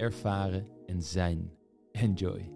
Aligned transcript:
ervaren 0.00 0.66
en 0.86 1.02
zijn. 1.02 1.50
Enjoy. 1.92 2.50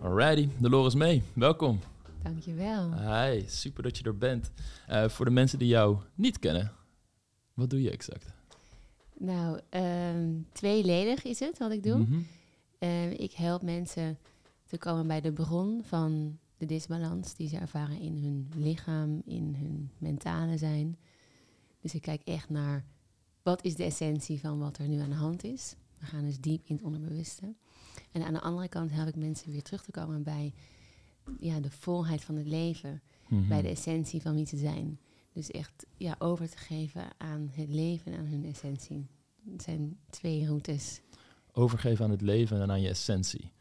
Alrighty, 0.00 0.48
Dolores 0.58 0.94
mee. 0.94 1.22
Welkom. 1.34 1.80
Dankjewel. 2.22 2.92
Hi, 2.94 3.44
super 3.46 3.82
dat 3.82 3.98
je 3.98 4.04
er 4.04 4.18
bent. 4.18 4.50
Uh, 4.90 5.08
voor 5.08 5.24
de 5.24 5.30
mensen 5.30 5.58
die 5.58 5.68
jou 5.68 5.98
niet 6.14 6.38
kennen, 6.38 6.72
wat 7.52 7.70
doe 7.70 7.82
je 7.82 7.90
exact? 7.90 8.32
Nou, 9.18 9.60
um, 9.70 10.46
tweeledig 10.52 11.24
is 11.24 11.38
het 11.40 11.58
wat 11.58 11.72
ik 11.72 11.82
doe. 11.82 11.98
Mhm. 11.98 12.14
Um, 12.78 13.10
ik 13.10 13.32
help 13.32 13.62
mensen 13.62 14.18
te 14.66 14.78
komen 14.78 15.06
bij 15.06 15.20
de 15.20 15.32
bron 15.32 15.82
van 15.84 16.38
de 16.56 16.66
disbalans 16.66 17.34
die 17.34 17.48
ze 17.48 17.56
ervaren 17.56 18.00
in 18.00 18.16
hun 18.22 18.50
lichaam, 18.56 19.22
in 19.24 19.54
hun 19.58 19.90
mentale 19.98 20.58
zijn. 20.58 20.98
Dus 21.80 21.94
ik 21.94 22.02
kijk 22.02 22.22
echt 22.24 22.50
naar 22.50 22.84
wat 23.44 23.64
is 23.64 23.74
de 23.74 23.84
essentie 23.84 24.40
van 24.40 24.58
wat 24.58 24.78
er 24.78 24.88
nu 24.88 24.98
aan 25.00 25.08
de 25.08 25.14
hand 25.14 25.44
is. 25.44 25.74
We 25.98 26.06
gaan 26.06 26.24
dus 26.24 26.38
diep 26.40 26.66
in 26.66 26.74
het 26.74 26.84
onderbewuste. 26.84 27.54
En 28.12 28.22
aan 28.24 28.32
de 28.32 28.40
andere 28.40 28.68
kant 28.68 28.90
help 28.90 29.08
ik 29.08 29.16
mensen 29.16 29.50
weer 29.50 29.62
terug 29.62 29.82
te 29.82 29.90
komen 29.90 30.22
bij 30.22 30.54
ja, 31.38 31.60
de 31.60 31.70
volheid 31.70 32.24
van 32.24 32.36
het 32.36 32.46
leven. 32.46 33.02
Mhm. 33.28 33.48
Bij 33.48 33.62
de 33.62 33.68
essentie 33.68 34.22
van 34.22 34.34
wie 34.34 34.46
ze 34.46 34.56
zijn. 34.56 35.00
Dus 35.32 35.50
echt 35.50 35.86
ja, 35.96 36.14
over 36.18 36.50
te 36.50 36.56
geven 36.56 37.04
aan 37.18 37.50
het 37.52 37.70
leven 37.70 38.12
en 38.12 38.18
aan 38.18 38.26
hun 38.26 38.44
essentie. 38.44 39.06
Het 39.50 39.62
zijn 39.62 39.98
twee 40.10 40.46
routes. 40.46 41.00
Overgeven 41.52 42.04
aan 42.04 42.10
het 42.10 42.20
leven 42.20 42.60
en 42.60 42.70
aan 42.70 42.80
je 42.80 42.88
essentie. 42.88 43.52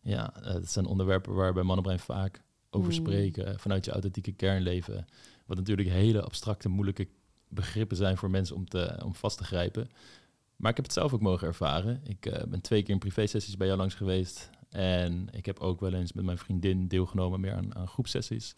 Ja, 0.00 0.34
uh, 0.38 0.52
dat 0.52 0.70
zijn 0.70 0.86
onderwerpen 0.86 1.34
waar 1.34 1.52
bij 1.52 1.62
Mannenbrein 1.62 1.98
vaak 1.98 2.42
over 2.70 2.88
Mm. 2.88 2.94
spreken. 2.94 3.60
Vanuit 3.60 3.84
je 3.84 3.90
authentieke 3.90 4.32
kernleven. 4.32 5.06
Wat 5.46 5.56
natuurlijk 5.56 5.88
hele 5.88 6.22
abstracte, 6.22 6.68
moeilijke 6.68 7.08
begrippen 7.50 7.96
zijn 7.96 8.16
voor 8.16 8.30
mensen 8.30 8.56
om, 8.56 8.68
te, 8.68 9.00
om 9.04 9.14
vast 9.14 9.38
te 9.38 9.44
grijpen. 9.44 9.90
Maar 10.56 10.70
ik 10.70 10.76
heb 10.76 10.84
het 10.84 10.94
zelf 10.94 11.12
ook 11.12 11.20
mogen 11.20 11.46
ervaren. 11.46 12.00
Ik 12.04 12.26
uh, 12.26 12.42
ben 12.48 12.60
twee 12.60 12.82
keer 12.82 12.92
in 12.92 12.98
privé-sessies 12.98 13.56
bij 13.56 13.66
jou 13.66 13.78
langs 13.78 13.94
geweest. 13.94 14.50
En 14.70 15.28
ik 15.30 15.46
heb 15.46 15.58
ook 15.58 15.80
wel 15.80 15.92
eens 15.92 16.12
met 16.12 16.24
mijn 16.24 16.38
vriendin 16.38 16.88
deelgenomen 16.88 17.40
meer 17.40 17.54
aan, 17.54 17.74
aan 17.74 17.88
groepsessies. 17.88 18.54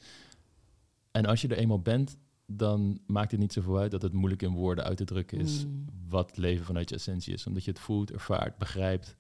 En 1.11 1.27
als 1.27 1.41
je 1.41 1.49
er 1.49 1.57
eenmaal 1.57 1.81
bent, 1.81 2.17
dan 2.47 3.01
maakt 3.07 3.31
het 3.31 3.41
niet 3.41 3.53
zoveel 3.53 3.79
uit 3.79 3.91
dat 3.91 4.03
het 4.03 4.13
moeilijk 4.13 4.43
in 4.43 4.53
woorden 4.53 4.85
uit 4.85 4.97
te 4.97 5.05
drukken 5.05 5.39
is 5.39 5.65
Mm. 5.65 5.85
wat 6.09 6.37
leven 6.37 6.65
vanuit 6.65 6.89
je 6.89 6.95
essentie 6.95 7.33
is. 7.33 7.47
Omdat 7.47 7.65
je 7.65 7.71
het 7.71 7.81
voelt, 7.81 8.11
ervaart, 8.11 8.59
begrijpt. 8.59 9.17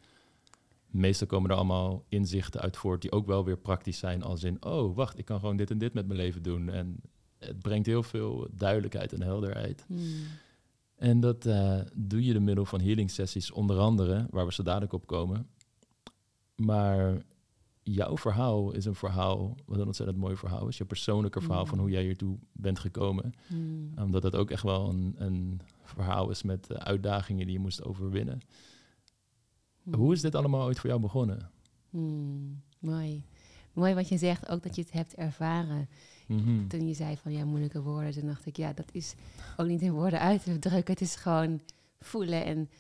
Meestal 0.87 1.27
komen 1.27 1.51
er 1.51 1.57
allemaal 1.57 2.05
inzichten 2.09 2.61
uit 2.61 2.77
voort 2.77 3.03
die 3.03 3.13
ook 3.13 3.27
wel 3.27 3.45
weer 3.45 3.59
praktisch 3.59 3.99
zijn. 3.99 4.23
Als 4.23 4.43
in, 4.43 4.65
oh 4.65 4.97
wacht, 4.97 5.19
ik 5.19 5.25
kan 5.25 5.41
gewoon 5.41 5.57
dit 5.57 5.71
en 5.71 5.79
dit 5.79 5.93
met 5.93 6.07
mijn 6.07 6.19
leven 6.19 6.43
doen. 6.43 6.69
En 6.69 7.01
het 7.47 7.59
brengt 7.59 7.87
heel 7.87 8.03
veel 8.03 8.49
duidelijkheid 8.53 9.13
en 9.13 9.23
helderheid. 9.23 9.85
Mm. 9.89 10.01
En 10.97 11.21
dat 11.21 11.47
uh, 11.47 11.81
doe 11.95 12.25
je 12.25 12.33
door 12.33 12.43
middel 12.43 12.65
van 12.65 12.81
healing 12.81 13.11
sessies, 13.11 13.51
onder 13.51 13.79
andere, 13.79 14.27
waar 14.31 14.47
we 14.47 14.53
zo 14.53 14.63
dadelijk 14.63 14.93
op 14.93 15.07
komen. 15.07 15.47
Maar 16.57 17.23
jouw 17.83 18.17
verhaal 18.17 18.73
is 18.73 18.85
een 18.85 18.95
verhaal, 18.95 19.57
wat 19.67 19.79
een 19.79 19.87
ontzettend 19.87 20.19
mooi 20.19 20.37
verhaal 20.37 20.69
is. 20.69 20.79
Je 20.79 20.85
persoonlijke 20.85 21.41
verhaal 21.41 21.63
Mm. 21.63 21.69
van 21.69 21.79
hoe 21.79 21.91
jij 21.91 22.03
hiertoe 22.03 22.39
bent 22.53 22.79
gekomen. 22.79 23.33
Mm. 23.49 23.93
Omdat 23.99 24.23
het 24.23 24.37
ook 24.37 24.51
echt 24.51 24.63
wel 24.63 24.89
een, 24.89 25.15
een 25.19 25.61
verhaal 25.83 26.31
is 26.31 26.43
met 26.43 26.71
uh, 26.71 26.77
uitdagingen 26.77 27.45
die 27.47 27.55
je 27.55 27.61
moest 27.61 27.85
overwinnen. 27.85 28.41
Mm. 29.83 29.95
Hoe 29.95 30.13
is 30.13 30.21
dit 30.21 30.35
allemaal 30.35 30.65
ooit 30.65 30.79
voor 30.79 30.89
jou 30.89 31.01
begonnen? 31.01 31.51
Mooi. 32.79 33.25
Mooi 33.73 33.95
wat 33.95 34.09
je 34.09 34.19
zegt, 34.19 34.49
ook 34.49 34.63
dat 34.63 34.75
je 34.75 34.83
het 34.83 34.93
hebt 34.93 35.15
ervaren. 35.15 35.89
Mhm. 36.27 36.67
Toen 36.67 36.89
je 36.89 36.95
zei 36.95 37.17
van 37.17 37.33
ja, 37.33 37.45
moeilijke 37.45 37.83
woorden, 37.83 38.13
toen 38.13 38.27
dacht 38.27 38.47
ik, 38.47 38.57
ja, 38.57 38.73
dat 38.73 38.89
is 38.93 39.15
ook 39.57 39.67
niet 39.67 39.83
in 39.83 39.93
woorden 39.93 40.21
uit 40.21 40.43
te 40.43 40.59
drukken. 40.59 40.93
Het 40.93 41.03
is 41.03 41.15
gewoon 41.15 41.61
voelen 42.01 42.45
en 42.45 42.71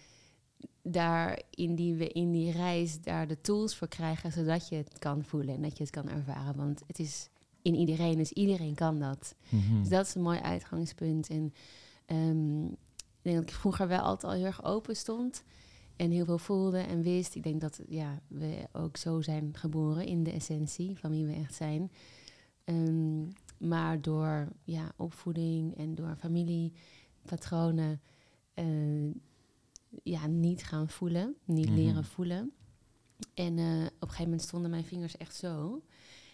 daar 0.82 1.42
in 1.50 1.74
die, 1.74 2.08
in 2.08 2.32
die 2.32 2.52
reis 2.52 3.00
daar 3.00 3.26
de 3.26 3.40
tools 3.40 3.76
voor 3.76 3.88
krijgen, 3.88 4.32
zodat 4.32 4.68
je 4.68 4.76
het 4.76 4.98
kan 4.98 5.24
voelen 5.24 5.54
en 5.54 5.62
dat 5.62 5.76
je 5.76 5.82
het 5.82 5.92
kan 5.92 6.08
ervaren. 6.08 6.56
Want 6.56 6.82
het 6.86 6.98
is 6.98 7.28
in 7.62 7.74
iedereen, 7.74 8.16
dus 8.16 8.32
iedereen 8.32 8.74
kan 8.74 8.98
dat. 8.98 9.34
Mhm. 9.48 9.80
Dus 9.80 9.88
dat 9.88 10.06
is 10.06 10.14
een 10.14 10.22
mooi 10.22 10.38
uitgangspunt. 10.38 11.28
En 11.28 11.54
ehm, 12.06 12.64
ik 12.64 13.22
denk 13.22 13.36
dat 13.36 13.48
ik 13.48 13.54
vroeger 13.54 13.88
wel 13.88 14.00
altijd 14.00 14.32
al 14.32 14.38
heel 14.38 14.46
erg 14.46 14.64
open 14.64 14.96
stond. 14.96 15.44
En 15.96 16.10
heel 16.10 16.24
veel 16.24 16.38
voelde 16.38 16.78
en 16.78 17.02
wist. 17.02 17.34
Ik 17.34 17.42
denk 17.42 17.60
dat 17.60 17.80
ja, 17.88 18.20
we 18.28 18.68
ook 18.72 18.96
zo 18.96 19.20
zijn 19.20 19.50
geboren 19.52 20.06
in 20.06 20.22
de 20.22 20.32
essentie 20.32 20.98
van 20.98 21.10
wie 21.10 21.26
we 21.26 21.32
echt 21.32 21.54
zijn. 21.54 21.90
Ehm, 22.72 23.22
maar 23.70 24.00
door 24.00 24.48
ja, 24.64 24.92
opvoeding 24.96 25.76
en 25.76 25.94
door 25.94 26.16
familiepatronen 26.18 28.00
eh, 28.54 29.10
ja, 30.02 30.26
niet 30.26 30.64
gaan 30.64 30.88
voelen, 30.88 31.34
niet 31.44 31.66
Mhm. 31.68 31.74
leren 31.74 32.04
voelen. 32.04 32.52
En 33.34 33.58
eh, 33.58 33.64
op 33.84 34.00
een 34.00 34.08
gegeven 34.08 34.24
moment 34.24 34.42
stonden 34.42 34.70
mijn 34.70 34.84
vingers 34.84 35.16
echt 35.16 35.36
zo. 35.36 35.82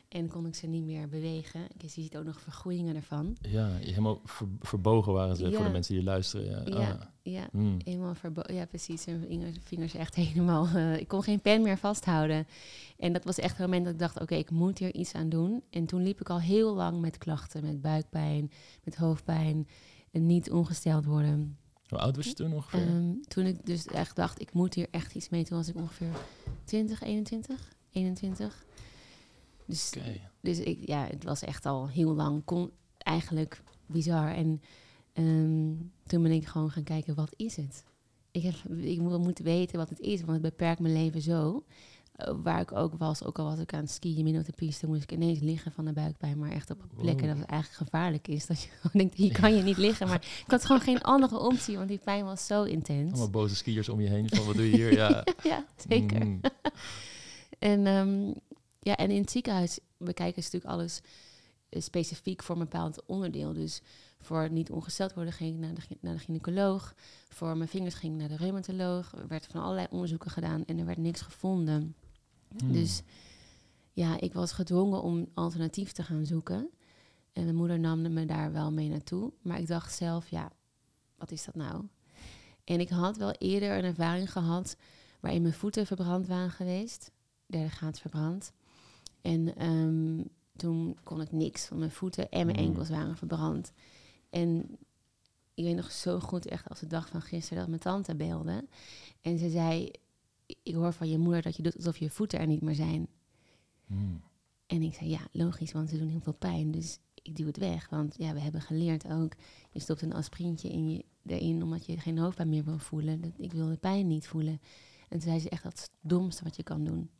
En 0.08 0.28
kon 0.28 0.46
ik 0.46 0.54
ze 0.54 0.66
niet 0.66 0.84
meer 0.84 1.08
bewegen. 1.08 1.60
Je 1.78 1.88
ziet 1.88 2.16
ook 2.16 2.24
nog 2.24 2.41
vergroeien 2.41 2.96
ervan. 2.96 3.36
Ja, 3.41 3.69
helemaal 3.69 4.20
ver- 4.24 4.46
verbogen 4.60 5.12
waren 5.12 5.36
ze 5.36 5.52
voor 5.52 5.64
de 5.64 5.70
mensen 5.70 5.94
die 5.94 6.02
luisteren. 6.04 6.46
Ja, 6.46 6.78
Ja, 6.80 6.91
Ah. 6.91 7.00
ja. 7.22 7.48
Mm. 7.52 7.76
Helemaal 7.84 8.14
verbo- 8.14 8.52
Ja, 8.52 8.66
precies. 8.66 9.06
En 9.06 9.24
vingers, 9.28 9.56
vingers 9.64 9.94
echt 9.94 10.14
helemaal... 10.14 10.66
eh, 10.66 10.97
ik 10.97 11.08
kon 11.08 11.22
geen 11.22 11.41
pen 11.41 11.62
meer 11.62 11.78
vasthouden. 11.78 12.47
En 12.98 13.12
dat 13.12 13.24
was 13.24 13.38
echt 13.38 13.56
het 13.56 13.66
moment 13.66 13.84
dat 13.84 13.92
ik 13.92 13.98
dacht... 13.98 14.20
oké, 14.20 14.34
ik 14.34 14.50
moet 14.50 14.78
hier 14.78 14.94
iets 14.94 15.12
aan 15.12 15.28
doen. 15.28 15.62
En 15.70 15.86
toen 15.86 16.02
liep 16.02 16.20
ik 16.20 16.30
al 16.30 16.41
heel 16.41 16.74
lang 16.74 17.00
met 17.00 17.18
klachten. 17.18 17.64
Met 17.64 17.80
buikpijn, 17.82 18.50
met 18.84 18.97
hoofdpijn. 18.97 19.68
En 20.10 20.26
niet 20.26 20.50
ongesteld 20.50 21.04
worden. 21.04 21.56
Hoe 21.88 21.98
oud 21.98 22.16
was 22.16 22.26
je 22.26 22.32
toen 22.34 22.52
ongeveer? 22.52 22.80
Ehm, 22.80 23.12
toen 23.28 23.44
ik 23.47 23.66
dus 23.66 23.86
echt 23.86 24.16
dacht... 24.16 24.41
ik 24.41 24.52
moet 24.52 24.74
hier 24.74 24.86
echt 24.91 25.14
iets 25.14 25.28
mee. 25.28 25.44
Toen 25.44 25.56
was 25.56 25.68
ik 25.68 25.76
ongeveer 25.76 26.12
20, 26.64 27.02
21, 27.02 27.72
21. 27.91 28.66
Dus, 29.68 29.92
dus 30.40 30.58
ik, 30.58 30.86
ja, 30.86 31.06
het 31.06 31.24
was 31.24 31.42
echt 31.42 31.66
al 31.66 31.88
heel 31.88 32.14
lang... 32.14 32.44
Kon, 32.44 32.70
eigenlijk 33.08 33.62
bizar. 33.86 34.34
En 34.34 34.62
ehm, 35.12 35.72
toen 36.06 36.22
ben 36.22 36.32
ik 36.32 36.46
gewoon 36.46 36.70
gaan 36.70 36.82
kijken, 36.82 37.14
wat 37.14 37.34
is 37.36 37.56
het? 37.56 37.84
Ik, 38.30 38.42
heb, 38.42 38.54
ik 38.80 39.00
moet, 39.00 39.38
weten 39.38 39.78
wat 39.78 39.88
het 39.88 40.00
is, 40.00 40.20
want 40.20 40.32
het 40.32 40.42
beperkt 40.42 40.80
mijn 40.80 40.94
leven 40.94 41.22
zo. 41.22 41.64
Uh, 42.26 42.34
waar 42.42 42.60
ik 42.60 42.72
ook 42.72 42.94
was, 42.94 43.24
ook 43.24 43.38
al 43.38 43.44
was 43.44 43.58
ik 43.58 43.72
aan 43.72 43.80
het 43.80 43.90
skiën 43.90 44.22
midden 44.22 44.40
op 44.40 44.46
de 44.46 44.52
piste, 44.52 44.86
moest 44.86 45.02
ik 45.02 45.12
ineens 45.12 45.40
liggen 45.40 45.72
van 45.72 45.84
de 45.84 45.92
buikpijn. 45.92 46.38
Maar 46.38 46.50
echt 46.50 46.70
op 46.70 46.84
plekken 46.96 47.26
Wow. 47.26 47.28
dat 47.28 47.38
het 47.38 47.50
eigenlijk 47.50 47.82
gevaarlijk 47.82 48.28
is. 48.28 48.46
Dat 48.46 48.62
je 48.62 48.68
gewoon 48.80 48.92
denkt, 48.92 49.14
hier 49.14 49.40
kan 49.40 49.56
je 49.56 49.62
niet 49.62 49.76
liggen. 49.76 50.08
Maar 50.08 50.22
ik 50.44 50.50
had 50.50 50.64
gewoon 50.64 50.80
geen 50.80 51.02
andere 51.02 51.38
optie, 51.38 51.76
want 51.76 51.88
die 51.88 51.98
pijn 51.98 52.24
was 52.24 52.46
zo 52.46 52.62
intens. 52.62 53.10
Allemaal 53.10 53.30
boze 53.30 53.56
skiers 53.56 53.88
om 53.88 54.00
je 54.00 54.08
heen 54.08 54.28
van 54.28 54.46
wat 54.46 54.54
doe 54.54 54.70
je 54.70 54.76
hier? 54.76 54.92
Ja, 54.92 55.24
ja, 55.42 55.64
zeker. 55.88 56.26
Mm. 56.26 56.40
En, 57.58 57.86
ehm, 57.86 58.32
ja, 58.88 58.97
en 58.97 59.10
in 59.10 59.21
het 59.21 59.31
ziekenhuis 59.31 59.78
bekijken 59.97 60.43
ze 60.43 60.49
natuurlijk 60.53 60.81
alles 60.81 61.00
eh, 61.69 61.82
specifiek 61.82 62.43
voor 62.43 62.54
een 62.54 62.62
bepaald 62.62 63.06
onderdeel. 63.06 63.53
Dus 63.53 63.82
voor 64.19 64.50
niet 64.50 64.71
ongesteld 64.71 65.15
worden 65.15 65.32
ging 65.32 65.54
ik 65.54 65.60
naar 65.60 65.75
de, 65.75 65.97
naar 66.00 66.15
de 66.15 66.21
gynaecoloog. 66.21 66.94
Voor 67.28 67.56
mijn 67.56 67.69
vingers 67.69 67.94
ging 67.94 68.12
ik 68.12 68.19
naar 68.19 68.28
de 68.28 68.44
reumatoloog. 68.44 69.12
Er 69.12 69.28
werd 69.28 69.47
van 69.47 69.62
allerlei 69.62 69.87
onderzoeken 69.91 70.30
gedaan 70.30 70.65
en 70.65 70.78
er 70.78 70.84
werd 70.84 70.98
niks 70.98 71.21
gevonden. 71.21 71.95
Mm. 72.62 72.72
Dus 72.72 73.03
ja, 73.92 74.21
ik 74.21 74.33
was 74.33 74.53
gedwongen 74.53 75.03
om 75.03 75.28
alternatief 75.34 75.92
te 75.92 76.03
gaan 76.03 76.27
zoeken. 76.27 76.71
En 77.33 77.45
mijn 77.45 77.57
moeder 77.57 77.78
nam 77.78 78.12
me 78.12 78.27
daar 78.27 78.53
wel 78.53 78.72
mee 78.72 78.89
naartoe. 78.89 79.33
Maar 79.42 79.59
ik 79.59 79.66
dacht 79.66 79.95
zelf, 79.95 80.28
ja, 80.28 80.53
wat 81.16 81.30
is 81.30 81.45
dat 81.45 81.54
nou? 81.54 81.84
En 82.65 82.80
ik 82.80 82.89
had 82.89 83.16
wel 83.16 83.33
eerder 83.33 83.78
een 83.78 83.84
ervaring 83.84 84.33
gehad 84.33 84.77
waarin 85.21 85.42
mijn 85.42 85.54
voeten 85.54 85.86
verbrand 85.86 86.27
waren 86.27 86.51
geweest. 86.51 87.10
Derde 87.47 87.71
graad 87.71 87.98
verbrand. 87.98 88.53
En 89.22 89.56
ehm, 89.56 90.24
toen 90.56 90.97
kon 91.03 91.20
ik 91.20 91.32
niks 91.32 91.66
van 91.66 91.78
mijn 91.78 91.91
voeten 91.91 92.30
en 92.30 92.47
mijn 92.47 92.59
Mm. 92.59 92.65
enkels 92.66 92.88
waren 92.88 93.16
verbrand. 93.16 93.72
En 94.30 94.78
ik 95.54 95.65
weet 95.65 95.76
nog 95.76 95.92
zo 95.92 96.20
goed, 96.20 96.47
echt 96.47 96.68
als 96.68 96.80
de 96.80 96.86
dag 96.86 97.09
van 97.09 97.22
gisteren, 97.22 97.59
dat 97.59 97.68
mijn 97.68 97.80
tante 97.80 98.16
belde. 98.16 98.65
En 99.20 99.38
ze 99.38 99.50
zei, 99.50 99.91
ik 100.62 100.74
hoor 100.74 100.92
van 100.92 101.09
je 101.09 101.18
moeder 101.18 101.42
dat 101.42 101.56
je 101.56 101.62
doet 101.62 101.76
alsof 101.76 101.97
je 101.97 102.10
voeten 102.10 102.38
er 102.38 102.47
niet 102.47 102.62
meer 102.62 102.74
zijn. 102.74 103.09
Mm. 103.86 104.20
En 104.66 104.82
ik 104.82 104.94
zei, 104.94 105.10
ja, 105.10 105.21
logisch, 105.32 105.72
want 105.72 105.88
ze 105.88 105.98
doen 105.98 106.09
heel 106.09 106.21
veel 106.21 106.32
pijn. 106.32 106.71
Dus 106.71 106.98
ik 107.22 107.36
duw 107.36 107.47
het 107.47 107.56
weg. 107.56 107.88
Want 107.88 108.14
ja, 108.18 108.32
we 108.32 108.41
hebben 108.41 108.60
geleerd 108.60 109.10
ook, 109.10 109.32
je 109.71 109.80
stopt 109.80 110.03
een 110.03 110.14
aspirintje 110.14 110.68
in 110.68 110.91
je, 110.91 111.04
erin 111.26 111.62
omdat 111.62 111.86
je 111.86 111.98
geen 111.98 112.18
hoofdpijn 112.18 112.48
meer 112.48 112.64
wil 112.64 112.78
voelen. 112.78 113.21
Dat, 113.21 113.30
ik 113.36 113.53
wil 113.53 113.68
de 113.68 113.76
pijn 113.76 114.06
niet 114.06 114.26
voelen. 114.26 114.60
En 115.00 115.18
toen 115.18 115.21
zei 115.21 115.38
ze 115.38 115.48
echt, 115.48 115.62
dat 115.62 115.74
is 115.74 115.80
het 115.80 115.91
domste 116.00 116.44
wat 116.44 116.56
je 116.56 116.62
kan 116.62 116.84
doen. 116.84 117.10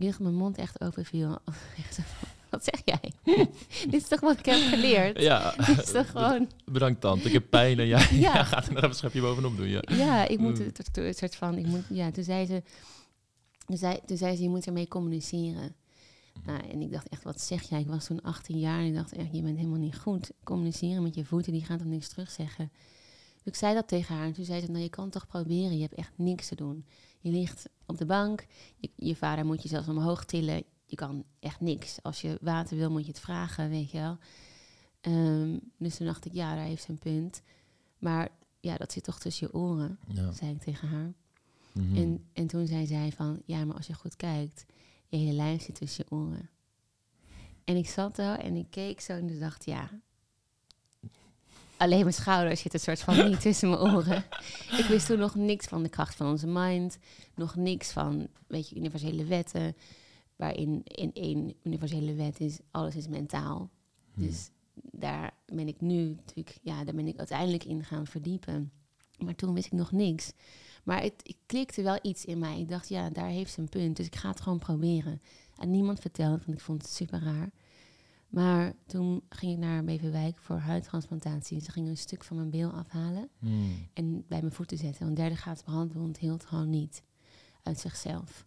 Ik 0.00 0.06
dacht 0.06 0.18
mijn 0.20 0.34
mond 0.34 0.56
echt 0.58 0.80
open 0.80 1.04
viel. 1.04 1.38
Wat 2.50 2.64
zeg 2.64 2.80
jij? 2.84 3.12
Dit 3.90 4.02
is 4.02 4.08
toch 4.08 4.20
wat 4.20 4.38
ik 4.38 4.44
heb 4.44 4.60
geleerd? 4.68 5.20
Ja, 5.20 5.54
Dit 5.66 5.82
is 5.82 5.90
toch 5.90 6.10
gewoon... 6.10 6.48
bedankt 6.64 7.00
tante. 7.00 7.26
Ik 7.26 7.32
heb 7.32 7.50
pijn 7.50 7.78
en 7.78 7.86
jij 7.86 8.08
Ja. 8.10 8.34
ja. 8.34 8.44
gaat 8.44 8.66
er 8.66 8.72
nog 8.72 8.82
een 8.82 8.94
schepje 8.94 9.20
bovenop 9.20 9.56
doen. 9.56 9.68
Ja. 9.68 9.82
Ja, 9.88 10.28
ik 10.28 10.38
moet 10.38 10.58
Mm. 10.58 10.70
het, 11.04 11.18
soort 11.18 11.36
van, 11.36 11.58
ik 11.58 11.66
moet, 11.66 11.82
ja, 11.88 12.10
toen 12.10 12.24
zei 12.24 12.46
ze, 12.46 12.62
toen 13.66 13.76
zei, 13.76 13.98
toen 14.06 14.16
zei 14.16 14.36
ze, 14.36 14.42
je 14.42 14.48
moet 14.48 14.66
ermee 14.66 14.88
communiceren. 14.88 15.74
Nou, 16.44 16.60
en 16.70 16.80
ik 16.80 16.92
dacht 16.92 17.08
echt, 17.08 17.22
wat 17.22 17.40
zeg 17.40 17.62
jij? 17.68 17.80
Ik 17.80 17.86
was 17.88 18.04
toen 18.06 18.22
18 18.22 18.58
jaar 18.58 18.78
en 18.78 18.86
ik 18.86 18.94
dacht 18.94 19.12
echt, 19.12 19.28
je 19.32 19.42
bent 19.42 19.56
helemaal 19.56 19.78
niet 19.78 19.98
goed. 19.98 20.30
Communiceren 20.44 21.02
met 21.02 21.14
je 21.14 21.24
voeten, 21.24 21.52
die 21.52 21.64
gaan 21.64 21.78
toch 21.78 21.86
niks 21.86 22.08
terugzeggen. 22.08 22.70
Dus 23.34 23.52
ik 23.52 23.54
zei 23.54 23.74
dat 23.74 23.88
tegen 23.88 24.14
haar 24.14 24.24
en 24.26 24.32
toen 24.32 24.44
zei 24.44 24.60
ze, 24.60 24.66
nou 24.70 24.82
je 24.82 24.88
kan 24.88 25.10
toch 25.10 25.26
proberen, 25.26 25.74
je 25.76 25.82
hebt 25.82 25.94
echt 25.94 26.12
niks 26.16 26.48
te 26.48 26.54
doen. 26.54 26.84
Je 27.20 27.30
ligt 27.30 27.68
op 27.86 27.98
de 27.98 28.06
bank, 28.06 28.46
je, 28.76 28.90
je 28.96 29.16
vader 29.16 29.46
moet 29.46 29.62
je 29.62 29.68
zelfs 29.68 29.88
omhoog 29.88 30.24
tillen, 30.24 30.62
je 30.86 30.96
kan 30.96 31.24
echt 31.40 31.60
niks. 31.60 32.02
Als 32.02 32.20
je 32.20 32.38
water 32.40 32.76
wil, 32.76 32.90
moet 32.90 33.04
je 33.06 33.10
het 33.12 33.20
vragen, 33.20 33.68
weet 33.68 33.90
je 33.90 33.98
wel. 33.98 34.18
Ehm, 35.00 35.58
dus 35.76 35.96
toen 35.96 36.06
dacht 36.06 36.24
ik, 36.24 36.32
ja, 36.32 36.54
daar 36.54 36.64
heeft 36.64 36.82
ze 36.82 36.90
een 36.90 36.98
punt. 36.98 37.42
Maar 37.98 38.28
ja, 38.60 38.76
dat 38.76 38.92
zit 38.92 39.04
toch 39.04 39.18
tussen 39.20 39.46
je 39.46 39.54
oren, 39.58 39.98
Ja. 40.08 40.32
zei 40.32 40.50
ik 40.50 40.60
tegen 40.60 40.88
haar. 40.88 41.12
Mhm. 41.72 41.96
En, 41.96 42.24
en 42.32 42.46
toen 42.46 42.66
zei 42.66 42.86
zij 42.86 43.12
van, 43.12 43.42
ja, 43.44 43.64
maar 43.64 43.76
als 43.76 43.86
je 43.86 43.94
goed 43.94 44.16
kijkt, 44.16 44.64
je 45.08 45.16
hele 45.16 45.32
lijf 45.32 45.62
zit 45.62 45.74
tussen 45.74 46.04
je 46.08 46.14
oren. 46.16 46.50
En 47.64 47.76
ik 47.76 47.88
zat 47.88 48.14
zo 48.16 48.34
en 48.34 48.56
ik 48.56 48.66
keek 48.70 49.00
zo 49.00 49.12
en 49.12 49.28
ik 49.30 49.40
dacht, 49.40 49.64
ja, 49.64 49.90
alleen 51.80 52.00
mijn 52.00 52.12
schouders 52.12 52.60
zitten 52.60 52.80
soort 52.80 53.00
van 53.00 53.24
niet 53.28 53.40
tussen 53.40 53.70
mijn 53.70 53.80
oren. 53.80 54.24
Ik 54.78 54.84
wist 54.88 55.06
toen 55.06 55.18
nog 55.18 55.34
niks 55.34 55.66
van 55.66 55.82
de 55.82 55.88
kracht 55.88 56.14
van 56.14 56.26
onze 56.26 56.46
mind, 56.46 56.98
nog 57.34 57.56
niks 57.56 57.92
van, 57.92 58.28
weet 58.46 58.68
je, 58.68 58.76
universele 58.76 59.24
wetten, 59.24 59.76
waarin 60.36 60.80
in 60.84 61.10
één 61.12 61.54
universele 61.62 62.14
wet 62.14 62.40
is, 62.40 62.58
alles 62.70 62.96
is 62.96 63.08
mentaal. 63.08 63.70
Mhm. 64.14 64.26
Dus 64.26 64.50
daar 64.74 65.32
ben 65.46 65.68
ik 65.68 65.80
nu 65.80 66.08
natuurlijk, 66.08 66.58
ja, 66.62 66.84
daar 66.84 66.94
ben 66.94 67.06
ik 67.06 67.18
uiteindelijk 67.18 67.64
in 67.64 67.84
gaan 67.84 68.06
verdiepen. 68.06 68.72
Maar 69.18 69.34
toen 69.34 69.54
wist 69.54 69.66
ik 69.66 69.72
nog 69.72 69.92
niks. 69.92 70.32
Maar 70.84 71.02
het, 71.02 71.14
ik 71.22 71.36
klikte 71.46 71.82
wel 71.82 71.98
iets 72.02 72.24
in 72.24 72.38
mij. 72.38 72.60
Ik 72.60 72.68
dacht, 72.68 72.88
ja, 72.88 73.10
daar 73.10 73.28
heeft 73.28 73.52
ze 73.52 73.60
een 73.60 73.68
punt. 73.68 73.96
Dus 73.96 74.06
ik 74.06 74.16
ga 74.16 74.28
het 74.28 74.40
gewoon 74.40 74.58
proberen. 74.58 75.20
En 75.58 75.70
niemand 75.70 76.00
verteld, 76.00 76.44
want 76.44 76.58
ik 76.58 76.64
vond 76.64 76.82
het 76.82 76.90
super 76.90 77.22
raar. 77.22 77.50
Maar 78.30 78.72
toen 78.86 79.22
ging 79.28 79.52
ik 79.52 79.58
naar 79.58 79.84
Beverwijk 79.84 80.38
voor 80.38 80.56
huidtransplantatie. 80.56 81.60
Ze 81.60 81.70
gingen 81.70 81.90
een 81.90 81.96
stuk 81.96 82.24
van 82.24 82.36
mijn 82.36 82.50
beel 82.50 82.70
afhalen 82.70 83.28
Mhm. 83.38 83.54
en 83.92 84.24
bij 84.28 84.40
mijn 84.40 84.52
voeten 84.52 84.78
zetten. 84.78 85.04
Want 85.04 85.16
derde 85.16 85.36
graad 85.36 85.64
brandwond 85.64 86.18
hield 86.18 86.44
gewoon 86.44 86.70
niet 86.70 87.02
uit 87.62 87.78
zichzelf. 87.80 88.46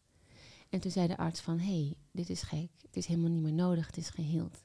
En 0.70 0.80
toen 0.80 0.92
zei 0.92 1.08
de 1.08 1.18
arts 1.18 1.40
van, 1.42 1.60
hé, 1.60 1.66
hey, 1.66 1.96
dit 2.12 2.30
is 2.30 2.42
gek. 2.42 2.70
Het 2.82 2.96
is 2.98 3.06
helemaal 3.06 3.30
niet 3.30 3.42
meer 3.44 3.54
nodig, 3.54 3.86
het 3.88 3.98
is 3.98 4.10
geheeld. 4.10 4.64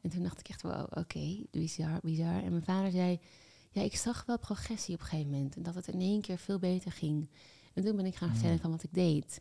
En 0.00 0.10
toen 0.10 0.22
dacht 0.22 0.40
ik 0.40 0.48
echt, 0.48 0.62
wow, 0.62 0.86
oké, 0.98 1.44
bizar, 1.50 1.98
bizar. 2.02 2.42
En 2.42 2.50
mijn 2.50 2.62
vader 2.64 2.90
zei, 2.90 3.18
ja, 3.70 3.82
ik 3.82 3.96
zag 3.96 4.24
wel 4.26 4.38
progressie 4.38 4.94
op 4.94 5.00
een 5.00 5.06
gegeven 5.06 5.30
moment. 5.32 5.56
En 5.56 5.62
dat 5.62 5.74
het 5.74 5.88
in 5.88 6.00
één 6.00 6.20
keer 6.20 6.38
veel 6.38 6.58
beter 6.58 6.92
ging. 6.92 7.30
En 7.74 7.84
toen 7.84 7.96
ben 7.96 8.06
ik 8.06 8.14
gaan 8.14 8.30
vertellen 8.32 8.58
van 8.58 8.70
wat 8.70 8.82
ik 8.82 8.94
deed. 8.94 9.40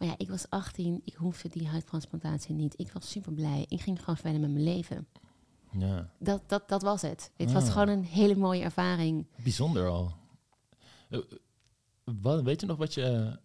Maar 0.00 0.08
ja, 0.08 0.14
ik 0.18 0.28
was 0.28 0.50
18, 0.50 1.00
ik 1.04 1.14
hoefde 1.14 1.48
die 1.48 1.68
huidtransplantatie 1.68 2.54
niet. 2.54 2.74
Ik 2.78 2.92
was 2.92 3.10
super 3.10 3.32
blij. 3.32 3.66
Ik 3.68 3.80
ging 3.80 3.98
gewoon 3.98 4.16
verder 4.16 4.40
met 4.40 4.50
mijn 4.50 4.64
leven. 4.64 5.06
ja. 5.78 6.10
Dat, 6.18 6.42
dat, 6.46 6.68
dat 6.68 6.82
was 6.82 7.02
het. 7.02 7.30
Het 7.36 7.52
was 7.52 7.64
Ah. 7.66 7.72
gewoon 7.72 7.88
een 7.88 8.04
hele 8.04 8.36
mooie 8.36 8.62
ervaring. 8.62 9.26
Bijzonder 9.42 9.88
al. 9.88 10.12
Eh, 11.08 11.18
Wat, 12.04 12.42
weet 12.42 12.60
je 12.60 12.66
nog 12.66 12.76
wat 12.76 12.94
je 12.94 13.02
eh, 13.02 13.36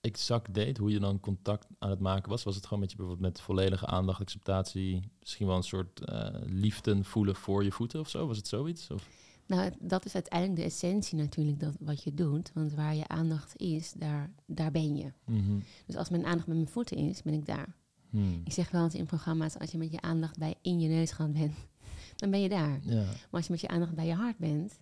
exact 0.00 0.54
deed? 0.54 0.78
Hoe 0.78 0.90
je 0.90 0.98
dan 0.98 1.20
contact 1.20 1.66
aan 1.78 1.90
het 1.90 2.00
maken 2.00 2.30
was? 2.30 2.42
Was 2.42 2.54
het 2.54 2.64
gewoon 2.64 2.80
met 2.80 2.90
je 2.90 2.96
bijvoorbeeld 2.96 3.26
met 3.28 3.40
volledige 3.40 3.86
aandacht, 3.86 4.20
acceptatie, 4.20 5.10
misschien 5.20 5.46
wel 5.46 5.56
een 5.56 5.62
soort 5.62 6.00
eh 6.04 6.28
liefde 6.44 7.04
voelen 7.04 7.36
voor 7.36 7.64
je 7.64 7.72
voeten 7.72 8.00
of 8.00 8.08
zo? 8.08 8.26
Was 8.26 8.36
het 8.36 8.48
zoiets? 8.48 8.90
Of? 8.90 9.08
Nou, 9.46 9.72
dat 9.80 10.04
is 10.04 10.14
uiteindelijk 10.14 10.60
de 10.60 10.64
essentie 10.64 11.18
natuurlijk, 11.18 11.60
dat 11.60 11.74
wat 11.80 12.02
je 12.02 12.14
doet. 12.14 12.50
Want 12.54 12.74
waar 12.74 12.94
je 12.94 13.08
aandacht 13.08 13.56
is, 13.56 13.92
daar, 13.92 14.30
daar 14.46 14.70
ben 14.70 14.96
je. 14.96 15.12
Mhm. 15.24 15.58
Dus 15.86 15.96
als 15.96 16.08
mijn 16.08 16.24
aandacht 16.24 16.46
met 16.46 16.56
mijn 16.56 16.68
voeten 16.68 16.96
is, 16.96 17.22
ben 17.22 17.34
ik 17.34 17.46
daar. 17.46 17.74
Hmm. 18.10 18.40
Ik 18.44 18.52
zeg 18.52 18.70
wel 18.70 18.84
eens 18.84 18.94
in 18.94 19.06
programma's, 19.06 19.58
als 19.58 19.70
je 19.70 19.78
met 19.78 19.92
je 19.92 20.00
aandacht 20.00 20.38
bij 20.38 20.54
in 20.62 20.80
je 20.80 20.88
neus 20.88 21.10
gaan 21.10 21.32
bent, 21.32 21.54
dan 22.16 22.30
ben 22.30 22.40
je 22.40 22.48
daar. 22.48 22.80
Ja. 22.82 23.04
Maar 23.04 23.28
als 23.30 23.46
je 23.46 23.52
met 23.52 23.60
je 23.60 23.68
aandacht 23.68 23.94
bij 23.94 24.06
je 24.06 24.14
hart 24.14 24.38
bent, 24.38 24.78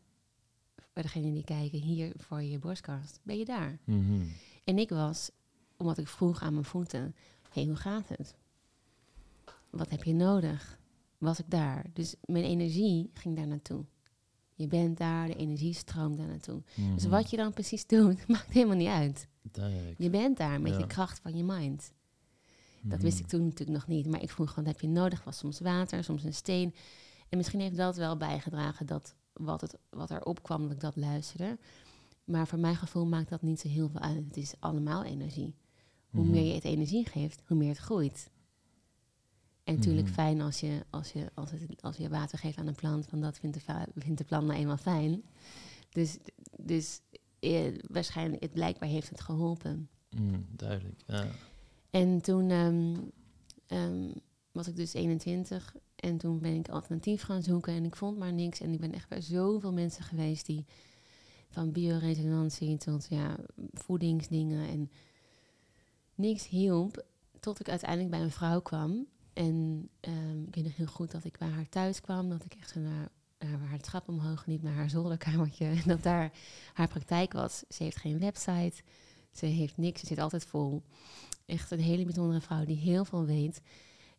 voor 0.76 1.02
degenen 1.02 1.32
die 1.32 1.44
kijken 1.44 1.80
hier 1.80 2.12
voor 2.16 2.42
je 2.42 2.58
borstkast, 2.58 3.20
ben 3.22 3.38
je 3.38 3.44
daar. 3.44 3.78
Mhm. 3.84 4.20
En 4.64 4.78
ik 4.78 4.90
was, 4.90 5.30
omdat 5.76 5.98
ik 5.98 6.08
vroeg 6.08 6.42
aan 6.42 6.52
mijn 6.52 6.64
voeten, 6.64 7.14
hé, 7.42 7.60
hey, 7.60 7.64
hoe 7.64 7.76
gaat 7.76 8.08
het? 8.08 8.34
Wat 9.70 9.90
heb 9.90 10.02
je 10.02 10.14
nodig? 10.14 10.78
Was 11.18 11.38
ik 11.38 11.50
daar? 11.50 11.86
Dus 11.92 12.14
mijn 12.24 12.44
energie 12.44 13.10
ging 13.14 13.36
daar 13.36 13.46
naartoe. 13.46 13.84
Je 14.54 14.66
bent 14.66 14.98
daar, 14.98 15.26
de 15.26 15.34
energie 15.36 15.72
stroomt 15.74 16.16
daar 16.18 16.26
naartoe. 16.26 16.62
Dus 16.94 17.02
Mhm. 17.02 17.08
wat 17.10 17.30
je 17.30 17.36
dan 17.36 17.52
precies 17.52 17.86
doet, 17.86 18.26
maakt 18.28 18.52
helemaal 18.52 18.76
niet 18.76 18.88
uit. 18.88 19.28
Duidelijk. 19.42 19.94
Je 19.98 20.10
bent 20.10 20.36
daar 20.36 20.60
met 20.60 20.72
Ja. 20.72 20.78
je 20.78 20.86
kracht 20.86 21.18
van 21.20 21.36
je 21.36 21.44
mind. 21.44 21.92
Dat 22.82 22.92
Mhm. 22.92 23.02
wist 23.02 23.18
ik 23.18 23.26
toen 23.26 23.42
natuurlijk 23.44 23.78
nog 23.78 23.86
niet. 23.86 24.06
Maar 24.06 24.22
ik 24.22 24.30
vroeg 24.30 24.48
gewoon, 24.48 24.64
wat 24.64 24.72
heb 24.72 24.82
je 24.82 24.88
nodig? 24.88 25.24
Was 25.24 25.38
soms 25.38 25.60
water, 25.60 26.04
soms 26.04 26.24
een 26.24 26.34
steen. 26.34 26.74
En 27.28 27.36
misschien 27.36 27.60
heeft 27.60 27.76
dat 27.76 27.96
wel 27.96 28.16
bijgedragen 28.16 28.86
dat 28.86 29.14
wat, 29.32 29.60
het, 29.60 29.76
wat 29.90 30.10
erop 30.10 30.42
kwam, 30.42 30.62
dat 30.62 30.70
ik 30.72 30.80
dat 30.80 30.96
luisterde. 30.96 31.58
Maar 32.24 32.46
voor 32.46 32.58
mijn 32.58 32.76
gevoel 32.76 33.06
maakt 33.06 33.28
dat 33.30 33.42
niet 33.42 33.60
zo 33.60 33.68
heel 33.68 33.88
veel 33.88 34.00
uit. 34.00 34.24
Het 34.24 34.36
is 34.36 34.54
allemaal 34.58 35.04
energie. 35.04 35.54
Hoe 36.10 36.22
Mhm. 36.22 36.30
meer 36.32 36.44
je 36.44 36.54
het 36.54 36.64
energie 36.64 37.06
geeft, 37.08 37.42
hoe 37.46 37.56
meer 37.56 37.68
het 37.68 37.78
groeit. 37.78 38.30
En 39.64 39.74
natuurlijk 39.74 40.06
Mhm. 40.06 40.14
fijn 40.14 40.40
als 40.40 40.60
je, 40.60 40.84
als, 40.90 41.12
je, 41.12 41.30
als, 41.34 41.50
het, 41.50 41.82
als 41.82 41.96
je 41.96 42.08
water 42.08 42.38
geeft 42.38 42.58
aan 42.58 42.66
een 42.66 42.74
plant, 42.74 43.10
want 43.10 43.22
dat 43.22 43.38
vindt 43.38 43.66
de, 43.66 43.86
vindt 43.94 44.18
de 44.18 44.24
plant 44.24 44.46
nou 44.46 44.58
eenmaal 44.58 44.76
fijn. 44.76 45.22
Dus, 45.90 46.18
dus 46.60 47.00
eh, 47.38 47.78
waarschijnlijk, 47.88 48.42
het 48.42 48.52
blijkbaar 48.52 48.88
heeft 48.88 49.08
het 49.08 49.20
geholpen. 49.20 49.88
Mm, 50.10 50.46
duidelijk. 50.50 51.00
Ja. 51.06 51.26
En 51.90 52.20
toen 52.20 52.50
ehm, 52.50 52.94
ehm, 53.66 54.10
was 54.52 54.68
ik 54.68 54.76
dus 54.76 54.94
21 54.94 55.74
en 55.96 56.16
toen 56.16 56.38
ben 56.40 56.54
ik 56.54 56.68
alternatief 56.68 57.22
gaan 57.22 57.42
zoeken 57.42 57.72
en 57.72 57.84
ik 57.84 57.96
vond 57.96 58.18
maar 58.18 58.32
niks. 58.32 58.60
En 58.60 58.72
ik 58.72 58.80
ben 58.80 58.92
echt 58.92 59.08
bij 59.08 59.20
zoveel 59.20 59.72
mensen 59.72 60.04
geweest 60.04 60.46
die 60.46 60.64
van 61.48 61.72
bioresonantie 61.72 62.76
tot 62.76 63.06
ja, 63.10 63.36
voedingsdingen 63.72 64.68
en 64.68 64.90
niks 66.14 66.48
hielp. 66.48 67.04
Tot 67.40 67.60
ik 67.60 67.68
uiteindelijk 67.68 68.10
bij 68.10 68.20
een 68.20 68.30
vrouw 68.30 68.60
kwam. 68.60 69.06
En 69.34 69.88
ehm, 70.00 70.42
ik 70.42 70.54
weet 70.54 70.64
nog 70.64 70.76
heel 70.76 70.86
goed 70.86 71.10
dat 71.10 71.24
ik 71.24 71.38
bij 71.38 71.48
haar 71.48 71.68
thuis 71.68 72.00
kwam, 72.00 72.28
dat 72.28 72.44
ik 72.44 72.54
echt 72.54 72.74
naar, 72.74 73.08
haar 73.68 73.80
trap 73.80 74.08
omhoog 74.08 74.46
liep, 74.46 74.62
naar 74.62 74.74
haar 74.74 74.90
zolderkamertje. 74.90 75.66
En 75.66 75.82
dat 75.94 76.02
daar 76.02 76.32
haar 76.72 76.88
praktijk 76.88 77.32
was. 77.32 77.64
Ze 77.68 77.82
heeft 77.82 77.96
geen 77.96 78.18
website, 78.18 78.82
ze 79.32 79.46
heeft 79.46 79.76
niks, 79.76 80.00
ze 80.00 80.06
zit 80.06 80.18
altijd 80.18 80.44
vol. 80.44 80.82
Echt 81.46 81.70
een 81.70 81.80
hele 81.80 82.04
bijzondere 82.04 82.40
vrouw 82.40 82.64
die 82.64 82.76
heel 82.76 83.04
veel 83.04 83.24
weet. 83.24 83.60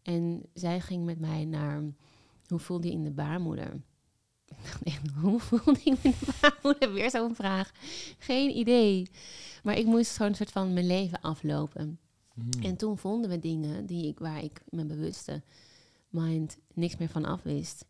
En 0.02 0.44
zij 0.54 0.82
ging 0.82 1.06
met 1.06 1.20
mij 1.20 1.46
naar 1.46 1.82
hoe 2.48 2.60
voelde 2.60 2.88
je 2.88 2.94
in 2.94 3.04
de 3.04 3.12
baarmoeder? 3.12 3.82
Hoe 5.22 5.40
voelde 5.40 5.72
me 5.72 5.82
in 5.84 5.98
de 6.02 6.14
baarmoeder? 6.42 6.94
Weer 6.94 7.10
zo'n 7.10 7.36
vraag. 7.36 7.72
Geen 8.18 8.58
idee. 8.58 9.10
Maar 9.64 9.78
ik 9.78 9.86
moest 9.86 10.16
gewoon 10.16 10.32
een 10.32 10.38
soort 10.38 10.52
van 10.52 10.74
mijn 10.74 10.88
leven 10.88 11.22
aflopen. 11.22 12.00
Mhm. 12.36 12.64
En 12.64 12.76
toen 12.76 12.98
vonden 12.98 13.30
we 13.30 13.40
dingen 13.40 13.86
die 13.86 14.08
ik, 14.08 14.20
waar 14.20 14.44
ik 14.44 14.62
mijn 14.70 14.88
bewuste 14.88 15.42
mind 16.10 16.58
niks 16.74 16.98
meer 16.98 17.10
van 17.10 17.26
afwist. 17.26 17.86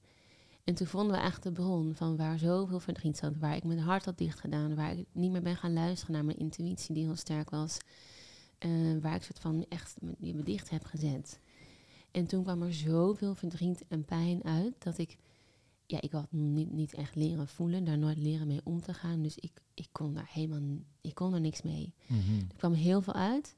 En 0.63 0.75
toen 0.75 0.87
vonden 0.87 1.15
we 1.15 1.21
echt 1.23 1.43
de 1.43 1.51
bron 1.51 1.95
van 1.95 2.15
waar 2.15 2.39
zoveel 2.39 2.79
verdriet 2.79 3.17
zat, 3.17 3.37
waar 3.37 3.55
ik 3.55 3.63
mijn 3.63 3.79
hart 3.79 4.05
had 4.05 4.17
dicht 4.17 4.39
gedaan, 4.39 4.75
waar 4.75 4.97
ik 4.97 5.05
niet 5.11 5.31
meer 5.31 5.41
ben 5.41 5.57
gaan 5.57 5.73
luisteren 5.73 6.13
naar 6.13 6.25
mijn 6.25 6.37
intuïtie 6.37 6.93
die 6.93 7.03
heel 7.03 7.15
sterk 7.15 7.49
was, 7.49 7.77
eh, 8.57 8.71
waar 9.01 9.15
ik 9.15 9.23
soort 9.23 9.39
van 9.39 9.65
echt 9.69 9.95
me 10.17 10.43
dicht 10.43 10.69
heb 10.69 10.85
gezet. 10.85 11.39
En 12.11 12.25
toen 12.25 12.43
kwam 12.43 12.61
er 12.61 12.73
zoveel 12.73 13.35
verdriet 13.35 13.85
en 13.87 14.05
pijn 14.05 14.43
uit 14.43 14.73
dat 14.77 14.97
ik, 14.97 15.17
ja, 15.85 16.01
ik 16.01 16.11
had 16.11 16.31
niet, 16.31 16.71
niet 16.71 16.93
echt 16.93 17.15
leren 17.15 17.47
voelen, 17.47 17.83
daar 17.83 17.97
nooit 17.97 18.17
leren 18.17 18.47
mee 18.47 18.61
om 18.63 18.81
te 18.81 18.93
gaan. 18.93 19.21
Dus 19.21 19.37
ik, 19.37 19.61
ik 19.73 19.87
kon 19.91 20.13
daar 20.13 20.29
helemaal, 20.31 20.77
ik 21.01 21.15
kon 21.15 21.33
er 21.33 21.41
niks 21.41 21.61
mee. 21.61 21.93
Mhm. 22.07 22.39
Er 22.49 22.55
kwam 22.57 22.73
heel 22.73 23.01
veel 23.01 23.13
uit. 23.13 23.55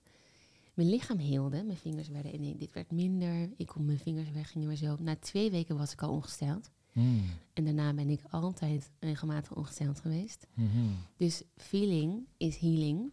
Mijn 0.77 0.89
lichaam 0.89 1.17
heelde. 1.17 1.63
Mijn 1.63 1.77
vingers 1.77 2.07
werden 2.07 2.39
nee, 2.39 2.55
dit 2.55 2.73
werd 2.73 2.91
minder. 2.91 3.49
Ik 3.55 3.67
kon 3.67 3.85
mijn 3.85 3.99
vingers 3.99 4.31
weg, 4.31 4.51
gingen 4.51 4.67
weer 4.67 4.77
zo. 4.77 4.97
Na 4.99 5.15
twee 5.15 5.51
weken 5.51 5.77
was 5.77 5.91
ik 5.91 6.01
al 6.01 6.11
ongesteld. 6.11 6.69
Mm. 6.93 7.23
En 7.53 7.65
daarna 7.65 7.93
ben 7.93 8.09
ik 8.09 8.21
altijd 8.29 8.89
regelmatig 8.99 9.55
ongesteld 9.55 9.99
geweest. 9.99 10.47
Mhm. 10.53 10.69
Dus 11.15 11.43
feeling 11.55 12.27
is 12.37 12.57
healing. 12.57 13.11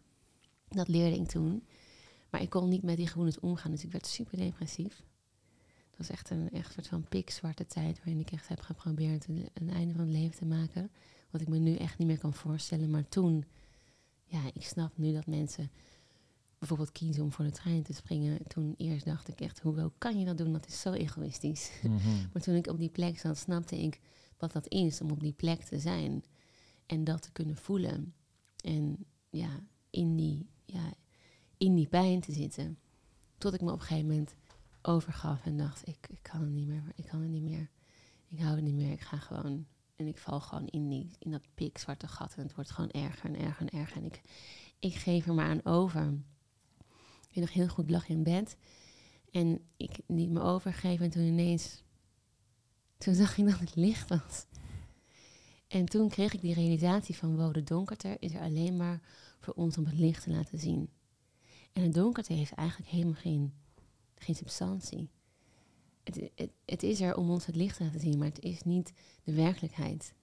Dat 0.68 0.88
leerde 0.88 1.16
ik 1.16 1.26
toen. 1.26 1.64
Maar 2.30 2.42
ik 2.42 2.50
kon 2.50 2.68
niet 2.68 2.82
met 2.82 2.96
die 2.96 3.06
gevoelens 3.06 3.40
omgaan. 3.40 3.70
Dus 3.70 3.84
ik 3.84 3.92
werd 3.92 4.06
super 4.06 4.38
depressief. 4.38 5.02
Dat 5.90 5.98
was 5.98 6.08
echt 6.08 6.30
een 6.30 6.50
echt 6.50 6.72
soort 6.72 6.88
van 6.88 7.08
pikzwarte 7.08 7.66
tijd 7.66 7.96
waarin 7.96 8.20
ik 8.20 8.30
echt 8.30 8.48
heb 8.48 8.60
geprobeerd 8.60 9.28
een, 9.28 9.48
een 9.54 9.70
einde 9.70 9.94
van 9.94 10.04
het 10.04 10.16
leven 10.16 10.36
te 10.36 10.46
maken. 10.46 10.90
Wat 11.30 11.40
ik 11.40 11.48
me 11.48 11.58
nu 11.58 11.76
echt 11.76 11.98
niet 11.98 12.08
meer 12.08 12.18
kan 12.18 12.34
voorstellen. 12.34 12.90
Maar 12.90 13.08
toen, 13.08 13.44
ja, 14.24 14.40
ik 14.54 14.64
snap 14.64 14.92
nu 14.96 15.12
dat 15.12 15.26
mensen 15.26 15.70
bijvoorbeeld 16.68 16.98
kiezen 16.98 17.22
om 17.22 17.32
voor 17.32 17.44
de 17.44 17.50
trein 17.50 17.82
te 17.82 17.92
springen. 17.92 18.46
Toen 18.46 18.74
eerst 18.76 19.04
dacht 19.04 19.28
ik 19.28 19.40
echt, 19.40 19.60
hoe 19.60 19.92
kan 19.98 20.18
je 20.18 20.24
dat 20.24 20.38
doen? 20.38 20.52
Dat 20.52 20.66
is 20.66 20.80
zo 20.80 20.92
egoïstisch. 20.92 21.70
Mhm. 21.82 21.98
Maar 22.32 22.42
toen 22.42 22.54
ik 22.54 22.66
op 22.66 22.78
die 22.78 22.88
plek 22.88 23.18
zat, 23.18 23.38
snapte 23.38 23.82
ik 23.82 24.00
wat 24.38 24.52
dat 24.52 24.68
is 24.68 25.00
om 25.00 25.10
op 25.10 25.20
die 25.20 25.32
plek 25.32 25.62
te 25.62 25.78
zijn. 25.78 26.24
En 26.86 27.04
dat 27.04 27.22
te 27.22 27.32
kunnen 27.32 27.56
voelen. 27.56 28.14
En 28.64 29.06
ja, 29.30 29.60
in 29.90 30.16
die, 30.16 30.46
ja, 30.64 30.92
in 31.56 31.74
die 31.74 31.88
pijn 31.88 32.20
te 32.20 32.32
zitten. 32.32 32.78
Tot 33.38 33.54
ik 33.54 33.60
me 33.60 33.72
op 33.72 33.80
een 33.80 33.86
gegeven 33.86 34.08
moment 34.08 34.34
overgaf 34.82 35.44
en 35.44 35.56
dacht, 35.56 35.88
ik, 35.88 36.06
ik 36.08 36.22
kan 36.22 36.40
het 36.40 36.50
niet 36.50 36.66
meer, 36.66 36.82
ik 36.94 37.06
kan 37.06 37.20
het 37.20 37.30
niet 37.30 37.42
meer. 37.42 37.70
Ik 38.28 38.38
hou 38.40 38.54
het 38.54 38.64
niet 38.64 38.74
meer, 38.74 38.92
ik 38.92 39.00
ga 39.00 39.16
gewoon... 39.16 39.66
En 39.96 40.06
ik 40.06 40.18
val 40.18 40.40
gewoon 40.40 40.66
in, 40.66 40.88
die, 40.88 41.10
in 41.18 41.30
dat 41.30 41.48
pikzwarte 41.54 42.08
gat 42.08 42.34
en 42.34 42.42
het 42.42 42.54
wordt 42.54 42.70
gewoon 42.70 42.90
erger 42.90 43.30
en 43.30 43.40
erger 43.40 43.66
en 43.66 43.78
erger. 43.78 43.96
En 43.96 44.04
ik, 44.04 44.20
ik 44.78 44.94
geef 44.94 45.26
er 45.26 45.34
maar 45.34 45.48
aan 45.48 45.64
over. 45.64 46.18
Ik 47.34 47.40
weet 47.40 47.48
nog 47.48 47.64
heel 47.64 47.74
goed, 47.74 47.90
lag 47.90 48.08
in 48.08 48.22
bed. 48.22 48.56
En 49.30 49.60
ik 49.76 49.98
liet 50.06 50.30
me 50.30 50.40
overgeven 50.40 51.04
en 51.04 51.10
toen 51.10 51.22
ineens... 51.22 51.82
Toen 52.98 53.14
zag 53.14 53.38
ik 53.38 53.46
dat 53.46 53.58
het 53.58 53.74
licht 53.74 54.08
was. 54.08 54.46
En 55.68 55.84
toen 55.84 56.08
kreeg 56.08 56.32
ik 56.32 56.40
die 56.40 56.54
realisatie 56.54 57.16
van, 57.16 57.36
wow, 57.36 57.54
de 57.54 57.62
donkerte 57.62 58.16
is 58.18 58.34
er 58.34 58.40
alleen 58.40 58.76
maar 58.76 59.00
voor 59.40 59.54
ons 59.54 59.78
om 59.78 59.84
het 59.84 59.98
licht 59.98 60.22
te 60.22 60.30
laten 60.30 60.58
zien. 60.58 60.88
En 61.72 61.82
het 61.82 61.94
donkerte 61.94 62.32
heeft 62.32 62.52
eigenlijk 62.52 62.90
helemaal 62.90 63.14
geen, 63.14 63.52
geen 64.14 64.34
substantie. 64.34 65.08
Het, 66.02 66.30
het, 66.34 66.50
het 66.64 66.82
is 66.82 67.00
er 67.00 67.16
om 67.16 67.30
ons 67.30 67.46
het 67.46 67.56
licht 67.56 67.76
te 67.76 67.84
laten 67.84 68.00
zien, 68.00 68.18
maar 68.18 68.28
het 68.28 68.40
is 68.40 68.62
niet 68.62 68.92
de 69.24 69.32
werkelijkheid. 69.32 70.14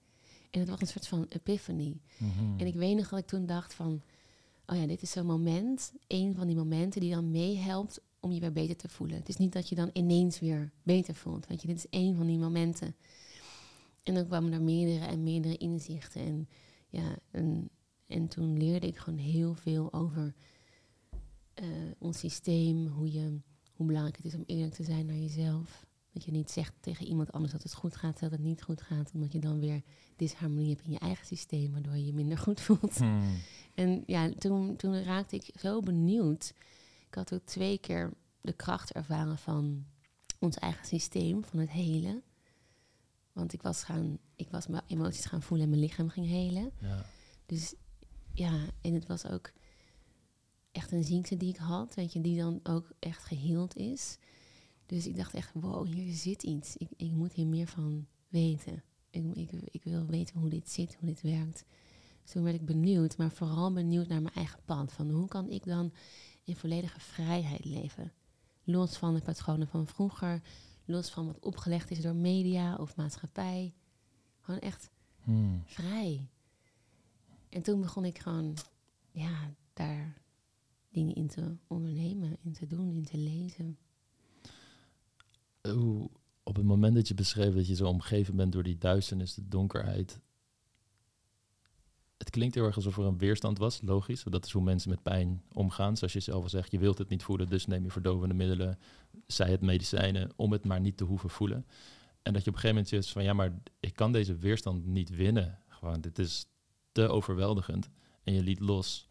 En 0.50 0.60
het 0.60 0.68
was 0.68 0.80
een 0.80 0.86
soort 0.86 1.08
van 1.08 1.26
epiphany. 1.28 2.00
Mhm. 2.18 2.58
En 2.58 2.66
ik 2.66 2.74
weet 2.74 2.96
nog 2.96 3.08
dat 3.08 3.18
ik 3.18 3.26
toen 3.26 3.46
dacht 3.46 3.74
van, 3.74 4.02
oh 4.72 4.78
ja, 4.78 4.86
dit 4.86 5.02
is 5.02 5.10
zo'n 5.10 5.26
moment, 5.26 5.92
een 6.06 6.34
van 6.34 6.46
die 6.46 6.56
momenten 6.56 7.00
die 7.00 7.14
dan 7.14 7.30
meehelpt 7.30 8.00
om 8.20 8.32
je 8.32 8.40
weer 8.40 8.52
beter 8.52 8.76
te 8.76 8.88
voelen. 8.88 9.16
Het 9.16 9.28
is 9.28 9.36
niet 9.36 9.52
dat 9.52 9.68
je 9.68 9.74
dan 9.74 9.90
ineens 9.92 10.40
weer 10.40 10.72
beter 10.82 11.14
voelt, 11.14 11.46
weet 11.46 11.60
je, 11.60 11.66
dit 11.66 11.76
is 11.76 11.88
één 11.88 12.16
van 12.16 12.26
die 12.26 12.38
momenten. 12.38 12.96
En 14.02 14.14
dan 14.14 14.26
kwamen 14.26 14.52
er 14.52 14.62
meerdere 14.62 15.04
en 15.04 15.22
meerdere 15.22 15.56
inzichten 15.56 16.20
en 16.20 16.48
ja, 16.88 17.18
en, 17.30 17.70
en 18.06 18.28
toen 18.28 18.58
leerde 18.58 18.86
ik 18.86 18.96
gewoon 18.96 19.18
heel 19.18 19.54
veel 19.54 19.92
over 19.92 20.34
eh, 21.54 21.66
ons 21.98 22.18
systeem, 22.18 22.86
hoe, 22.86 23.12
je, 23.12 23.38
hoe 23.72 23.86
belangrijk 23.86 24.16
het 24.16 24.26
is 24.26 24.34
om 24.34 24.44
eerlijk 24.46 24.74
te 24.74 24.84
zijn 24.84 25.06
naar 25.06 25.16
jezelf. 25.16 25.86
Dat 26.12 26.24
je 26.24 26.30
niet 26.30 26.50
zegt 26.50 26.72
tegen 26.80 27.06
iemand 27.06 27.32
anders 27.32 27.52
dat 27.52 27.62
het 27.62 27.74
goed 27.74 27.96
gaat, 27.96 28.12
terwijl 28.16 28.32
het 28.32 28.48
niet 28.50 28.62
goed 28.62 28.82
gaat, 28.82 29.10
omdat 29.14 29.32
je 29.32 29.38
dan 29.38 29.60
weer 29.60 29.82
disharmonie 30.16 30.68
hebt 30.68 30.84
in 30.84 30.92
je 30.92 30.98
eigen 30.98 31.26
systeem, 31.26 31.72
waardoor 31.72 31.96
je 31.96 32.06
je 32.06 32.14
minder 32.14 32.38
goed 32.38 32.60
voelt. 32.60 32.98
Mhm. 32.98 33.22
En 33.74 34.02
ja, 34.06 34.30
toen, 34.38 34.76
toen 34.76 35.02
raakte 35.02 35.36
ik 35.36 35.50
zo 35.60 35.80
benieuwd. 35.80 36.54
Ik 37.08 37.14
had 37.14 37.34
ook 37.34 37.44
twee 37.44 37.78
keer 37.78 38.12
de 38.40 38.52
kracht 38.52 38.92
ervaren 38.92 39.38
van 39.38 39.86
ons 40.38 40.56
eigen 40.56 40.86
systeem, 40.86 41.44
van 41.44 41.58
het 41.58 41.70
helen. 41.70 42.22
Want 43.32 43.52
ik 43.52 43.62
was, 43.62 43.84
gaan, 43.84 44.18
ik 44.36 44.50
was 44.50 44.66
mijn 44.66 44.82
emoties 44.86 45.24
gaan 45.24 45.42
voelen 45.42 45.64
en 45.66 45.72
mijn 45.72 45.82
lichaam 45.82 46.08
ging 46.08 46.26
helen. 46.26 46.72
Ja. 46.80 47.04
Dus 47.46 47.74
ja, 48.32 48.60
en 48.80 48.94
het 48.94 49.06
was 49.06 49.26
ook 49.26 49.52
echt 50.72 50.92
een 50.92 51.04
ziekte 51.04 51.36
die 51.36 51.48
ik 51.48 51.56
had, 51.56 51.94
weet 51.94 52.12
je, 52.12 52.20
die 52.20 52.38
dan 52.38 52.60
ook 52.62 52.92
echt 52.98 53.24
geheeld 53.24 53.76
is. 53.76 54.18
Dus 54.92 55.06
ik 55.06 55.16
dacht 55.16 55.34
echt, 55.34 55.52
wow, 55.54 55.86
hier 55.86 56.14
zit 56.14 56.42
iets. 56.42 56.76
Ik, 56.76 56.88
ik 56.96 57.12
moet 57.12 57.32
hier 57.32 57.46
meer 57.46 57.66
van 57.66 58.06
weten. 58.28 58.82
Ik, 59.10 59.24
ik, 59.34 59.50
ik 59.52 59.84
wil 59.84 60.06
weten 60.06 60.38
hoe 60.40 60.48
dit 60.48 60.70
zit, 60.70 60.94
hoe 60.94 61.08
dit 61.08 61.20
werkt. 61.20 61.64
Dus 62.22 62.32
toen 62.32 62.42
werd 62.42 62.56
ik 62.56 62.64
benieuwd, 62.66 63.16
maar 63.16 63.30
vooral 63.30 63.72
benieuwd 63.72 64.08
naar 64.08 64.22
mijn 64.22 64.34
eigen 64.34 64.60
pad. 64.64 64.92
Van 64.92 65.10
hoe 65.10 65.28
kan 65.28 65.50
ik 65.50 65.64
dan 65.64 65.92
in 66.44 66.56
volledige 66.56 67.00
vrijheid 67.00 67.64
leven? 67.64 68.12
Los 68.64 68.96
van 68.96 69.14
de 69.14 69.20
patronen 69.20 69.68
van 69.68 69.86
vroeger, 69.86 70.42
los 70.84 71.10
van 71.10 71.26
wat 71.26 71.38
opgelegd 71.40 71.90
is 71.90 72.00
door 72.00 72.14
media 72.14 72.74
of 72.76 72.96
maatschappij. 72.96 73.74
Gewoon 74.40 74.60
echt 74.60 74.90
Mhm. 75.24 75.58
vrij. 75.64 76.28
En 77.48 77.62
toen 77.62 77.80
begon 77.80 78.04
ik 78.04 78.18
gewoon, 78.18 78.56
ja, 79.10 79.54
daar 79.72 80.22
dingen 80.90 81.14
in 81.14 81.26
te 81.26 81.56
ondernemen, 81.66 82.36
in 82.42 82.52
te 82.52 82.66
doen, 82.66 82.90
in 82.94 83.04
te 83.04 83.18
lezen. 83.18 83.78
Hoe, 85.68 86.10
op 86.42 86.56
het 86.56 86.64
moment 86.64 86.94
dat 86.94 87.08
je 87.08 87.14
beschreef 87.14 87.54
dat 87.54 87.66
je 87.66 87.74
zo 87.74 87.86
omgeven 87.86 88.36
bent 88.36 88.52
door 88.52 88.62
die 88.62 88.78
duisternis, 88.78 89.34
de 89.34 89.48
donkerheid. 89.48 90.20
Het 92.16 92.30
klinkt 92.30 92.54
heel 92.54 92.64
erg 92.64 92.76
alsof 92.76 92.96
er 92.96 93.04
een 93.04 93.18
weerstand 93.18 93.58
was, 93.58 93.80
logisch. 93.82 94.22
Dat 94.22 94.44
is 94.44 94.52
hoe 94.52 94.62
mensen 94.62 94.90
met 94.90 95.02
pijn 95.02 95.42
omgaan. 95.52 95.96
Zoals 95.96 96.12
je 96.12 96.20
zelf 96.20 96.42
al 96.42 96.48
zegt, 96.48 96.70
je 96.70 96.78
wilt 96.78 96.98
het 96.98 97.08
niet 97.08 97.22
voelen, 97.22 97.48
dus 97.48 97.66
neem 97.66 97.84
je 97.84 97.90
verdovende 97.90 98.34
middelen, 98.34 98.78
zij 99.26 99.50
het 99.50 99.60
medicijnen, 99.60 100.32
om 100.36 100.52
het 100.52 100.64
maar 100.64 100.80
niet 100.80 100.96
te 100.96 101.04
hoeven 101.04 101.30
voelen. 101.30 101.66
En 102.22 102.32
dat 102.32 102.44
je 102.44 102.50
op 102.50 102.54
een 102.54 102.60
gegeven 102.60 102.68
moment 102.68 102.88
zegt 102.88 103.08
van 103.08 103.24
ja, 103.24 103.32
maar 103.32 103.62
ik 103.80 103.94
kan 103.94 104.12
deze 104.12 104.36
weerstand 104.36 104.86
niet 104.86 105.10
winnen. 105.10 105.58
Gewoon, 105.68 106.00
dit 106.00 106.18
is 106.18 106.46
te 106.92 107.08
overweldigend. 107.08 107.90
En 108.24 108.34
je 108.34 108.42
liet 108.42 108.60
los 108.60 109.08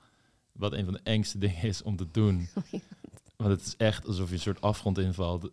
wat 0.51 0.74
een 0.74 0.86
van 0.86 0.93
de 0.93 1.00
engste 1.03 1.38
dingen 1.38 1.63
is 1.63 1.81
om 1.81 1.96
te 1.96 2.08
doen. 2.12 2.48
Want 3.38 3.51
het 3.51 3.65
is 3.65 3.75
echt 3.77 4.08
alsof 4.08 4.27
je 4.27 4.34
een 4.34 4.39
soort 4.39 4.62
afgrond 4.62 4.98
invalt. 4.98 5.51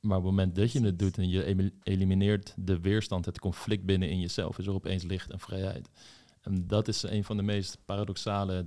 Maar 0.00 0.16
op 0.16 0.22
het 0.24 0.32
moment 0.32 0.54
dat 0.54 0.72
je 0.72 0.80
het 0.80 0.98
doet 0.98 1.18
en 1.18 1.28
je 1.28 1.72
elimineert 1.82 2.54
de 2.56 2.80
weerstand, 2.80 3.24
het 3.24 3.38
conflict 3.38 3.84
binnen 3.84 4.08
in 4.10 4.20
jezelf, 4.20 4.58
is 4.58 4.66
er 4.66 4.74
opeens 4.74 5.02
licht 5.02 5.30
en 5.30 5.40
vrijheid. 5.40 5.90
En 6.40 6.66
dat 6.66 6.88
is 6.88 7.02
een 7.02 7.24
van 7.24 7.36
de 7.36 7.42
meest 7.42 7.78
paradoxale 7.84 8.66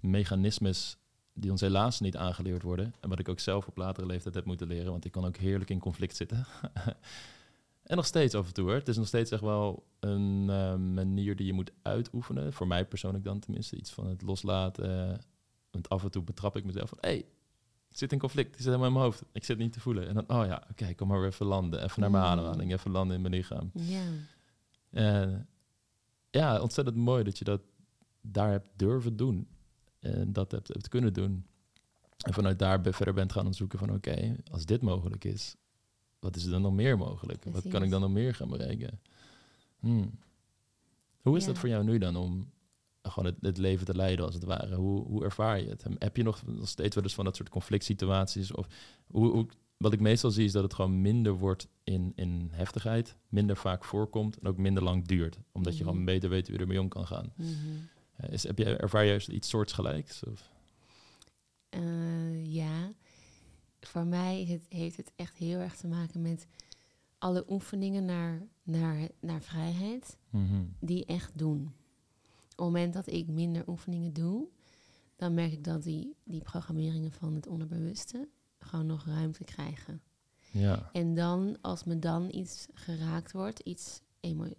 mechanismes 0.00 0.96
die 1.32 1.50
ons 1.50 1.60
helaas 1.60 2.00
niet 2.00 2.16
aangeleerd 2.16 2.62
worden. 2.62 2.94
En 3.00 3.08
wat 3.08 3.18
ik 3.18 3.28
ook 3.28 3.40
zelf 3.40 3.66
op 3.66 3.76
latere 3.76 4.06
leeftijd 4.06 4.34
heb 4.34 4.44
moeten 4.44 4.66
leren, 4.66 4.90
want 4.90 5.04
ik 5.04 5.12
kan 5.12 5.24
ook 5.24 5.36
heerlijk 5.36 5.70
in 5.70 5.78
conflict 5.78 6.16
zitten. 6.16 6.46
en 7.82 7.96
nog 7.96 8.06
steeds 8.06 8.34
af 8.34 8.46
en 8.46 8.54
toe 8.54 8.64
hoor. 8.64 8.74
Het 8.74 8.88
is 8.88 8.96
nog 8.96 9.06
steeds 9.06 9.30
echt 9.30 9.42
wel 9.42 9.86
een 10.00 10.50
eh, 10.50 10.76
manier 10.76 11.36
die 11.36 11.46
je 11.46 11.52
moet 11.52 11.72
uitoefenen. 11.82 12.52
Voor 12.52 12.66
mij 12.66 12.86
persoonlijk 12.86 13.24
dan 13.24 13.38
tenminste. 13.38 13.76
Iets 13.76 13.92
van 13.92 14.06
het 14.06 14.22
loslaten. 14.22 15.20
Want 15.70 15.88
af 15.88 16.02
en 16.02 16.10
toe 16.10 16.22
betrap 16.22 16.56
ik 16.56 16.64
mezelf 16.64 16.88
van... 16.88 16.98
Hey, 17.00 17.16
ik 17.16 17.26
zit 17.98 18.12
in 18.12 18.18
conflict. 18.18 18.48
Die 18.52 18.56
zit 18.62 18.66
helemaal 18.66 18.86
in 18.86 18.92
mijn 18.92 19.04
hoofd. 19.04 19.22
Ik 19.32 19.44
zit 19.44 19.58
niet 19.58 19.72
te 19.72 19.80
voelen. 19.80 20.08
En 20.08 20.14
dan, 20.14 20.24
oh 20.28 20.46
ja, 20.46 20.62
oké, 20.70 20.94
kom 20.94 21.08
maar 21.08 21.18
weer 21.20 21.28
even 21.28 21.46
landen. 21.46 21.82
Even 21.84 22.00
naar 22.00 22.10
mijn 22.10 22.24
Mm. 22.24 22.30
ademhaling. 22.30 22.72
Even 22.72 22.90
landen 22.90 23.16
in 23.16 23.22
mijn 23.22 23.34
lichaam. 23.34 23.70
Ja, 23.74 24.02
En 24.90 25.48
ja, 26.30 26.60
ontzettend 26.60 26.96
mooi 26.96 27.24
dat 27.24 27.38
je 27.38 27.44
dat 27.44 27.60
daar 28.20 28.50
hebt 28.50 28.68
durven 28.76 29.16
doen. 29.16 29.48
En 29.98 30.32
dat 30.32 30.50
hebt, 30.50 30.68
hebt 30.68 30.88
kunnen 30.88 31.12
doen. 31.12 31.46
En 32.18 32.32
vanuit 32.34 32.58
daar 32.58 32.82
verder 32.82 33.14
bent 33.14 33.32
gaan 33.32 33.40
onderzoeken 33.42 33.78
van... 33.78 33.92
oké, 33.94 34.36
als 34.50 34.64
dit 34.64 34.82
mogelijk 34.82 35.24
is, 35.24 35.56
wat 36.18 36.36
is 36.36 36.44
er 36.44 36.50
dan 36.50 36.62
nog 36.62 36.72
meer 36.72 36.98
mogelijk? 36.98 37.44
Wat 37.44 37.68
kan 37.68 37.82
ik 37.82 37.90
dan 37.90 38.00
nog 38.00 38.10
meer 38.10 38.34
gaan 38.34 38.48
bereiken? 38.48 39.00
Hmm. 39.80 40.10
Hoe 41.22 41.36
is 41.36 41.42
Ja. 41.44 41.48
dat 41.48 41.58
voor 41.58 41.68
jou 41.68 41.84
nu 41.84 41.98
dan 41.98 42.16
om 42.16 42.50
gewoon 43.10 43.32
het, 43.32 43.36
het 43.40 43.58
leven 43.58 43.86
te 43.86 43.94
leiden 43.94 44.24
als 44.24 44.34
het 44.34 44.44
ware? 44.44 44.74
Hoe, 44.74 45.02
hoe 45.06 45.24
ervaar 45.24 45.60
je 45.60 45.68
het? 45.68 45.84
Heb 45.98 46.16
je 46.16 46.22
nog, 46.22 46.42
steeds 46.62 46.94
wel 46.94 47.04
eens 47.04 47.14
van 47.14 47.24
dat 47.24 47.36
soort 47.36 47.48
conflict 47.48 47.84
situaties? 47.84 48.52
Of 48.52 48.66
hoe, 49.06 49.26
hoe, 49.30 49.46
wat 49.76 49.92
ik 49.92 50.00
meestal 50.00 50.30
zie 50.30 50.44
is 50.44 50.52
dat 50.52 50.62
het 50.62 50.74
gewoon 50.74 51.00
minder 51.00 51.32
wordt 51.38 51.68
in, 51.84 52.12
in 52.14 52.48
heftigheid, 52.52 53.16
minder 53.28 53.56
vaak 53.56 53.84
voorkomt 53.84 54.38
en 54.38 54.46
ook 54.48 54.56
minder 54.56 54.82
lang 54.82 55.06
duurt. 55.06 55.38
Omdat 55.52 55.76
je 55.76 55.82
Mhm. 55.82 55.90
gewoon 55.90 56.04
beter 56.06 56.28
weet 56.30 56.46
hoe 56.46 56.56
je 56.56 56.62
ermee 56.62 56.80
om 56.80 56.88
kan 56.88 57.06
gaan. 57.06 57.32
mhm. 57.36 57.50
Eh, 58.16 58.32
Is, 58.32 58.42
heb 58.42 58.58
je, 58.58 58.64
ervaar 58.76 59.02
je 59.02 59.08
juist 59.08 59.28
iets 59.28 59.48
soortgelijks? 59.48 60.24
Of? 60.24 60.50
Eh, 61.68 62.54
ja. 62.54 62.92
Voor 63.80 64.06
mij 64.06 64.44
het, 64.48 64.66
heeft 64.68 64.96
het 64.96 65.12
echt 65.16 65.36
heel 65.36 65.58
erg 65.58 65.76
te 65.76 65.86
maken 65.86 66.22
met 66.22 66.46
alle 67.18 67.44
oefeningen 67.48 68.04
naar, 68.04 68.42
naar, 68.62 69.08
naar 69.20 69.42
vrijheid. 69.42 70.16
Mhm. 70.30 70.62
die 70.80 71.04
echt 71.04 71.38
doen. 71.38 71.72
Op 72.56 72.64
het 72.64 72.74
moment 72.74 72.94
dat 72.94 73.06
ik 73.06 73.28
minder 73.28 73.68
oefeningen 73.68 74.12
doe, 74.12 74.48
dan 75.16 75.34
merk 75.34 75.52
ik 75.52 75.64
dat 75.64 75.82
die, 75.82 76.16
die 76.24 76.40
programmeringen 76.40 77.12
van 77.12 77.34
het 77.34 77.46
onderbewuste 77.46 78.28
gewoon 78.58 78.86
nog 78.86 79.06
ruimte 79.06 79.44
krijgen. 79.44 80.02
Ja. 80.50 80.90
En 80.92 81.14
dan, 81.14 81.58
als 81.60 81.84
me 81.84 81.98
dan 81.98 82.28
iets 82.30 82.66
geraakt 82.74 83.32
wordt, 83.32 83.60
iets, 83.60 84.00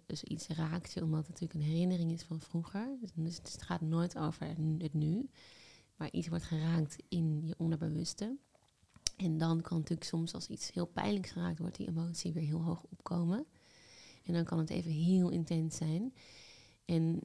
dus 0.06 0.24
iets 0.24 0.46
raakt 0.46 0.92
je, 0.92 1.04
omdat 1.04 1.26
het 1.26 1.28
natuurlijk 1.28 1.60
een 1.60 1.72
herinnering 1.72 2.12
is 2.12 2.22
van 2.22 2.40
vroeger. 2.40 2.96
Dus, 3.00 3.10
dus 3.14 3.36
het 3.36 3.62
gaat 3.62 3.80
nooit 3.80 4.18
over 4.18 4.46
het 4.78 4.94
nu, 4.94 5.28
maar 5.96 6.10
iets 6.10 6.28
wordt 6.28 6.44
geraakt 6.44 6.96
in 7.08 7.46
je 7.46 7.54
onderbewuste. 7.58 8.36
En 9.16 9.38
dan 9.38 9.60
kan 9.60 9.76
natuurlijk 9.76 10.08
soms 10.08 10.34
als 10.34 10.46
iets 10.46 10.72
heel 10.72 10.86
pijnlijks 10.86 11.30
geraakt 11.30 11.58
wordt, 11.58 11.76
die 11.76 11.88
emotie 11.88 12.32
weer 12.32 12.44
heel 12.44 12.62
hoog 12.62 12.82
opkomen. 12.90 13.46
En 14.24 14.32
dan 14.32 14.44
kan 14.44 14.58
het 14.58 14.70
even 14.70 14.90
heel 14.90 15.30
intens 15.30 15.76
zijn. 15.76 16.14
En, 16.84 17.20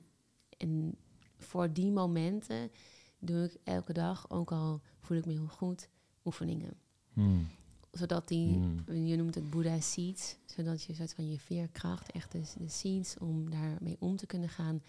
en 0.63 0.95
voor 1.37 1.73
die 1.73 1.91
momenten 1.91 2.71
doe 3.19 3.43
ik 3.43 3.57
elke 3.63 3.93
dag, 3.93 4.29
ook 4.29 4.51
al 4.51 4.81
voel 4.99 5.17
ik 5.17 5.25
me 5.25 5.31
heel 5.31 5.47
goed, 5.47 5.89
oefeningen. 6.25 6.73
Hmm. 7.13 7.47
zodat 7.91 8.27
die, 8.27 8.53
Hmm. 8.53 9.05
je 9.05 9.15
noemt 9.15 9.35
het 9.35 9.49
Buddha 9.49 9.79
seeds, 9.79 10.35
zodat 10.45 10.83
je 10.83 10.93
soort 10.93 11.13
van 11.13 11.29
je 11.29 11.39
veerkracht, 11.39 12.11
echt 12.11 12.31
de, 12.31 12.41
de 12.57 12.69
seeds 12.69 13.17
om 13.17 13.49
daarmee 13.49 13.95
om 13.99 14.15
te 14.15 14.25
kunnen 14.25 14.49
gaan, 14.49 14.83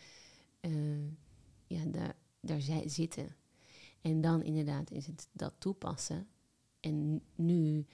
eh, 0.61 1.05
ja, 1.67 1.85
daar, 1.85 2.17
daar 2.41 2.61
zi- 2.61 2.89
zitten. 2.89 3.37
En 4.01 4.21
dan 4.21 4.43
inderdaad 4.43 4.91
is 4.91 5.07
het 5.07 5.29
dat 5.33 5.53
toepassen. 5.59 6.27
En 6.81 7.23
nu, 7.35 7.87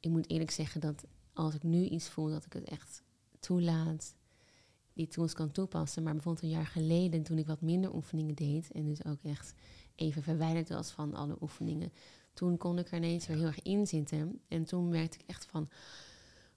ik 0.00 0.10
moet 0.10 0.30
eerlijk 0.30 0.50
zeggen 0.50 0.80
dat 0.80 1.04
als 1.32 1.54
ik 1.54 1.62
nu 1.62 1.84
iets 1.84 2.08
voel, 2.08 2.28
dat 2.28 2.44
ik 2.44 2.52
het 2.52 2.64
echt 2.64 3.02
toelaat, 3.40 4.14
die 4.92 5.08
tools 5.08 5.32
kan 5.32 5.52
toepassen. 5.52 6.02
Maar 6.02 6.12
bijvoorbeeld 6.12 6.44
een 6.44 6.50
jaar 6.50 6.66
geleden, 6.66 7.22
toen 7.22 7.38
ik 7.38 7.46
wat 7.46 7.60
minder 7.60 7.94
oefeningen 7.94 8.34
deed, 8.34 8.70
en 8.72 8.84
dus 8.84 9.04
ook 9.04 9.22
echt 9.22 9.54
even 9.94 10.22
verwijderd 10.22 10.68
was 10.68 10.90
van 10.90 11.14
alle 11.14 11.36
oefeningen, 11.40 11.92
toen 12.32 12.56
kon 12.56 12.78
ik 12.78 12.90
er 12.90 12.96
ineens 12.96 13.26
weer 13.26 13.36
heel 13.36 13.46
erg 13.46 13.62
in 13.62 13.86
zitten. 13.86 14.40
En 14.48 14.64
toen 14.64 14.88
merkte 14.88 15.18
ik 15.18 15.26
echt 15.26 15.46
van, 15.46 15.68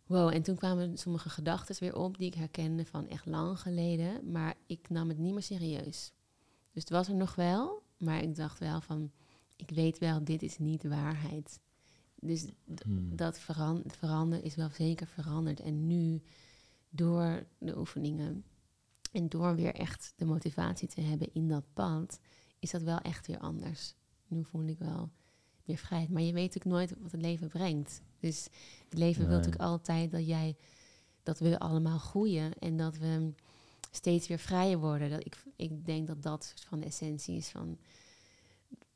wow. 0.05 0.33
En 0.33 0.41
toen 0.41 0.55
kwamen 0.55 0.97
sommige 0.97 1.29
gedachten 1.29 1.75
weer 1.79 1.95
op 1.95 2.17
die 2.17 2.27
ik 2.27 2.33
herkende 2.33 2.85
van 2.85 3.07
echt 3.07 3.25
lang 3.25 3.59
geleden, 3.59 4.31
maar 4.31 4.55
ik 4.65 4.89
nam 4.89 5.09
het 5.09 5.17
niet 5.17 5.33
meer 5.33 5.43
serieus. 5.43 6.11
Dus 6.71 6.83
het 6.83 6.89
was 6.89 7.07
er 7.07 7.15
nog 7.15 7.35
wel, 7.35 7.81
maar 7.97 8.23
ik 8.23 8.35
dacht 8.35 8.59
wel 8.59 8.81
van, 8.81 9.11
ik 9.55 9.69
weet 9.69 9.97
wel, 9.97 10.23
dit 10.23 10.43
is 10.43 10.57
niet 10.57 10.83
waarheid. 10.83 11.59
Dus 12.19 12.45
Hmm. 12.83 13.15
dat 13.15 13.39
veran 13.39 13.83
veranderen 13.87 14.45
is 14.45 14.55
wel 14.55 14.69
zeker 14.69 15.07
veranderd. 15.07 15.59
En 15.59 15.87
nu, 15.87 16.21
door 16.95 17.45
de 17.57 17.77
oefeningen 17.77 18.43
en 19.11 19.29
door 19.29 19.55
weer 19.55 19.75
echt 19.75 20.13
de 20.15 20.25
motivatie 20.25 20.87
te 20.87 21.01
hebben 21.01 21.33
in 21.33 21.47
dat 21.47 21.63
pad, 21.73 22.19
is 22.59 22.71
dat 22.71 22.81
wel 22.81 22.99
echt 22.99 23.27
weer 23.27 23.39
anders. 23.39 23.93
Nu 24.27 24.43
voel 24.43 24.63
ik 24.63 24.77
wel 24.79 25.11
meer 25.65 25.77
vrijheid. 25.77 26.11
Maar 26.11 26.21
je 26.21 26.33
weet 26.33 26.53
natuurlijk 26.53 26.75
nooit 26.75 27.01
wat 27.01 27.11
het 27.11 27.21
leven 27.21 27.47
brengt. 27.47 28.01
Dus 28.19 28.47
het 28.89 28.97
leven 28.97 29.19
wil 29.21 29.29
Nee. 29.29 29.37
natuurlijk 29.37 29.63
altijd 29.63 30.11
dat 30.11 30.27
jij, 30.27 30.55
dat 31.23 31.39
we 31.39 31.59
allemaal 31.59 31.97
groeien 31.99 32.53
en 32.59 32.77
dat 32.77 32.97
we 32.97 33.33
steeds 33.91 34.27
weer 34.27 34.39
vrijer 34.39 34.77
worden. 34.77 35.09
Dat 35.09 35.25
ik, 35.25 35.43
ik 35.55 35.85
denk 35.85 36.07
dat 36.07 36.23
dat 36.23 36.43
soort 36.43 36.65
van 36.65 36.79
de 36.79 36.85
essentie 36.85 37.35
is 37.35 37.49
van 37.49 37.77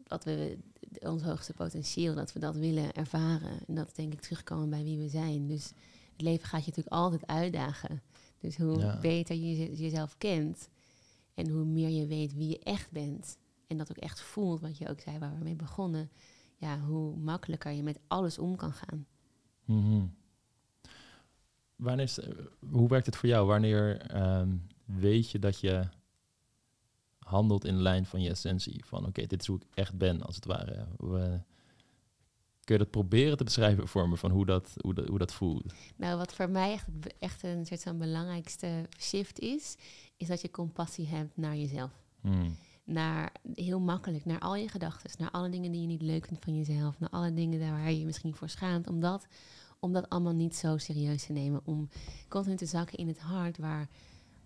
dat 0.03 0.24
we 0.24 0.58
ons 1.00 1.22
hoogste 1.22 1.53
potentieel, 1.53 2.15
dat 2.15 2.34
we 2.34 2.39
dat 2.39 2.56
willen 2.56 2.94
ervaren. 2.94 3.60
En 3.68 3.75
dat 3.75 3.96
denk 3.96 4.13
ik 4.13 4.22
terugkomen 4.22 4.70
bij 4.70 4.84
wie 4.84 4.98
we 4.98 5.10
zijn. 5.10 5.48
Dus 5.48 5.72
het 6.19 6.27
leven 6.27 6.47
gaat 6.47 6.65
je 6.65 6.69
natuurlijk 6.75 6.95
altijd 6.95 7.27
uitdagen. 7.27 8.01
Dus 8.39 8.57
hoe 8.57 8.79
Ja. 8.79 8.99
beter 8.99 9.35
je 9.35 9.57
je- 9.57 9.75
jezelf 9.75 10.17
kent 10.17 10.69
en 11.33 11.49
hoe 11.49 11.65
meer 11.65 11.89
je 11.89 12.07
weet 12.07 12.33
wie 12.33 12.47
je 12.49 12.59
echt 12.59 12.91
bent. 12.91 13.38
En 13.67 13.77
dat 13.77 13.89
ook 13.91 13.97
echt 13.97 14.21
voelt, 14.21 14.61
wat 14.61 14.77
je 14.77 14.89
ook 14.89 14.99
zei 14.99 15.19
waar 15.19 15.38
we 15.38 15.43
mee 15.43 15.55
begonnen. 15.55 16.09
Ja, 16.55 16.79
hoe 16.79 17.15
makkelijker 17.17 17.71
je 17.71 17.83
met 17.83 17.99
alles 18.07 18.38
om 18.38 18.55
kan 18.55 18.71
gaan. 18.73 19.05
Mhm. 19.65 20.05
Wanneer 21.75 22.05
is, 22.05 22.19
eh, 22.19 22.29
hoe 22.71 22.88
werkt 22.88 23.05
het 23.05 23.15
voor 23.15 23.29
jou? 23.29 23.47
Wanneer 23.47 23.97
ehm, 24.01 24.55
weet 24.85 25.29
je 25.31 25.39
dat 25.39 25.59
je 25.59 25.88
handelt 27.19 27.65
in 27.65 27.81
lijn 27.81 28.05
van 28.05 28.21
je 28.21 28.29
essentie? 28.29 28.85
Van 28.85 29.05
oké, 29.05 29.25
dit 29.25 29.41
is 29.41 29.47
hoe 29.47 29.57
ik 29.57 29.65
echt 29.73 29.97
ben, 29.97 30.21
als 30.21 30.35
het 30.35 30.45
ware. 30.45 30.88
We, 30.97 31.41
kun 32.69 32.77
je 32.77 32.83
dat 32.83 33.03
proberen 33.03 33.38
te 33.38 33.43
beschrijven 33.43 33.88
voor 33.88 34.09
me, 34.09 34.17
van 34.17 34.31
hoe 34.31 34.45
dat, 34.45 34.73
hoe 34.81 34.93
dat, 34.93 35.07
hoe 35.07 35.17
dat 35.17 35.33
voelt? 35.33 35.73
Nou, 35.95 36.17
wat 36.17 36.33
voor 36.33 36.49
mij 36.49 36.71
echt, 36.71 36.88
echt 37.19 37.43
een 37.43 37.65
soort 37.65 37.83
van 37.83 37.97
belangrijkste 37.97 38.85
shift 38.99 39.39
is, 39.39 39.75
is 40.17 40.27
dat 40.27 40.41
je 40.41 40.51
compassie 40.51 41.07
hebt 41.07 41.38
naar 41.38 41.55
jezelf. 41.55 41.91
Hmm. 42.21 42.57
naar 42.83 43.31
heel 43.53 43.79
makkelijk, 43.79 44.25
naar 44.25 44.39
al 44.39 44.55
je 44.55 44.67
gedachten, 44.67 45.11
naar 45.17 45.31
alle 45.31 45.49
dingen 45.49 45.71
die 45.71 45.81
je 45.81 45.88
niet 45.88 46.01
leuk 46.01 46.25
vindt 46.25 46.43
van 46.43 46.55
jezelf, 46.55 46.99
naar 46.99 47.09
alle 47.09 47.33
dingen 47.33 47.59
waar 47.59 47.91
je 47.91 47.99
je 47.99 48.05
misschien 48.05 48.35
voor 48.35 48.49
schaamt, 48.49 48.88
om 48.88 48.99
dat, 48.99 49.27
om 49.79 49.93
dat 49.93 50.09
allemaal 50.09 50.33
niet 50.33 50.55
zo 50.55 50.77
serieus 50.77 51.25
te 51.25 51.31
nemen, 51.31 51.61
om 51.63 51.89
continu 52.27 52.55
te 52.55 52.65
zakken 52.65 52.97
in 52.97 53.07
het 53.07 53.19
hart 53.19 53.57
waar 53.57 53.89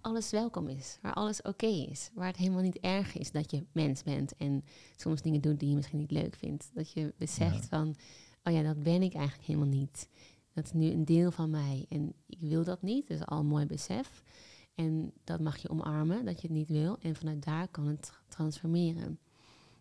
alles 0.04 0.30
welkom 0.30 0.68
is, 0.68 0.98
waar 1.02 1.14
alles 1.14 1.42
oké 1.42 1.66
is, 1.66 2.10
waar 2.14 2.28
het 2.28 2.38
helemaal 2.38 2.62
niet 2.62 2.80
erg 2.80 3.18
is 3.18 3.32
dat 3.32 3.52
je 3.52 3.66
mens 3.72 4.04
bent 4.04 4.36
en 4.36 4.64
soms 4.96 5.22
dingen 5.22 5.42
doet 5.42 5.60
die 5.60 5.70
je 5.70 5.76
misschien 5.76 5.98
niet 6.00 6.12
leuk 6.12 6.36
vindt. 6.36 6.70
Dat 6.74 6.92
je 6.92 7.14
beseft 7.18 7.62
Ja. 7.62 7.68
van, 7.78 7.96
oh 8.44 8.54
ja, 8.54 8.62
dat 8.62 8.84
ben 8.84 9.02
ik 9.02 9.14
eigenlijk 9.14 9.48
helemaal 9.48 9.68
niet. 9.80 10.10
Dat 10.54 10.66
is 10.66 10.72
nu 10.74 10.92
een 10.92 11.06
deel 11.06 11.32
van 11.32 11.50
mij 11.50 11.86
en 11.90 12.14
ik 12.28 12.40
wil 12.40 12.64
dat 12.64 12.82
niet, 12.82 13.08
dat 13.08 13.18
is 13.20 13.26
al 13.26 13.40
een 13.40 13.46
mooi 13.46 13.66
besef. 13.66 14.24
En 14.76 15.14
dat 15.24 15.40
mag 15.40 15.58
je 15.58 15.70
omarmen, 15.70 16.26
dat 16.26 16.42
je 16.42 16.48
het 16.48 16.56
niet 16.58 16.70
wil. 16.70 16.98
En 17.00 17.16
vanuit 17.16 17.44
daar 17.44 17.68
kan 17.68 17.88
het 17.88 18.12
transformeren. 18.28 19.20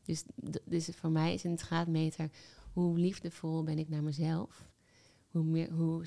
Dus, 0.04 0.24
dus 0.64 0.86
voor 0.86 1.10
mij 1.10 1.34
is 1.34 1.44
een 1.44 1.58
graadmeter 1.58 2.30
hoe 2.72 2.98
liefdevol 2.98 3.62
ben 3.62 3.78
ik 3.78 3.88
naar 3.88 4.02
mezelf. 4.02 4.70
Hoe 5.28 5.42
meer, 5.42 5.70
hoe, 5.72 6.04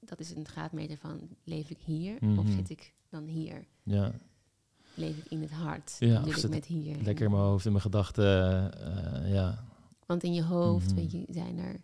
dat 0.00 0.20
is 0.20 0.34
een 0.34 0.46
graadmeter 0.46 0.96
van 0.96 1.28
leef 1.44 1.70
ik 1.70 1.78
hier 1.78 2.14
of 2.14 2.20
Mhm. 2.44 2.52
zit 2.52 2.70
ik 2.70 2.93
dan 3.14 3.24
hier? 3.26 3.64
Ja, 3.82 4.12
Leef 4.96 5.16
ik 5.16 5.24
in 5.30 5.40
het 5.40 5.50
hart? 5.50 5.96
Ja, 5.98 6.24
ik 6.24 6.48
met 6.48 6.66
hier? 6.66 6.96
lekker 7.02 7.24
in 7.24 7.30
mijn 7.30 7.42
hoofd, 7.42 7.64
in 7.64 7.70
mijn 7.70 7.82
gedachten. 7.84 8.24
eh, 9.24 9.32
ja. 9.32 9.64
Want 10.06 10.22
in 10.22 10.34
je 10.34 10.42
hoofd, 10.44 10.86
Mhm. 10.86 10.94
weet 10.94 11.12
je, 11.12 11.24
zijn 11.30 11.58
er... 11.58 11.80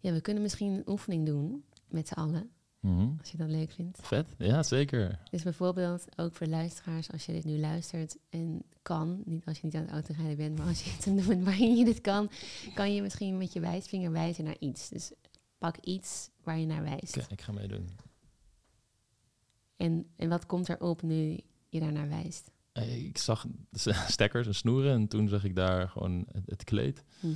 Ja, 0.00 0.12
we 0.12 0.20
kunnen 0.20 0.42
misschien 0.42 0.72
een 0.72 0.88
oefening 0.88 1.26
doen 1.26 1.64
met 1.88 2.08
z'n 2.08 2.14
allen, 2.14 2.50
Mhm. 2.80 3.08
als 3.20 3.30
je 3.30 3.36
dat 3.36 3.48
leuk 3.48 3.70
vindt. 3.72 3.98
Vet, 4.02 4.26
ja 4.38 4.62
zeker. 4.62 5.18
Dus 5.30 5.42
bijvoorbeeld 5.42 6.04
ook 6.16 6.34
voor 6.34 6.46
luisteraars, 6.46 7.12
als 7.12 7.26
je 7.26 7.32
dit 7.32 7.44
nu 7.44 7.58
luistert 7.58 8.16
en 8.30 8.62
kan, 8.82 9.22
niet 9.24 9.44
als 9.46 9.56
je 9.58 9.64
niet 9.66 9.74
aan 9.74 9.82
het 9.82 9.90
autorijden 9.90 10.36
bent, 10.36 10.58
maar 10.58 10.66
als 10.66 10.82
je 10.84 10.90
het 10.90 11.26
doet 11.26 11.44
waarin 11.44 11.76
je 11.76 11.84
dit 11.84 12.00
kan, 12.00 12.30
kan 12.74 12.94
je 12.94 13.02
misschien 13.02 13.38
met 13.38 13.52
je 13.52 13.60
wijsvinger 13.60 14.10
wijzen 14.12 14.44
naar 14.44 14.56
iets. 14.58 14.88
Dus 14.88 15.12
pak 15.58 15.76
iets 15.76 16.30
waar 16.42 16.58
je 16.58 16.66
naar 16.66 16.82
wijst. 16.82 17.16
Oké, 17.16 17.26
ik 17.32 17.40
ga 17.40 17.52
meedoen. 17.52 17.88
En, 19.76 20.06
en 20.16 20.28
wat 20.28 20.46
komt 20.46 20.68
erop 20.68 21.02
nu 21.02 21.40
je 21.68 21.80
daarnaar 21.80 22.08
wijst? 22.08 22.50
Eh, 22.72 23.04
Ik 23.06 23.18
zag 23.18 23.46
stekkers 24.08 24.46
en 24.46 24.54
snoeren 24.54 24.92
en 24.92 25.08
toen 25.08 25.28
zag 25.28 25.44
ik 25.44 25.54
daar 25.54 25.88
gewoon 25.88 26.26
het, 26.32 26.42
het 26.46 26.64
kleed. 26.64 27.04
Mhm, 27.20 27.34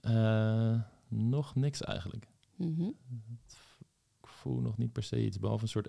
Eh, 0.00 0.80
nog 1.08 1.54
niks 1.54 1.82
eigenlijk. 1.82 2.26
mhm. 2.56 2.82
Ik 4.20 4.28
voel 4.28 4.60
nog 4.60 4.76
niet 4.78 4.92
per 4.92 5.02
se 5.02 5.24
iets, 5.24 5.38
behalve 5.38 5.62
een 5.62 5.68
soort 5.68 5.88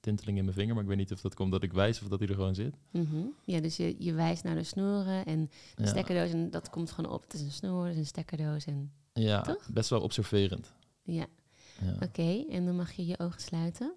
tinteling 0.00 0.38
in 0.38 0.44
mijn 0.44 0.56
vinger. 0.56 0.74
Maar 0.74 0.82
ik 0.82 0.88
weet 0.88 0.98
niet 0.98 1.12
of 1.12 1.20
dat 1.20 1.34
komt 1.34 1.52
dat 1.52 1.62
ik 1.62 1.72
wijs 1.72 2.02
of 2.02 2.08
dat 2.08 2.18
hij 2.18 2.28
er 2.28 2.34
gewoon 2.34 2.54
zit. 2.54 2.76
Mhm. 2.90 3.22
Ja, 3.44 3.60
dus 3.60 3.76
je, 3.76 3.96
je 3.98 4.12
wijst 4.12 4.44
naar 4.44 4.54
de 4.54 4.62
snoeren 4.64 5.24
en 5.26 5.50
de 5.74 5.82
Ja, 5.82 5.88
stekkerdoos 5.88 6.30
en 6.32 6.50
dat 6.50 6.70
komt 6.70 6.90
gewoon 6.90 7.10
op. 7.12 7.22
Het 7.22 7.32
is 7.34 7.40
een 7.40 7.50
snoer, 7.52 7.82
het 7.84 7.92
is 7.92 7.98
een 7.98 8.06
stekkerdoos 8.06 8.64
en 8.64 8.92
ja 9.12 9.40
Toch? 9.42 9.68
best 9.72 9.90
wel 9.90 10.00
observerend. 10.00 10.72
ja. 11.02 11.26
Ja. 11.82 11.94
Oké, 12.06 12.44
en 12.50 12.64
dan 12.64 12.76
mag 12.76 12.92
je 12.92 13.06
je 13.06 13.18
ogen 13.18 13.40
sluiten. 13.40 13.92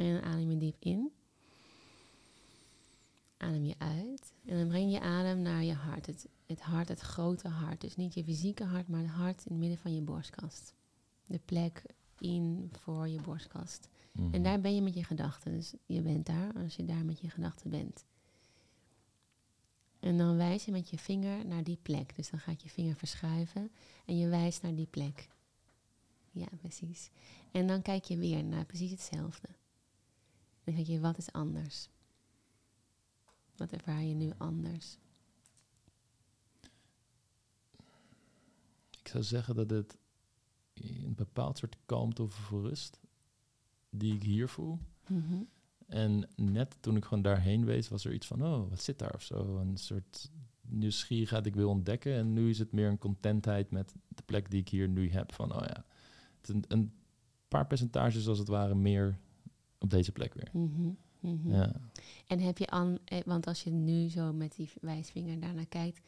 En 0.00 0.14
dan 0.14 0.22
adem 0.22 0.50
je 0.50 0.56
diep 0.56 0.76
in. 0.78 1.12
Adem 3.36 3.64
je 3.64 3.74
uit. 3.78 4.32
En 4.44 4.58
dan 4.58 4.68
breng 4.68 4.92
je 4.92 5.00
adem 5.00 5.42
naar 5.42 5.64
je 5.64 5.72
hart. 5.72 6.06
Het, 6.06 6.28
het 6.46 6.60
hart, 6.60 6.88
het 6.88 7.00
grote 7.00 7.48
hart. 7.48 7.80
Dus 7.80 7.96
niet 7.96 8.14
je 8.14 8.24
fysieke 8.24 8.64
hart, 8.64 8.88
maar 8.88 9.00
het 9.00 9.10
hart 9.10 9.44
in 9.44 9.52
het 9.52 9.60
midden 9.60 9.78
van 9.78 9.94
je 9.94 10.00
borstkast. 10.00 10.74
De 11.26 11.40
plek 11.44 11.82
in 12.18 12.70
voor 12.72 13.08
je 13.08 13.20
borstkast. 13.20 13.88
Mhm. 14.12 14.34
En 14.34 14.42
daar 14.42 14.60
ben 14.60 14.74
je 14.74 14.82
met 14.82 14.94
je 14.94 15.04
gedachten. 15.04 15.52
Dus 15.52 15.74
je 15.86 16.02
bent 16.02 16.26
daar 16.26 16.52
als 16.62 16.76
je 16.76 16.84
daar 16.84 17.04
met 17.04 17.20
je 17.20 17.30
gedachten 17.30 17.70
bent. 17.70 18.04
En 20.00 20.18
dan 20.18 20.36
wijs 20.36 20.64
je 20.64 20.70
met 20.70 20.90
je 20.90 20.98
vinger 20.98 21.46
naar 21.46 21.64
die 21.64 21.78
plek. 21.82 22.16
Dus 22.16 22.30
dan 22.30 22.40
gaat 22.40 22.62
je 22.62 22.68
vinger 22.68 22.96
verschuiven 22.96 23.70
en 24.04 24.18
je 24.18 24.28
wijst 24.28 24.62
naar 24.62 24.74
die 24.74 24.86
plek. 24.90 25.28
Ja, 26.30 26.48
precies. 26.58 27.10
En 27.52 27.66
dan 27.66 27.82
kijk 27.82 28.04
je 28.04 28.16
weer 28.16 28.44
naar 28.44 28.64
precies 28.64 28.90
hetzelfde. 28.90 29.48
Dan 30.64 30.74
kijk 30.74 30.86
je, 30.86 31.00
wat 31.00 31.18
is 31.18 31.32
anders? 31.32 31.88
Wat 33.56 33.72
ervaar 33.72 34.02
je 34.02 34.14
nu 34.14 34.32
anders? 34.38 34.98
Ik 39.00 39.08
zou 39.08 39.22
zeggen 39.22 39.54
dat 39.56 39.70
het 39.70 39.98
een 40.74 41.14
bepaald 41.14 41.58
soort 41.58 41.76
kalmte 41.86 42.22
of 42.22 42.50
rust 42.50 43.00
die 43.90 44.14
ik 44.14 44.22
hier 44.22 44.48
voel. 44.48 44.78
Mhm. 45.08 45.42
En 45.86 46.28
net 46.36 46.76
toen 46.80 46.96
ik 46.96 47.04
gewoon 47.04 47.22
daarheen 47.22 47.64
wees, 47.64 47.88
was 47.88 48.04
er 48.04 48.12
iets 48.12 48.26
van, 48.26 48.44
oh, 48.44 48.68
wat 48.68 48.82
zit 48.82 48.98
daar 48.98 49.14
of 49.14 49.22
zo. 49.22 49.58
Een 49.58 49.76
soort 49.76 50.30
nieuwsgierigheid 50.60 51.46
ik 51.46 51.54
wil 51.54 51.68
ontdekken. 51.68 52.14
En 52.14 52.32
nu 52.32 52.50
is 52.50 52.58
het 52.58 52.72
meer 52.72 52.88
een 52.88 52.98
contentheid 52.98 53.70
met 53.70 53.94
de 54.08 54.22
plek 54.22 54.50
die 54.50 54.60
ik 54.60 54.68
hier 54.68 54.88
nu 54.88 55.10
heb. 55.10 55.32
Van, 55.32 55.54
oh 55.54 55.66
ja, 55.66 55.84
het 56.40 56.48
een, 56.48 56.64
een 56.68 56.92
paar 57.48 57.66
percentages 57.66 58.28
als 58.28 58.38
het 58.38 58.48
ware 58.48 58.74
meer 58.74 59.18
op 59.80 59.90
deze 59.90 60.12
plek 60.12 60.34
weer. 60.34 60.48
Mhm. 60.52 60.90
Mhm. 61.20 61.50
Ja. 61.50 61.72
En 62.26 62.40
heb 62.40 62.58
je 62.58 62.66
aan, 62.66 62.98
eh, 63.04 63.20
want 63.24 63.46
als 63.46 63.62
je 63.62 63.70
nu 63.70 64.08
zo 64.08 64.32
met 64.32 64.54
die 64.56 64.70
wijsvinger 64.80 65.40
daarnaar 65.40 65.66
kijkt, 65.66 66.00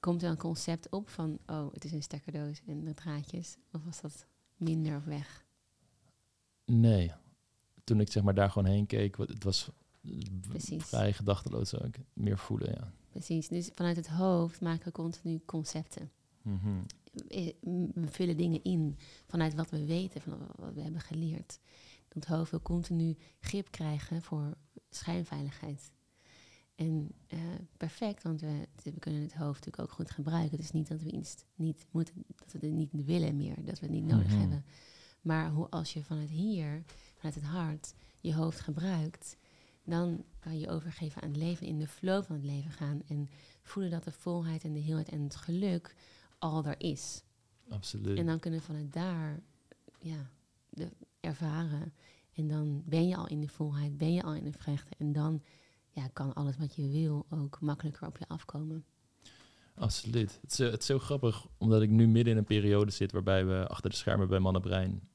komt 0.00 0.22
er 0.22 0.30
een 0.30 0.36
concept 0.36 0.88
op 0.90 1.08
van, 1.08 1.38
oh, 1.46 1.72
het 1.72 1.84
is 1.84 1.92
een 1.92 2.02
stekkerdoos 2.02 2.60
en 2.66 2.84
de 2.84 2.94
draadjes? 2.94 3.56
Of 3.72 3.84
was 3.84 4.00
dat 4.00 4.26
minder 4.56 4.96
of 4.96 5.04
weg? 5.04 5.44
Nee, 6.64 7.12
toen 7.84 8.00
ik 8.00 8.12
zeg 8.12 8.22
maar 8.22 8.34
daar 8.34 8.50
gewoon 8.50 8.68
heen 8.68 8.86
keek, 8.86 9.16
het 9.16 9.44
was 9.44 9.70
Precies. 10.48 10.84
vrij 10.84 11.12
gedachteloos 11.12 11.80
ook. 11.80 11.94
Meer 12.12 12.38
voelen, 12.38 12.72
ja. 12.72 12.92
Precies. 13.10 13.48
Dus 13.48 13.70
vanuit 13.74 13.96
het 13.96 14.08
hoofd 14.08 14.60
maken 14.60 14.84
we 14.84 14.92
continu 14.92 15.40
concepten. 15.44 16.10
Mhm. 16.42 16.82
we 17.94 18.06
vullen 18.06 18.36
dingen 18.36 18.62
in 18.62 18.96
vanuit 19.26 19.54
wat 19.54 19.70
we 19.70 19.86
weten, 19.86 20.20
van 20.20 20.38
wat 20.56 20.74
we 20.74 20.80
hebben 20.80 21.00
geleerd. 21.00 21.58
Dat 22.14 22.50
wil 22.50 22.62
continu 22.62 23.16
grip 23.40 23.70
krijgen 23.70 24.22
voor 24.22 24.56
schijnveiligheid. 24.90 25.92
En 26.74 27.12
uh, 27.28 27.40
perfect, 27.76 28.22
want 28.22 28.40
we, 28.40 28.68
we, 28.82 28.98
kunnen 28.98 29.22
het 29.22 29.34
hoofd 29.34 29.64
natuurlijk 29.64 29.82
ook 29.82 29.96
goed 29.96 30.10
gebruiken. 30.10 30.50
Het 30.50 30.64
is 30.64 30.72
niet 30.72 30.88
dat 30.88 31.02
we 31.02 31.10
iets 31.10 31.44
niet 31.54 31.86
moeten, 31.90 32.24
dat 32.36 32.52
we 32.52 32.66
het 32.66 32.74
niet 32.92 33.04
willen 33.04 33.36
meer, 33.36 33.64
dat 33.64 33.78
we 33.80 33.86
het 33.86 33.94
niet 33.94 34.04
nodig 34.04 34.28
mhm. 34.28 34.38
hebben. 34.38 34.64
Maar 35.20 35.50
hoe, 35.50 35.68
als 35.70 35.92
je 35.92 36.04
vanuit 36.04 36.30
hier, 36.30 36.82
vanuit 37.14 37.34
het 37.34 37.44
hart, 37.44 37.94
je 38.20 38.34
hoofd 38.34 38.60
gebruikt, 38.60 39.36
dan 39.84 40.24
kan 40.38 40.58
je 40.58 40.68
overgeven 40.68 41.22
aan 41.22 41.28
het 41.28 41.38
leven, 41.38 41.66
in 41.66 41.78
de 41.78 41.88
flow 41.88 42.24
van 42.24 42.36
het 42.36 42.44
leven 42.44 42.70
gaan. 42.70 43.02
En 43.06 43.28
voelen 43.62 43.90
dat 43.90 44.04
de 44.04 44.12
volheid 44.12 44.64
en 44.64 44.72
de 44.72 44.80
heelheid 44.80 45.08
en 45.08 45.22
het 45.22 45.36
geluk 45.36 45.94
al 46.38 46.64
er 46.64 46.80
is. 46.80 47.22
Absoluut. 47.68 48.18
En 48.18 48.26
dan 48.26 48.38
kunnen 48.38 48.60
we 48.60 48.66
vanuit 48.66 48.92
daar 48.92 49.42
ja, 49.98 50.30
de, 50.68 50.90
ervaren. 51.22 51.92
En 52.34 52.48
dan 52.48 52.82
ben 52.84 53.08
je 53.08 53.16
al 53.16 53.28
in 53.28 53.40
de 53.40 53.48
volheid, 53.48 53.98
ben 53.98 54.12
je 54.12 54.22
al 54.22 54.34
in 54.34 54.44
de 54.44 54.52
vreugde. 54.52 54.90
En 54.98 55.12
dan 55.12 55.42
ja, 55.90 56.08
kan 56.12 56.32
alles 56.32 56.56
wat 56.56 56.74
je 56.74 56.88
wil 56.88 57.26
ook 57.30 57.60
makkelijker 57.60 58.06
op 58.06 58.18
je 58.18 58.28
afkomen. 58.28 58.84
Absoluut. 59.74 60.38
Het 60.42 60.52
is, 60.52 60.58
het 60.58 60.80
is 60.80 60.86
zo 60.86 60.98
grappig, 60.98 61.46
omdat 61.58 61.82
ik 61.82 61.90
nu 61.90 62.08
midden 62.08 62.32
in 62.32 62.38
een 62.38 62.44
periode 62.44 62.90
zit 62.90 63.12
waarbij 63.12 63.46
we 63.46 63.66
achter 63.66 63.90
de 63.90 63.96
schermen 63.96 64.28
bij 64.28 64.38
Mannenbrein 64.38 65.08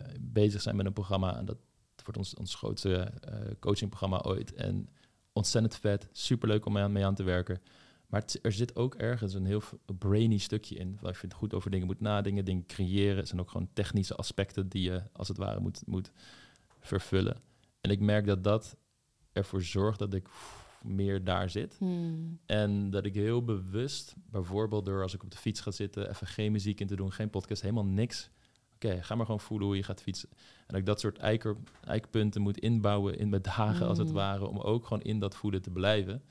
uh, 0.00 0.06
bezig 0.20 0.62
zijn 0.62 0.76
met 0.76 0.86
een 0.86 0.92
programma. 0.92 1.36
En 1.36 1.44
dat 1.44 1.58
wordt 2.04 2.18
ons, 2.18 2.34
ons 2.34 2.54
grootste 2.54 3.12
uh, 3.28 3.34
coachingprogramma 3.60 4.22
ooit. 4.22 4.54
En 4.54 4.88
ontzettend 5.32 5.76
vet, 5.76 6.08
superleuk 6.12 6.66
om 6.66 6.92
mee 6.92 7.04
aan 7.04 7.14
te 7.14 7.22
werken. 7.22 7.60
Maar 8.06 8.24
er 8.42 8.52
zit 8.52 8.76
ook 8.76 8.94
ergens 8.94 9.34
een 9.34 9.46
heel 9.46 9.62
brainy 9.98 10.38
stukje 10.38 10.74
in. 10.74 10.98
Waar 11.00 11.18
je 11.22 11.34
goed 11.34 11.54
over 11.54 11.70
dingen 11.70 11.86
moet 11.86 12.00
nadenken, 12.00 12.44
dingen 12.44 12.66
creëren. 12.66 13.16
Het 13.16 13.28
zijn 13.28 13.40
ook 13.40 13.50
gewoon 13.50 13.68
technische 13.72 14.14
aspecten 14.14 14.68
die 14.68 14.82
je 14.82 15.02
als 15.12 15.28
het 15.28 15.36
ware 15.36 15.60
moet, 15.60 15.82
moet 15.86 16.12
vervullen. 16.80 17.40
En 17.80 17.90
ik 17.90 18.00
merk 18.00 18.26
dat 18.26 18.44
dat 18.44 18.76
ervoor 19.32 19.62
zorgt 19.62 19.98
dat 19.98 20.14
ik 20.14 20.28
meer 20.82 21.24
daar 21.24 21.50
zit. 21.50 21.76
Hmm. 21.78 22.38
En 22.46 22.90
dat 22.90 23.04
ik 23.04 23.14
heel 23.14 23.44
bewust, 23.44 24.14
bijvoorbeeld 24.30 24.84
door 24.84 25.02
als 25.02 25.14
ik 25.14 25.22
op 25.22 25.30
de 25.30 25.36
fiets 25.36 25.60
ga 25.60 25.70
zitten, 25.70 26.08
even 26.08 26.26
geen 26.26 26.52
muziek 26.52 26.80
in 26.80 26.86
te 26.86 26.96
doen, 26.96 27.12
geen 27.12 27.30
podcast, 27.30 27.62
helemaal 27.62 27.84
niks. 27.84 28.30
Oké, 28.74 29.02
ga 29.02 29.14
maar 29.14 29.26
gewoon 29.26 29.40
voelen 29.40 29.66
hoe 29.66 29.76
je 29.76 29.82
gaat 29.82 30.02
fietsen. 30.02 30.28
En 30.30 30.66
dat 30.66 30.76
ik 30.76 30.86
dat 30.86 31.00
soort 31.00 31.18
eiker, 31.18 31.56
eikpunten 31.84 32.42
moet 32.42 32.58
inbouwen 32.58 33.18
in 33.18 33.28
mijn 33.28 33.42
dagen, 33.42 33.86
als 33.86 33.98
het 33.98 34.06
hmm. 34.06 34.16
ware, 34.16 34.46
om 34.46 34.58
ook 34.58 34.86
gewoon 34.86 35.02
in 35.02 35.18
dat 35.18 35.36
voelen 35.36 35.62
te 35.62 35.70
blijven. 35.70 36.22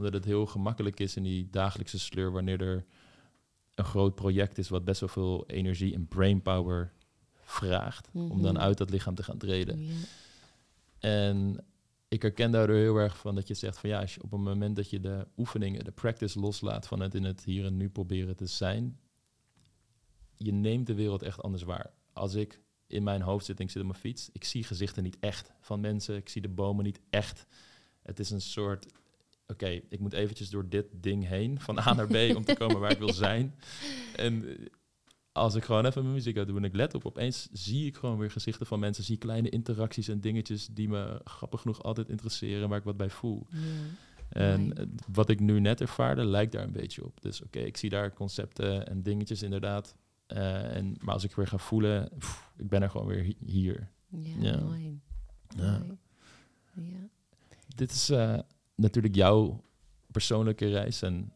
Omdat 0.00 0.14
het 0.14 0.24
heel 0.24 0.46
gemakkelijk 0.46 1.00
is 1.00 1.16
in 1.16 1.22
die 1.22 1.48
dagelijkse 1.50 1.98
sleur, 1.98 2.32
wanneer 2.32 2.60
er 2.60 2.84
een 3.74 3.84
groot 3.84 4.14
project 4.14 4.58
is 4.58 4.68
wat 4.68 4.84
best 4.84 5.00
wel 5.00 5.08
veel 5.08 5.46
energie 5.46 5.94
en 5.94 6.06
brainpower 6.06 6.92
vraagt, 7.42 8.08
om 8.12 8.42
dan 8.42 8.54
mhm. 8.54 8.62
uit 8.62 8.78
dat 8.78 8.90
lichaam 8.90 9.14
te 9.14 9.22
gaan 9.22 9.38
treden. 9.38 9.88
En 10.98 11.64
ik 12.08 12.22
herken 12.22 12.50
daardoor 12.50 12.76
heel 12.76 12.96
erg 12.96 13.18
van 13.18 13.34
dat 13.34 13.48
je 13.48 13.54
zegt 13.54 13.78
van 13.78 13.90
ja, 13.90 14.00
als 14.00 14.14
je 14.14 14.22
op 14.22 14.30
het 14.30 14.40
moment 14.40 14.76
dat 14.76 14.90
je 14.90 15.00
de 15.00 15.26
oefeningen, 15.36 15.84
de 15.84 15.90
practice 15.90 16.40
loslaat 16.40 16.86
van 16.86 17.00
het 17.00 17.14
in 17.14 17.24
het 17.24 17.44
hier 17.44 17.64
en 17.64 17.76
nu 17.76 17.88
proberen 17.88 18.36
te 18.36 18.46
zijn, 18.46 19.00
je 20.36 20.52
neemt 20.52 20.86
de 20.86 20.94
wereld 20.94 21.22
echt 21.22 21.42
anders 21.42 21.62
waar. 21.62 21.92
Als 22.12 22.34
ik 22.34 22.60
in 22.86 23.02
mijn 23.02 23.22
hoofd 23.22 23.44
zit 23.44 23.58
en 23.58 23.64
ik 23.64 23.70
zit 23.70 23.82
op 23.82 23.88
mijn 23.88 24.00
fiets, 24.00 24.30
ik 24.32 24.44
zie 24.44 24.64
gezichten 24.64 25.02
niet 25.02 25.18
echt 25.20 25.52
van 25.60 25.80
mensen, 25.80 26.16
ik 26.16 26.28
zie 26.28 26.42
de 26.42 26.48
bomen 26.48 26.84
niet 26.84 27.00
echt. 27.10 27.46
Het 28.02 28.18
is 28.18 28.30
een 28.30 28.40
soort, 28.40 28.86
oké, 29.50 29.80
ik 29.88 30.00
moet 30.00 30.12
eventjes 30.12 30.50
door 30.50 30.68
dit 30.68 30.86
ding 30.92 31.26
heen, 31.26 31.60
van 31.60 31.78
A 31.78 31.94
naar 31.94 32.06
B, 32.06 32.36
om 32.36 32.44
te 32.44 32.54
komen 32.54 32.80
waar 32.80 32.90
ik 32.90 32.98
wil 32.98 33.12
zijn. 33.12 33.54
En 34.16 34.44
als 35.32 35.54
ik 35.54 35.64
gewoon 35.64 35.86
even 35.86 36.02
mijn 36.02 36.14
muziek 36.14 36.36
uit 36.36 36.46
doe 36.46 36.56
en 36.56 36.64
ik 36.64 36.74
let 36.74 36.94
op, 36.94 37.06
opeens 37.06 37.48
zie 37.52 37.86
ik 37.86 37.96
gewoon 37.96 38.18
weer 38.18 38.30
gezichten 38.30 38.66
van 38.66 38.78
mensen, 38.78 39.04
zie 39.04 39.16
kleine 39.16 39.48
interacties 39.48 40.08
en 40.08 40.20
dingetjes 40.20 40.66
die 40.66 40.88
me 40.88 41.20
grappig 41.24 41.60
genoeg 41.60 41.82
altijd 41.82 42.08
interesseren, 42.08 42.68
waar 42.68 42.78
ik 42.78 42.84
wat 42.84 42.96
bij 42.96 43.10
voel. 43.10 43.46
En 44.28 44.72
wat 45.12 45.28
ik 45.28 45.40
nu 45.40 45.60
net 45.60 45.80
ervaarde, 45.80 46.24
lijkt 46.24 46.52
daar 46.52 46.64
een 46.64 46.72
beetje 46.72 47.04
op. 47.04 47.22
Dus 47.22 47.42
oké, 47.42 47.58
ik 47.58 47.76
zie 47.76 47.90
daar 47.90 48.12
concepten 48.12 48.86
en 48.86 49.02
dingetjes 49.02 49.42
inderdaad. 49.42 49.96
Uh, 50.28 50.76
en, 50.76 50.96
maar 51.00 51.14
als 51.14 51.24
ik 51.24 51.34
weer 51.34 51.46
ga 51.46 51.58
voelen, 51.58 52.08
ik 52.56 52.68
ben 52.68 52.82
er 52.82 52.90
gewoon 52.90 53.06
weer 53.06 53.34
hier. 53.44 53.90
Ja, 54.08 54.34
ja. 54.38 54.60
mooi. 54.60 55.00
Ja. 55.56 55.82
ja. 56.74 57.08
Dit 57.76 57.90
is 57.90 58.10
uh, 58.10 58.38
natuurlijk 58.80 59.14
jouw 59.14 59.64
persoonlijke 60.10 60.68
reis 60.68 61.02
en 61.02 61.32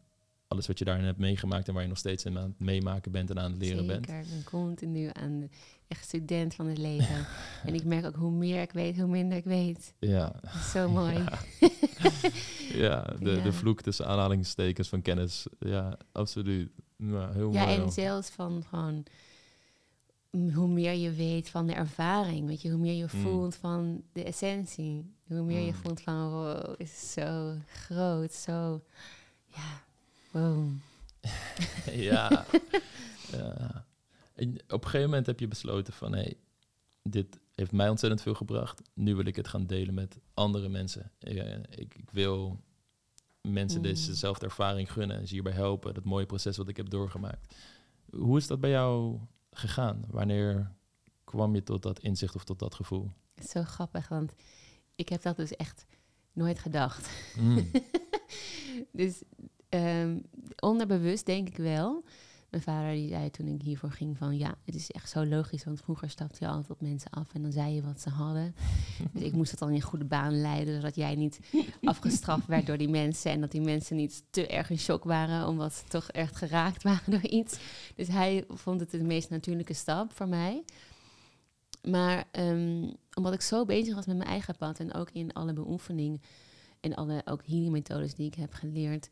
alles 0.49 0.67
wat 0.67 0.79
je 0.79 0.85
daarin 0.85 1.05
hebt 1.05 1.19
meegemaakt 1.19 1.69
en 1.69 1.75
waar 1.75 1.83
je 1.83 1.89
nog 1.89 1.99
steeds 1.99 2.27
aan 2.27 2.37
het 2.37 2.61
meemaken 2.61 3.13
bent 3.13 3.31
en 3.31 3.39
aan 3.39 3.51
het 3.51 3.61
leren 3.61 3.79
Zeker, 3.79 4.01
bent. 4.01 4.27
ik 4.27 4.31
ben 4.31 4.45
continu 4.45 5.11
aan 5.13 5.49
echt 5.89 6.05
student 6.05 6.55
van 6.55 6.67
het 6.67 6.79
leven. 6.79 7.27
en 7.67 7.75
ik 7.75 7.85
merk 7.85 8.07
ook 8.07 8.17
hoe 8.17 8.31
meer 8.31 8.63
ik 8.63 8.73
weet, 8.73 8.97
hoe 8.99 9.07
minder 9.07 9.39
ik 9.39 9.45
weet. 9.45 9.95
Ja. 9.99 10.41
Zo 10.73 10.89
mooi. 11.01 11.25
Ja, 12.75 13.03
de, 13.19 13.43
de 13.43 13.53
vloek 13.53 13.81
tussen 13.81 14.07
aanhalingstekens 14.07 14.89
van 14.89 15.03
kennis. 15.03 15.47
Ja, 15.59 15.99
absoluut. 16.13 16.71
Ja, 16.97 17.33
heel 17.33 17.53
ja 17.53 17.65
mooi. 17.65 17.81
en 17.81 17.93
zelfs 17.93 18.29
van 18.29 18.65
gewoon 18.69 19.05
hoe 20.55 20.69
meer 20.69 20.93
je 20.93 21.13
weet 21.13 21.49
van 21.49 21.67
de 21.67 21.73
ervaring, 21.73 22.47
weet 22.47 22.63
je, 22.63 22.71
hoe 22.71 22.81
meer 22.81 22.95
je 22.95 23.09
mm. 23.13 23.23
voelt 23.23 23.55
van 23.55 24.03
de 24.13 24.25
essentie, 24.25 25.14
hoe 25.27 25.43
meer 25.43 25.61
je 25.61 25.73
mm. 25.73 25.79
voelt 25.79 26.01
van 26.01 26.31
wow, 26.31 26.75
is 26.77 27.13
zo 27.13 27.57
groot, 27.67 28.33
zo 28.33 28.83
ja, 29.47 29.85
ja. 32.09 32.47
ja. 33.31 33.87
En 34.35 34.55
op 34.69 34.85
een 34.85 34.91
gegeven 34.91 35.09
moment 35.09 35.27
heb 35.27 35.41
je 35.41 35.49
besloten 35.49 35.93
van... 35.93 36.13
hé, 36.13 36.21
hey, 36.21 36.37
dit 37.03 37.39
heeft 37.55 37.73
mij 37.73 37.89
ontzettend 37.89 38.23
veel 38.23 38.35
gebracht. 38.35 38.83
Nu 38.95 39.15
wil 39.15 39.27
ik 39.27 39.37
het 39.37 39.49
gaan 39.49 39.67
delen 39.67 39.95
met 39.95 40.19
andere 40.35 40.69
mensen. 40.69 41.13
Ik, 41.19 41.67
ik, 41.71 41.95
ik 41.95 42.11
wil 42.11 42.61
mensen 43.41 43.79
mm. 43.79 43.87
dezezelfde 43.87 44.45
ervaring 44.45 44.93
gunnen... 44.93 45.19
en 45.19 45.27
ze 45.27 45.35
hierbij 45.35 45.53
helpen. 45.53 45.95
Dat 45.95 46.05
mooie 46.05 46.27
proces 46.27 46.57
wat 46.57 46.69
ik 46.69 46.77
heb 46.77 46.91
doorgemaakt. 46.91 47.55
Hoe 48.11 48.37
is 48.37 48.47
dat 48.47 48.61
bij 48.61 48.71
jou 48.71 49.19
gegaan? 49.51 50.05
Wanneer 50.09 50.73
kwam 51.25 51.55
je 51.55 51.63
tot 51.63 51.83
dat 51.83 51.99
inzicht 51.99 52.35
of 52.35 52.45
tot 52.45 52.59
dat 52.59 52.75
gevoel? 52.75 53.11
Zo 53.49 53.63
grappig, 53.63 54.09
want 54.09 54.35
ik 54.95 55.09
heb 55.09 55.23
dat 55.23 55.37
dus 55.37 55.57
echt 55.57 55.87
nooit 56.33 56.59
gedacht. 56.59 57.11
Mm. 57.39 57.71
dus 58.93 59.23
um, 59.69 60.23
onderbewust 60.59 61.27
denk 61.27 61.49
ik 61.49 61.57
wel. 61.57 62.05
Mijn 62.51 62.67
vader 62.67 62.93
die 62.93 63.09
zei 63.09 63.31
toen 63.31 63.47
ik 63.47 63.63
hiervoor 63.63 63.91
ging 63.91 64.17
van 64.19 64.37
ja, 64.39 64.55
het 64.65 64.75
is 64.75 64.91
echt 64.91 65.11
zo 65.11 65.27
logisch, 65.27 65.65
want 65.65 65.81
vroeger 65.81 66.11
stapte 66.11 66.45
je 66.45 66.51
altijd 66.51 66.71
op 66.71 66.81
mensen 66.81 67.11
af 67.11 67.35
en 67.35 67.43
dan 67.43 67.53
zei 67.53 67.75
je 67.75 67.83
wat 67.83 68.01
ze 68.01 68.09
hadden. 68.11 68.55
Dus 69.13 69.23
ik 69.23 69.33
moest 69.33 69.51
dat 69.51 69.61
dan 69.61 69.71
in 69.71 69.81
goede 69.81 70.05
baan 70.05 70.41
leiden, 70.41 70.75
zodat 70.75 70.95
jij 70.95 71.15
niet 71.15 71.41
afgestraft 71.85 72.47
werd 72.47 72.67
door 72.67 72.79
die 72.79 72.89
mensen 72.89 73.31
en 73.31 73.41
dat 73.41 73.51
die 73.51 73.61
mensen 73.61 73.97
niet 73.97 74.23
te 74.31 74.47
erg 74.47 74.71
in 74.71 74.79
shock 74.79 75.05
waren 75.05 75.47
omdat 75.47 75.73
ze 75.73 75.85
toch 75.85 76.09
echt 76.11 76.37
geraakt 76.37 76.83
waren 76.83 77.11
door 77.11 77.31
iets. 77.31 77.59
Dus 77.95 78.09
hij 78.09 78.45
vond 78.49 78.81
het 78.81 78.91
de 78.91 79.05
meest 79.05 79.31
natuurlijke 79.31 79.75
stap 79.75 80.13
voor 80.13 80.29
mij. 80.29 80.65
Maar 81.85 82.25
um, 82.33 82.95
omdat 83.15 83.35
ik 83.35 83.41
zo 83.41 83.65
bezig 83.65 83.95
was 83.95 84.07
met 84.07 84.17
mijn 84.17 84.29
eigen 84.29 84.57
pad 84.57 84.79
en 84.79 84.95
ook 84.95 85.11
in 85.11 85.33
alle 85.33 85.53
beoefening 85.53 86.21
en 86.81 86.95
alle 86.95 87.23
ook 87.25 87.47
healing 87.47 87.71
methodes 87.71 88.15
die 88.15 88.27
ik 88.27 88.35
heb 88.35 88.53
geleerd, 88.53 89.09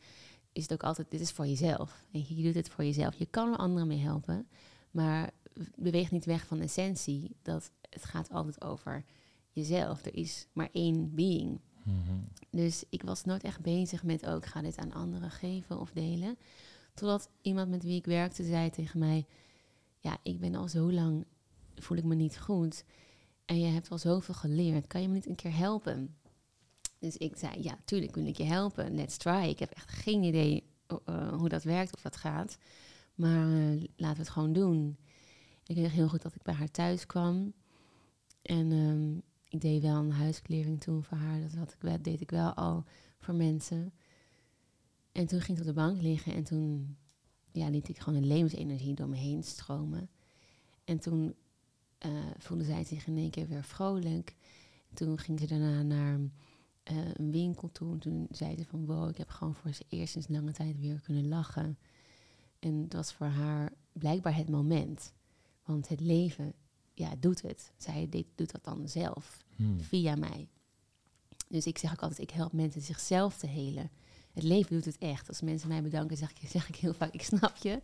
is 0.52 0.62
het 0.62 0.72
ook 0.72 0.82
altijd, 0.82 1.10
dit 1.10 1.20
is 1.20 1.30
voor 1.30 1.46
jezelf. 1.46 2.04
En 2.12 2.24
je, 2.28 2.42
doet 2.42 2.54
het 2.54 2.68
voor 2.68 2.84
jezelf. 2.84 3.14
Je 3.14 3.26
kan 3.26 3.52
er 3.52 3.58
anderen 3.58 3.88
mee 3.88 3.98
helpen, 3.98 4.46
maar 4.90 5.30
beweeg 5.76 6.10
niet 6.10 6.24
weg 6.24 6.46
van 6.46 6.58
de 6.58 6.64
essentie. 6.64 7.36
Dat 7.42 7.70
het 7.90 8.04
gaat 8.04 8.30
altijd 8.30 8.62
over 8.64 9.04
jezelf. 9.50 10.04
Er 10.04 10.16
is 10.16 10.46
maar 10.52 10.68
één 10.72 11.14
being. 11.14 11.60
Mhm. 11.84 12.16
Dus 12.50 12.84
ik 12.88 13.02
was 13.02 13.24
nooit 13.24 13.42
echt 13.42 13.60
bezig 13.60 14.02
met 14.02 14.26
ook, 14.26 14.46
ga 14.46 14.62
dit 14.62 14.76
aan 14.76 14.92
anderen 14.92 15.30
geven 15.30 15.80
of 15.80 15.90
delen. 15.90 16.36
Totdat 16.94 17.28
iemand 17.42 17.68
met 17.68 17.82
wie 17.82 17.96
ik 17.96 18.06
werkte 18.06 18.44
zei 18.44 18.70
tegen 18.70 18.98
mij, 18.98 19.26
ja, 19.98 20.16
ik 20.22 20.40
ben 20.40 20.54
al 20.54 20.68
zo 20.68 20.92
lang, 20.92 21.24
voel 21.74 21.96
ik 21.96 22.04
me 22.04 22.14
niet 22.14 22.38
goed. 22.38 22.84
En 23.44 23.60
je 23.60 23.66
hebt 23.66 23.90
al 23.90 23.98
zoveel 23.98 24.34
geleerd. 24.34 24.86
Kan 24.86 25.02
je 25.02 25.08
me 25.08 25.14
niet 25.14 25.28
een 25.28 25.34
keer 25.34 25.56
helpen? 25.56 26.16
Dus 26.98 27.16
ik 27.16 27.36
zei, 27.36 27.62
ja, 27.62 27.78
tuurlijk 27.84 28.14
wil 28.14 28.26
ik 28.26 28.36
je 28.36 28.44
helpen. 28.44 28.94
Let's 28.94 29.16
try. 29.16 29.48
Ik 29.48 29.58
heb 29.58 29.70
echt 29.70 29.90
geen 29.90 30.22
idee 30.22 30.64
uh, 31.06 31.32
hoe 31.32 31.48
dat 31.48 31.62
werkt 31.62 31.94
of 31.94 32.02
dat 32.02 32.16
gaat. 32.16 32.58
Maar 33.14 33.48
uh, 33.48 33.82
laten 33.96 34.16
we 34.16 34.22
het 34.22 34.28
gewoon 34.28 34.52
doen. 34.52 34.96
Ik 35.66 35.76
weet 35.76 35.90
heel 35.90 36.08
goed 36.08 36.22
dat 36.22 36.34
ik 36.34 36.42
bij 36.42 36.54
haar 36.54 36.70
thuis 36.70 37.06
kwam. 37.06 37.52
En 38.42 38.72
um, 38.72 39.22
ik 39.48 39.60
deed 39.60 39.82
wel 39.82 39.96
een 39.96 40.12
huisklering 40.12 40.80
toen 40.80 41.04
voor 41.04 41.18
haar. 41.18 41.40
Dat, 41.54 41.76
ik 41.80 42.04
deed 42.04 42.20
ik 42.20 42.30
wel 42.30 42.52
al 42.54 42.84
voor 43.18 43.34
mensen. 43.34 43.92
En 45.12 45.26
toen 45.26 45.40
ging 45.40 45.58
ik 45.58 45.64
op 45.64 45.68
de 45.74 45.80
bank 45.80 46.02
liggen 46.02 46.34
en 46.34 46.44
toen 46.44 46.96
ja, 47.52 47.68
liet 47.68 47.88
ik 47.88 47.98
gewoon 47.98 48.22
een 48.22 48.28
levensenergie 48.28 48.94
door 48.94 49.08
me 49.08 49.16
heen 49.16 49.42
stromen. 49.42 50.10
En 50.84 50.98
toen 50.98 51.34
uh, 52.06 52.12
voelde 52.38 52.64
zij 52.64 52.84
zich 52.84 53.06
in 53.06 53.16
één 53.16 53.30
keer 53.30 53.48
weer 53.48 53.64
vrolijk. 53.64 54.36
toen 54.94 55.18
ging 55.18 55.40
ze 55.40 55.46
daarna 55.46 55.82
naar 55.82 56.18
uh, 56.18 56.28
een 57.12 57.30
winkel 57.30 57.72
toe. 57.72 57.92
En 57.92 57.98
toen 57.98 58.26
zei 58.30 58.56
ze 58.56 58.64
van 58.64 58.86
wow, 58.86 59.08
ik 59.08 59.16
heb 59.16 59.28
gewoon 59.28 59.54
voor 59.54 59.70
het 59.70 59.84
eerst 59.88 60.12
sinds 60.12 60.28
lange 60.28 60.52
tijd 60.52 60.80
weer 60.80 61.00
kunnen 61.00 61.28
lachen. 61.28 61.78
En 62.58 62.74
het 62.82 62.92
was 62.92 63.12
voor 63.12 63.26
haar 63.26 63.72
blijkbaar 63.92 64.36
het 64.36 64.48
moment. 64.50 65.12
Want 65.64 65.88
het 65.88 66.00
leven, 66.00 66.52
ja, 66.94 67.14
doet 67.18 67.42
het. 67.42 67.72
Zij 67.76 68.08
deed, 68.08 68.26
doet 68.34 68.52
dat 68.52 68.64
dan 68.64 68.88
zelf, 68.88 69.44
Hmm. 69.56 69.80
via 69.80 70.14
mij. 70.16 70.48
Dus 71.48 71.66
ik 71.66 71.78
zeg 71.78 71.92
ook 71.92 72.02
altijd, 72.02 72.20
ik 72.20 72.30
help 72.30 72.52
mensen 72.52 72.82
zichzelf 72.82 73.36
te 73.36 73.46
helen. 73.46 73.90
Het 74.32 74.42
leven 74.42 74.74
doet 74.74 74.84
het 74.84 74.98
echt. 74.98 75.28
Als 75.28 75.40
mensen 75.40 75.68
mij 75.68 75.82
bedanken, 75.82 76.16
zeg 76.16 76.30
ik, 76.30 76.48
zeg 76.50 76.68
ik 76.68 76.76
heel 76.76 76.94
vaak, 76.94 77.12
ik 77.12 77.22
snap 77.22 77.56
je. 77.56 77.80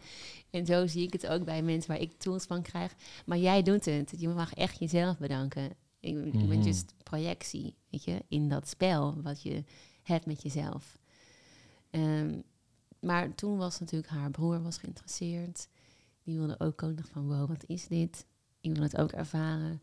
En 0.50 0.66
zo 0.66 0.87
zie 0.87 1.02
ik 1.02 1.12
het 1.12 1.26
ook 1.26 1.44
bij 1.44 1.62
mensen 1.62 1.90
waar 1.90 2.00
ik 2.00 2.18
tools 2.18 2.44
van 2.44 2.62
krijg. 2.62 2.94
Maar 3.26 3.38
jij 3.38 3.62
doet 3.62 3.84
het. 3.84 4.14
Je 4.18 4.28
mag 4.28 4.54
echt 4.54 4.78
jezelf 4.78 5.18
bedanken. 5.18 5.64
Ik, 6.00 6.14
je 6.14 6.30
Mhm. 6.32 6.48
bent 6.48 6.64
just 6.64 6.94
projectie, 7.02 7.74
weet 7.90 8.04
je, 8.04 8.24
in 8.28 8.48
dat 8.48 8.68
spel 8.68 9.22
wat 9.22 9.42
je 9.42 9.64
hebt 10.02 10.26
met 10.26 10.42
jezelf. 10.42 10.98
Ehm, 11.90 12.40
maar 13.00 13.34
toen 13.34 13.56
was 13.56 13.80
natuurlijk 13.80 14.12
haar 14.12 14.30
broer 14.30 14.62
was 14.62 14.78
geïnteresseerd. 14.78 15.68
Die 16.22 16.37
wilde 16.38 16.61
ook 16.61 16.80
nog 16.82 17.08
van, 17.08 17.26
wow, 17.26 17.48
wat 17.48 17.64
is 17.66 17.87
dit? 17.87 18.26
Ik 18.61 18.72
wil 18.74 18.82
het 18.82 18.96
ook 18.96 19.12
ervaren. 19.12 19.82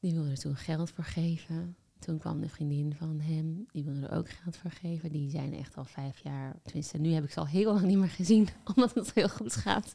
Die 0.00 0.12
wilde 0.12 0.30
er 0.30 0.38
toen 0.38 0.56
geld 0.56 0.90
voor 0.90 1.04
geven. 1.04 1.76
Toen 2.02 2.18
kwam 2.18 2.40
de 2.40 2.48
vriendin 2.48 2.94
van 2.94 3.20
hem, 3.20 3.66
die 3.70 3.84
wilde 3.84 4.06
er 4.06 4.16
ook 4.16 4.28
geld 4.28 4.56
voor 4.56 4.70
geven. 4.70 5.12
Die 5.12 5.30
zijn 5.30 5.54
echt 5.54 5.76
al 5.76 5.84
vijf 5.84 6.18
jaar, 6.18 6.56
tenminste 6.62 6.98
nu 6.98 7.12
heb 7.12 7.24
ik 7.24 7.30
ze 7.30 7.38
al 7.38 7.46
heel 7.46 7.72
lang 7.72 7.86
niet 7.86 7.98
meer 7.98 8.08
gezien, 8.08 8.48
omdat 8.74 8.94
het 8.94 9.14
heel 9.14 9.28
goed 9.28 9.56
gaat. 9.56 9.94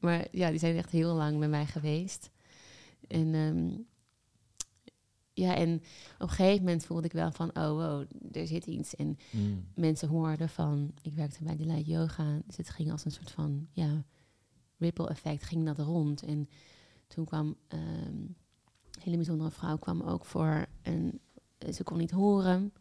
Maar 0.00 0.26
ja, 0.30 0.50
die 0.50 0.58
zijn 0.58 0.76
echt 0.76 0.90
heel 0.90 1.14
lang 1.14 1.38
bij 1.38 1.48
mij 1.48 1.66
geweest. 1.66 2.30
En 3.08 3.34
ehm, 3.34 3.70
ja, 5.34 5.54
en 5.54 5.74
op 6.14 6.28
een 6.28 6.28
gegeven 6.28 6.64
moment 6.64 6.84
voelde 6.84 7.06
ik 7.06 7.12
wel 7.12 7.32
van, 7.32 7.48
oh 7.48 7.68
wow, 7.68 8.04
er 8.32 8.46
zit 8.46 8.66
iets. 8.66 8.94
En 8.94 9.18
Hmm. 9.30 9.64
mensen 9.74 10.08
hoorden 10.08 10.48
van, 10.48 10.92
ik 11.02 11.12
werkte 11.14 11.44
bij 11.44 11.56
Delight 11.56 11.86
Yoga, 11.86 12.40
dus 12.46 12.56
het 12.56 12.70
ging 12.70 12.90
als 12.90 13.04
een 13.04 13.10
soort 13.10 13.30
van, 13.30 13.68
ja, 13.70 14.04
ripple 14.78 15.08
effect, 15.08 15.42
ging 15.42 15.66
dat 15.66 15.78
rond. 15.78 16.22
En 16.22 16.48
toen 17.06 17.24
kwam 17.24 17.56
ehm, 17.68 18.16
een 18.92 19.02
hele 19.02 19.16
bijzondere 19.16 19.50
vrouw, 19.50 19.76
kwam 19.76 20.00
ook 20.00 20.24
voor 20.24 20.66
een, 20.82 21.20
ze 21.70 21.82
kon 21.82 21.98
niet 21.98 22.10
horen. 22.10 22.72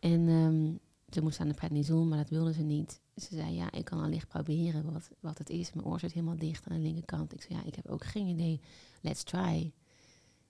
En 0.00 0.28
ehm, 0.28 0.72
ze 1.14 1.22
moest 1.22 1.40
aan 1.40 1.48
de 1.48 1.54
prednison, 1.54 2.08
maar 2.08 2.18
dat 2.18 2.28
wilde 2.28 2.52
ze 2.52 2.62
niet. 2.62 3.00
Ze 3.16 3.34
zei, 3.34 3.54
ja, 3.54 3.72
ik 3.72 3.84
kan 3.84 4.00
allicht 4.02 4.28
proberen 4.28 4.92
wat, 4.92 5.10
wat 5.20 5.38
het 5.38 5.50
is. 5.50 5.72
Mijn 5.72 5.86
oor 5.86 6.00
zit 6.00 6.12
helemaal 6.12 6.36
dicht 6.36 6.66
aan 6.68 6.76
de 6.76 6.82
linkerkant. 6.82 7.32
Ik 7.32 7.42
zei, 7.42 7.58
ja, 7.58 7.64
ik 7.64 7.74
heb 7.74 7.88
ook 7.88 8.04
geen 8.04 8.26
idee. 8.26 8.60
Let's 9.00 9.22
try. 9.22 9.72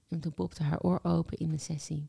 En 0.09 0.21
toen 0.21 0.33
popte 0.35 0.63
haar 0.63 0.81
oor 0.81 1.01
open 1.03 1.39
in 1.39 1.49
de 1.51 1.59
sessie. 1.59 2.07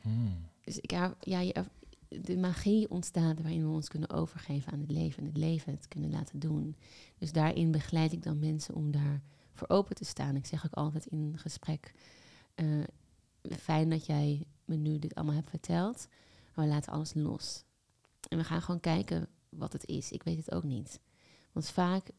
Hmm. 0.00 0.36
Dus 0.64 0.78
ik, 0.78 0.90
ja, 1.20 1.40
je- 1.40 1.64
de 2.08 2.36
magie 2.36 2.90
ontstaat 2.90 3.40
waarin 3.42 3.62
we 3.62 3.74
ons 3.74 3.88
kunnen 3.88 4.10
overgeven 4.10 4.72
aan 4.72 4.80
het 4.80 4.90
leven 4.90 5.18
en 5.22 5.28
het 5.28 5.36
leven 5.36 5.72
het 5.72 5.88
kunnen 5.88 6.10
laten 6.10 6.38
doen. 6.38 6.76
Dus 7.18 7.32
daarin 7.32 7.70
begeleid 7.70 8.12
ik 8.12 8.22
dan 8.22 8.38
mensen 8.38 8.74
om 8.74 8.90
daar 8.90 9.22
voor 9.52 9.68
open 9.68 9.94
te 9.96 10.04
staan. 10.04 10.36
Ik 10.36 10.46
zeg 10.46 10.66
ook 10.66 10.74
altijd 10.74 11.06
in 11.06 11.32
gesprek, 11.36 11.94
eh, 12.54 12.66
fijn 13.58 13.90
dat 13.90 14.06
jij 14.06 14.44
me 14.64 14.76
nu 14.76 14.98
dit 14.98 15.14
allemaal 15.14 15.34
hebt 15.34 15.50
verteld, 15.50 16.08
maar 16.54 16.64
we 16.64 16.70
laten 16.72 16.92
alles 16.92 17.14
los. 17.14 17.64
En 18.28 18.38
we 18.38 18.44
gaan 18.44 18.62
gewoon 18.62 18.80
kijken 18.80 19.28
wat 19.48 19.72
het 19.72 19.86
is. 19.86 20.12
Ik 20.12 20.22
weet 20.22 20.36
het 20.36 20.52
ook 20.52 20.62
niet. 20.62 21.00
Want 21.52 21.68
vaak 21.68 22.10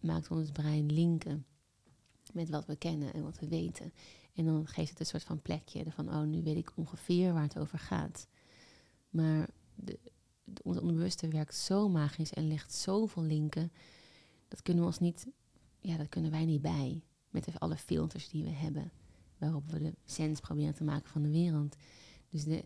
maakt 0.00 0.30
ons 0.30 0.50
brein 0.50 0.92
linken 0.92 1.46
met 2.32 2.48
wat 2.48 2.66
we 2.66 2.76
kennen 2.76 3.12
en 3.14 3.22
wat 3.22 3.38
we 3.38 3.48
weten. 3.48 3.92
En 4.34 4.44
dan 4.44 4.66
geeft 4.66 4.90
het 4.90 5.00
een 5.00 5.06
soort 5.06 5.24
van 5.24 5.42
plekje 5.42 5.84
van, 5.90 6.08
oh, 6.08 6.22
nu 6.22 6.42
weet 6.42 6.56
ik 6.56 6.72
ongeveer 6.74 7.32
waar 7.32 7.42
het 7.42 7.58
over 7.58 7.78
gaat. 7.78 8.26
Maar 9.10 9.48
de, 9.74 9.98
ons 10.62 10.78
onbewuste 10.78 11.28
werkt 11.28 11.54
zo 11.54 11.88
magisch 11.88 12.32
en 12.32 12.48
legt 12.48 12.72
zoveel 12.72 13.22
linken. 13.22 13.72
Dat 14.48 14.62
kunnen 14.62 14.82
we 14.82 14.88
ons 14.88 14.98
niet, 14.98 15.26
ja, 15.80 15.96
dat 15.96 16.08
kunnen 16.08 16.30
wij 16.30 16.44
niet 16.44 16.62
bij. 16.62 17.02
Met 17.30 17.60
alle 17.60 17.76
filters 17.76 18.28
die 18.28 18.44
we 18.44 18.50
hebben. 18.50 18.90
Waarop 19.38 19.70
we 19.70 19.78
de 19.78 19.94
sens 20.04 20.40
proberen 20.40 20.74
te 20.74 20.84
maken 20.84 21.10
van 21.10 21.22
de 21.22 21.30
wereld. 21.30 21.76
Dus 22.28 22.44
de, 22.44 22.64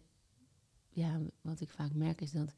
ja, 0.88 1.20
wat 1.40 1.60
ik 1.60 1.70
vaak 1.70 1.94
merk 1.94 2.20
is 2.20 2.32
dat 2.32 2.54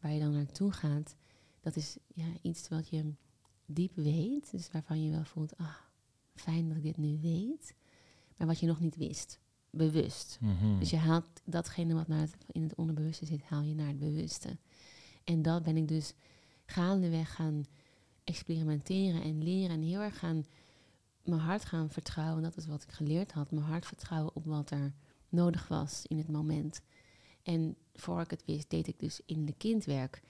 waar 0.00 0.12
je 0.12 0.20
dan 0.20 0.32
naartoe 0.32 0.72
gaat, 0.72 1.16
dat 1.60 1.76
is 1.76 1.96
ja, 2.14 2.26
iets 2.42 2.68
wat 2.68 2.88
je 2.88 3.14
diep 3.66 3.94
weet. 3.94 4.50
Dus 4.50 4.70
waarvan 4.70 5.02
je 5.02 5.10
wel 5.10 5.24
voelt, 5.24 5.56
ah, 5.56 5.76
fijn 6.34 6.68
dat 6.68 6.76
ik 6.76 6.82
dit 6.82 6.96
nu 6.96 7.18
weet. 7.20 7.74
Maar 8.36 8.46
wat 8.46 8.60
je 8.60 8.66
nog 8.66 8.80
niet 8.80 8.96
wist. 8.96 9.40
Bewust. 9.70 10.38
Mhm. 10.40 10.78
Dus 10.78 10.90
je 10.90 10.96
haalt 10.96 11.40
datgene 11.44 11.94
wat 11.94 12.08
naar 12.08 12.20
het, 12.20 12.36
in 12.46 12.62
het 12.62 12.74
onderbewuste 12.74 13.26
zit, 13.26 13.42
haal 13.42 13.62
je 13.62 13.74
naar 13.74 13.88
het 13.88 13.98
bewuste. 13.98 14.56
En 15.24 15.42
dat 15.42 15.62
ben 15.62 15.76
ik 15.76 15.88
dus 15.88 16.14
gaandeweg 16.66 17.34
gaan 17.34 17.64
experimenteren 18.24 19.22
en 19.22 19.42
leren. 19.42 19.76
En 19.76 19.82
heel 19.82 20.00
erg 20.00 20.18
gaan 20.18 20.44
mijn 21.24 21.40
hart 21.40 21.64
gaan 21.64 21.90
vertrouwen. 21.90 22.42
Dat 22.42 22.56
is 22.56 22.66
wat 22.66 22.82
ik 22.82 22.92
geleerd 22.92 23.32
had. 23.32 23.50
Mijn 23.50 23.66
hart 23.66 23.86
vertrouwen 23.86 24.34
op 24.34 24.44
wat 24.44 24.70
er 24.70 24.92
nodig 25.28 25.68
was 25.68 26.02
in 26.06 26.18
het 26.18 26.28
moment. 26.28 26.80
En 27.42 27.76
voor 27.94 28.20
ik 28.20 28.30
het 28.30 28.44
wist, 28.44 28.70
deed 28.70 28.86
ik 28.86 28.98
dus 28.98 29.20
in 29.26 29.44
de 29.44 29.54
kindwerk. 29.56 30.22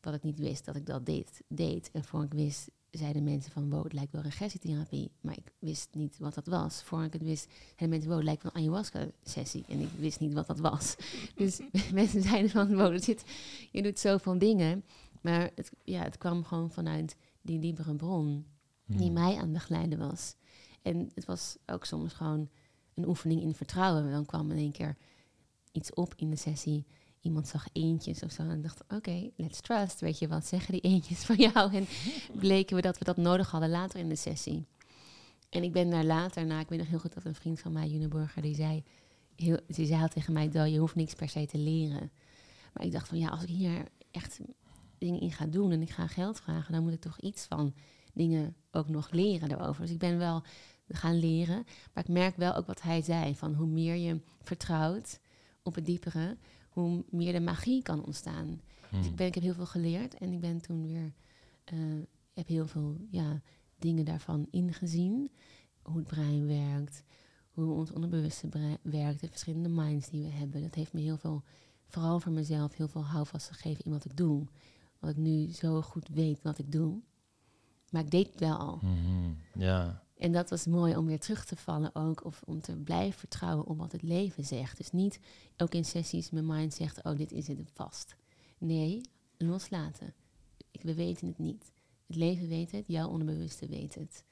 Wat 0.00 0.14
ik 0.14 0.22
niet 0.22 0.38
wist 0.38 0.64
dat 0.64 0.76
ik 0.76 0.86
dat 0.86 1.06
deed. 1.06 1.42
deed. 1.48 1.90
En 1.92 2.04
voor 2.04 2.24
ik 2.24 2.32
wist, 2.32 2.70
zeiden 2.90 3.22
mensen 3.22 3.52
van... 3.52 3.70
wow, 3.70 3.84
het 3.84 3.92
lijkt 3.92 4.12
wel 4.12 4.22
regressietherapie. 4.22 5.10
Maar 5.20 5.36
ik 5.36 5.52
wist 5.58 5.88
niet 5.92 6.18
wat 6.18 6.34
dat 6.34 6.46
was. 6.46 6.82
Voor 6.82 7.04
ik 7.04 7.12
het 7.12 7.22
wist, 7.22 7.48
zeiden 7.66 7.88
mensen... 7.88 8.08
wow, 8.08 8.16
het 8.16 8.26
lijkt 8.26 8.42
wel 8.42 8.52
een 8.54 8.60
ayahuasca-sessie. 8.60 9.64
En 9.68 9.80
ik 9.80 9.90
wist 9.98 10.20
niet 10.20 10.32
wat 10.32 10.46
dat 10.46 10.58
was. 10.58 10.96
Dus 11.34 11.60
mensen 11.92 12.22
zeiden 12.22 12.50
van... 12.50 12.74
wow, 12.74 13.02
zit, 13.02 13.24
je 13.70 13.82
doet 13.82 13.98
zoveel 13.98 14.38
dingen. 14.38 14.84
Maar 15.20 15.50
het, 15.54 15.72
ja, 15.84 16.02
het 16.02 16.18
kwam 16.18 16.44
gewoon 16.44 16.70
vanuit 16.70 17.16
die 17.42 17.58
diepere 17.58 17.94
bron... 17.94 18.46
die 18.96 19.10
Hmm. 19.10 19.12
mij 19.12 19.34
aan 19.34 19.42
het 19.42 19.52
begeleiden 19.52 19.98
was. 19.98 20.34
En 20.82 21.10
het 21.14 21.24
was 21.24 21.56
ook 21.66 21.84
soms 21.84 22.12
gewoon 22.12 22.48
een 22.94 23.08
oefening 23.08 23.42
in 23.42 23.54
vertrouwen. 23.54 24.10
Dan 24.10 24.26
kwam 24.26 24.50
in 24.50 24.56
één 24.56 24.72
keer 24.72 24.96
iets 25.72 25.94
op 25.94 26.14
in 26.16 26.30
de 26.30 26.36
sessie. 26.36 26.86
Iemand 27.20 27.48
zag 27.48 27.66
eentjes 27.72 28.22
of 28.22 28.32
zo. 28.32 28.42
En 28.42 28.62
dacht, 28.62 28.82
oké, 28.88 29.30
let's 29.36 29.60
trust. 29.60 30.00
Weet 30.00 30.18
je, 30.18 30.28
wat 30.28 30.46
zeggen 30.46 30.72
die 30.72 30.80
eentjes 30.80 31.24
van 31.24 31.36
jou? 31.36 31.74
En 31.74 31.86
bleken 32.40 32.76
we 32.76 32.82
dat 32.82 32.98
we 32.98 33.04
dat 33.04 33.16
nodig 33.16 33.50
hadden 33.50 33.70
later 33.70 33.98
in 34.00 34.08
de 34.08 34.16
sessie. 34.16 34.66
En 35.48 35.62
ik 35.62 35.72
ben 35.72 35.90
daar 35.90 36.04
later, 36.04 36.46
na, 36.46 36.60
ik 36.60 36.68
weet 36.68 36.78
nog 36.78 36.88
heel 36.88 36.98
goed 36.98 37.14
dat 37.14 37.24
een 37.24 37.34
vriend 37.34 37.60
van 37.60 37.72
mij, 37.72 37.88
Juneburger, 37.88 38.42
die 38.42 38.54
zei, 38.54 38.84
heel, 39.36 39.60
die 39.66 39.86
zei 39.86 40.08
tegen 40.08 40.32
mij, 40.32 40.48
Del, 40.48 40.64
je 40.64 40.78
hoeft 40.78 40.94
niks 40.94 41.14
per 41.14 41.28
se 41.28 41.46
te 41.46 41.58
leren. 41.58 42.10
Maar 42.72 42.84
ik 42.84 42.92
dacht 42.92 43.08
van, 43.08 43.18
ja, 43.18 43.28
als 43.28 43.42
ik 43.42 43.48
hier 43.48 43.84
echt 44.10 44.40
dingen 44.98 45.20
in 45.20 45.32
ga 45.32 45.46
doen 45.46 45.72
en 45.72 45.82
ik 45.82 45.90
ga 45.90 46.06
geld 46.06 46.40
vragen, 46.40 46.72
dan 46.72 46.82
moet 46.82 46.92
ik 46.92 47.00
toch 47.00 47.20
iets 47.20 47.44
van 47.44 47.74
dingen 48.12 48.56
ook 48.70 48.88
nog 48.88 49.10
leren 49.10 49.48
daarover. 49.48 49.82
Dus 49.82 49.90
ik 49.90 49.98
ben 49.98 50.18
wel 50.18 50.42
gaan 50.88 51.18
leren. 51.18 51.64
Maar 51.92 52.04
ik 52.04 52.08
merk 52.08 52.36
wel 52.36 52.54
ook 52.54 52.66
wat 52.66 52.82
hij 52.82 53.02
zei, 53.02 53.34
van 53.36 53.54
hoe 53.54 53.66
meer 53.66 53.94
je 53.94 54.20
vertrouwt 54.42 55.20
op 55.62 55.74
het 55.74 55.86
diepere, 55.86 56.36
hoe 56.68 57.04
meer 57.10 57.32
de 57.32 57.40
magie 57.40 57.82
kan 57.82 58.04
ontstaan. 58.04 58.60
Dus 58.90 59.00
ik, 59.00 59.06
Hmm. 59.06 59.16
ben, 59.16 59.26
ik 59.26 59.34
heb 59.34 59.42
heel 59.42 59.54
veel 59.54 59.66
geleerd 59.66 60.14
en 60.14 60.32
ik 60.32 60.40
ben 60.40 60.60
toen 60.60 60.82
weer, 60.82 61.12
eh, 61.64 61.78
heb 62.32 62.46
heel 62.46 62.66
veel 62.66 62.96
ja, 63.10 63.40
dingen 63.78 64.04
daarvan 64.04 64.46
ingezien. 64.50 65.30
Hoe 65.82 65.96
het 65.96 66.06
brein 66.06 66.46
werkt, 66.46 67.02
hoe 67.50 67.74
ons 67.74 67.92
onderbewuste 67.92 68.48
brein 68.48 68.78
werkt, 68.82 69.20
de 69.20 69.28
verschillende 69.28 69.68
minds 69.68 70.08
die 70.08 70.22
we 70.22 70.28
hebben. 70.30 70.62
Dat 70.62 70.74
heeft 70.74 70.92
me 70.92 71.00
heel 71.00 71.16
veel, 71.16 71.42
vooral 71.86 72.20
voor 72.20 72.32
mezelf, 72.32 72.76
heel 72.76 72.88
veel 72.88 73.04
houvast 73.04 73.48
gegeven 73.50 73.84
in 73.84 73.90
wat 73.90 74.04
ik 74.04 74.16
doe. 74.16 74.46
Wat 74.98 75.10
ik 75.10 75.16
nu 75.16 75.52
zo 75.52 75.82
goed 75.82 76.08
weet 76.08 76.42
wat 76.42 76.58
ik 76.58 76.72
doe. 76.72 77.00
Maar 77.92 78.02
ik 78.02 78.10
deed 78.10 78.26
het 78.26 78.40
wel 78.40 78.56
al. 78.56 78.78
Mhm. 78.82 79.32
Ja. 79.54 80.02
En 80.16 80.32
dat 80.32 80.50
was 80.50 80.66
mooi 80.66 80.96
om 80.96 81.06
weer 81.06 81.20
terug 81.20 81.44
te 81.44 81.56
vallen 81.56 81.94
ook. 81.94 82.24
Of 82.24 82.42
om 82.46 82.60
te 82.60 82.76
blijven 82.76 83.18
vertrouwen 83.18 83.66
op 83.66 83.78
wat 83.78 83.92
het 83.92 84.02
leven 84.02 84.44
zegt. 84.44 84.76
Dus 84.76 84.90
niet 84.90 85.20
ook 85.56 85.74
in 85.74 85.84
sessies 85.84 86.30
mijn 86.30 86.46
mind 86.46 86.74
zegt, 86.74 87.02
oh 87.02 87.16
dit 87.16 87.32
is 87.32 87.46
het 87.46 87.70
vast. 87.74 88.16
Nee, 88.58 89.00
loslaten. 89.38 90.14
Ik, 90.70 90.82
we 90.82 90.94
weten 90.94 91.26
het 91.26 91.38
niet. 91.38 91.72
Het 92.06 92.16
leven 92.16 92.48
weet 92.48 92.70
het, 92.70 92.84
jouw 92.86 93.08
onderbewuste 93.08 93.66
weet 93.66 93.94
het. 93.94 94.24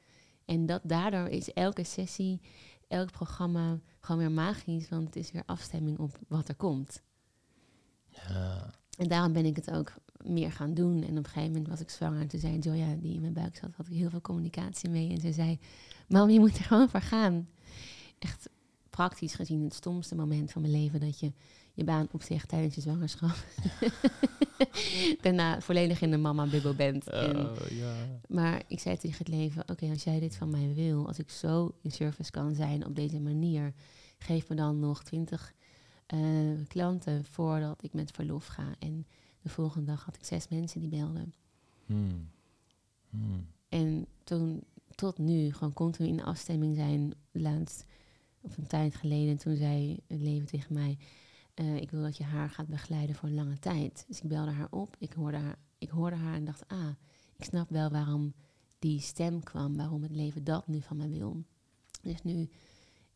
En 0.44 0.66
dat, 0.66 0.81
daardoor 0.85 1.29
is 1.29 1.53
elke 1.53 1.85
sessie, 1.85 2.40
elk 2.88 3.11
programma 3.11 3.81
gewoon 4.01 4.20
weer 4.20 4.33
magisch. 4.33 4.88
Want 4.88 5.05
het 5.05 5.16
is 5.16 5.31
weer 5.31 5.44
afstemming 5.46 5.99
op 5.99 6.18
wat 6.29 6.49
er 6.49 6.55
komt. 6.55 7.03
Ja. 8.09 8.75
En 9.00 9.08
daarom 9.08 9.32
ben 9.32 9.44
ik 9.44 9.56
het 9.56 9.70
ook 9.70 9.92
meer 10.24 10.52
gaan 10.52 10.74
doen. 10.74 11.02
En 11.02 11.10
op 11.10 11.16
een 11.16 11.24
gegeven 11.24 11.52
moment 11.52 11.68
was 11.68 11.80
ik 11.80 11.90
zwanger. 11.90 12.20
En 12.20 12.26
toen 12.26 12.40
zei 12.40 12.58
Joya, 12.58 12.94
die 13.00 13.14
in 13.14 13.20
mijn 13.20 13.32
buik 13.32 13.56
zat, 13.56 13.70
had 13.76 13.86
ik 13.86 13.92
heel 13.92 14.10
veel 14.10 14.20
communicatie 14.20 14.88
mee. 14.90 15.10
En 15.10 15.20
ze 15.20 15.32
zei, 15.32 15.58
mam, 16.08 16.30
je 16.30 16.38
moet 16.40 16.58
er 16.58 16.64
gewoon 16.64 16.88
voor 16.88 17.00
gaan. 17.00 17.48
Echt 18.18 18.48
praktisch 18.90 19.34
gezien 19.34 19.64
het 19.64 19.74
stomste 19.74 20.14
moment 20.14 20.52
van 20.52 20.62
mijn 20.62 20.74
leven... 20.74 21.00
dat 21.00 21.20
je 21.20 21.32
je 21.74 21.84
baan 21.84 22.08
opzegt 22.10 22.48
tijdens 22.48 22.74
je 22.74 22.80
zwangerschap. 22.80 23.44
Daarna 25.22 25.60
volledig 25.60 26.00
in 26.00 26.10
de 26.10 26.16
mama-bubbel 26.16 26.74
bent. 26.74 27.08
En, 27.08 27.36
Oh, 27.36 27.56
ja. 27.70 27.94
maar 28.28 28.62
ik 28.66 28.80
zei 28.80 28.96
tegen 28.96 29.18
het 29.18 29.28
leven, 29.28 29.68
oké, 29.68 29.88
als 29.88 30.04
jij 30.04 30.20
dit 30.20 30.36
van 30.36 30.50
mij 30.50 30.72
wil... 30.74 31.06
als 31.06 31.18
ik 31.18 31.30
zo 31.30 31.74
in 31.82 31.90
service 31.90 32.30
kan 32.30 32.54
zijn 32.54 32.86
op 32.86 32.96
deze 32.96 33.20
manier... 33.20 33.72
geef 34.18 34.48
me 34.48 34.54
dan 34.54 34.78
nog 34.78 35.02
twintig 35.02 35.54
eh, 36.11 36.66
klanten 36.68 37.25
voordat 37.25 37.83
ik 37.83 37.92
met 37.92 38.11
verlof 38.11 38.46
ga. 38.46 38.75
En 38.79 39.07
de 39.42 39.49
volgende 39.49 39.87
dag 39.87 40.05
had 40.05 40.16
ik 40.16 40.25
zes 40.25 40.49
mensen 40.49 40.81
die 40.81 40.88
belden. 40.88 41.35
Hmm. 41.87 42.29
Hmm. 43.11 43.46
En 43.68 44.07
toen, 44.25 44.62
tot 44.94 45.18
nu, 45.18 45.53
gewoon 45.53 45.73
continu 45.73 46.09
in 46.09 46.23
afstemming 46.23 46.77
zijn. 46.77 47.12
Laatst, 47.33 47.85
of 48.40 48.57
een 48.57 48.66
tijd 48.66 48.94
geleden, 48.94 49.37
toen 49.37 49.57
zei 49.57 50.01
het 50.07 50.20
leven 50.20 50.46
tegen 50.46 50.75
mij... 50.75 50.99
eh, 51.55 51.77
ik 51.77 51.90
wil 51.90 52.03
dat 52.03 52.16
je 52.16 52.25
haar 52.25 52.51
gaat 52.51 52.68
begeleiden 52.68 53.14
voor 53.14 53.29
een 53.29 53.35
lange 53.35 53.59
tijd. 53.59 54.05
Dus 54.09 54.20
ik 54.20 54.29
belde 54.29 54.51
haar 54.51 54.70
op, 54.70 54.96
ik 54.99 55.12
hoorde 55.12 55.37
haar, 55.37 55.59
ik 55.79 55.88
hoorde 55.88 56.16
haar 56.16 56.35
en 56.35 56.44
dacht... 56.44 56.68
ah, 56.68 56.88
ik 57.37 57.44
snap 57.44 57.70
wel 57.70 57.90
waarom 57.90 58.35
die 58.79 59.01
stem 59.01 59.42
kwam, 59.42 59.77
waarom 59.77 60.03
het 60.03 60.16
leven 60.16 60.44
dat 60.44 60.66
nu 60.66 60.81
van 60.81 60.96
mij 60.96 61.11
wil. 61.11 61.44
Dus 62.03 62.23
nu 62.23 62.49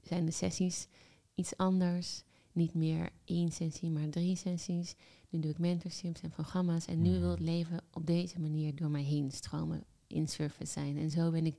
zijn 0.02 0.24
de 0.24 0.33
sessies 0.33 0.88
iets 1.35 1.57
anders. 1.57 2.24
Niet 2.54 2.74
meer 2.74 3.10
één 3.24 3.52
sessie, 3.52 3.90
maar 3.90 4.08
drie 4.08 4.36
sessies. 4.36 4.94
Nu 5.30 5.40
doe 5.40 5.50
ik 5.50 5.58
mentorships 5.58 6.20
en 6.20 6.30
programma's. 6.30 6.86
En 6.86 7.02
nu 7.02 7.10
Mhm. 7.10 7.20
wil 7.20 7.30
het 7.30 7.40
leven 7.40 7.80
op 7.92 8.06
deze 8.06 8.40
manier 8.40 8.74
door 8.74 8.90
mij 8.90 9.02
heen 9.02 9.30
stromen, 9.30 9.84
in 10.06 10.28
service 10.28 10.72
zijn. 10.72 10.98
En 10.98 11.10
zo 11.10 11.30
ben 11.30 11.46
ik 11.46 11.56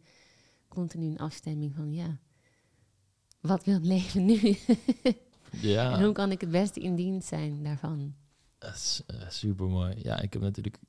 continu 0.67 1.05
in 1.05 1.17
afstemming 1.17 1.73
van, 1.75 1.93
ja, 1.93 2.19
wat 3.41 3.63
wil 3.63 3.73
het 3.73 3.85
leven 3.85 4.25
nu? 4.25 4.39
Ja. 5.61 5.97
En 5.97 6.03
hoe 6.03 6.13
kan 6.13 6.31
ik 6.31 6.41
het 6.41 6.51
beste 6.51 6.79
in 6.79 6.95
dienst 6.95 7.27
zijn 7.27 7.63
daarvan? 7.63 8.15
Dat 8.57 8.73
is 8.73 9.01
super 9.27 9.65
mooi. 9.67 9.95
Ja, 10.03 10.19
ik 10.21 10.33
heb 10.33 10.41
natuurlijk 10.41 10.79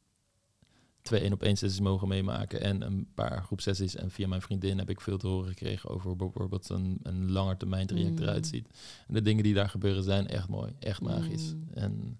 twee 1.06 1.20
één 1.20 1.32
op 1.32 1.42
één 1.42 1.56
sessies 1.56 1.80
mogen 1.80 2.08
meemaken 2.08 2.60
en 2.60 2.82
een 2.82 3.08
paar 3.14 3.42
groepsessies. 3.42 3.94
En 3.96 4.10
via 4.10 4.28
mijn 4.28 4.40
vriendin 4.42 4.78
heb 4.78 4.90
ik 4.90 5.00
veel 5.00 5.18
te 5.18 5.26
horen 5.26 5.48
gekregen 5.48 5.90
over 5.90 6.16
bijvoorbeeld 6.16 6.68
een, 6.68 6.98
een 7.02 7.30
langer 7.32 7.56
termijn 7.56 7.86
traject 7.86 8.10
Mm. 8.10 8.18
eruit 8.22 8.46
ziet. 8.46 8.68
En 9.08 9.14
de 9.14 9.22
dingen 9.22 9.42
die 9.42 9.54
daar 9.54 9.68
gebeuren 9.68 10.02
zijn 10.02 10.28
echt 10.28 10.48
mooi, 10.48 10.72
echt 10.78 11.00
magisch. 11.00 11.52
Mm. 11.54 11.68
En 11.74 12.18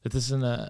het 0.00 0.14
is 0.14 0.30
een, 0.30 0.42
eh, 0.42 0.66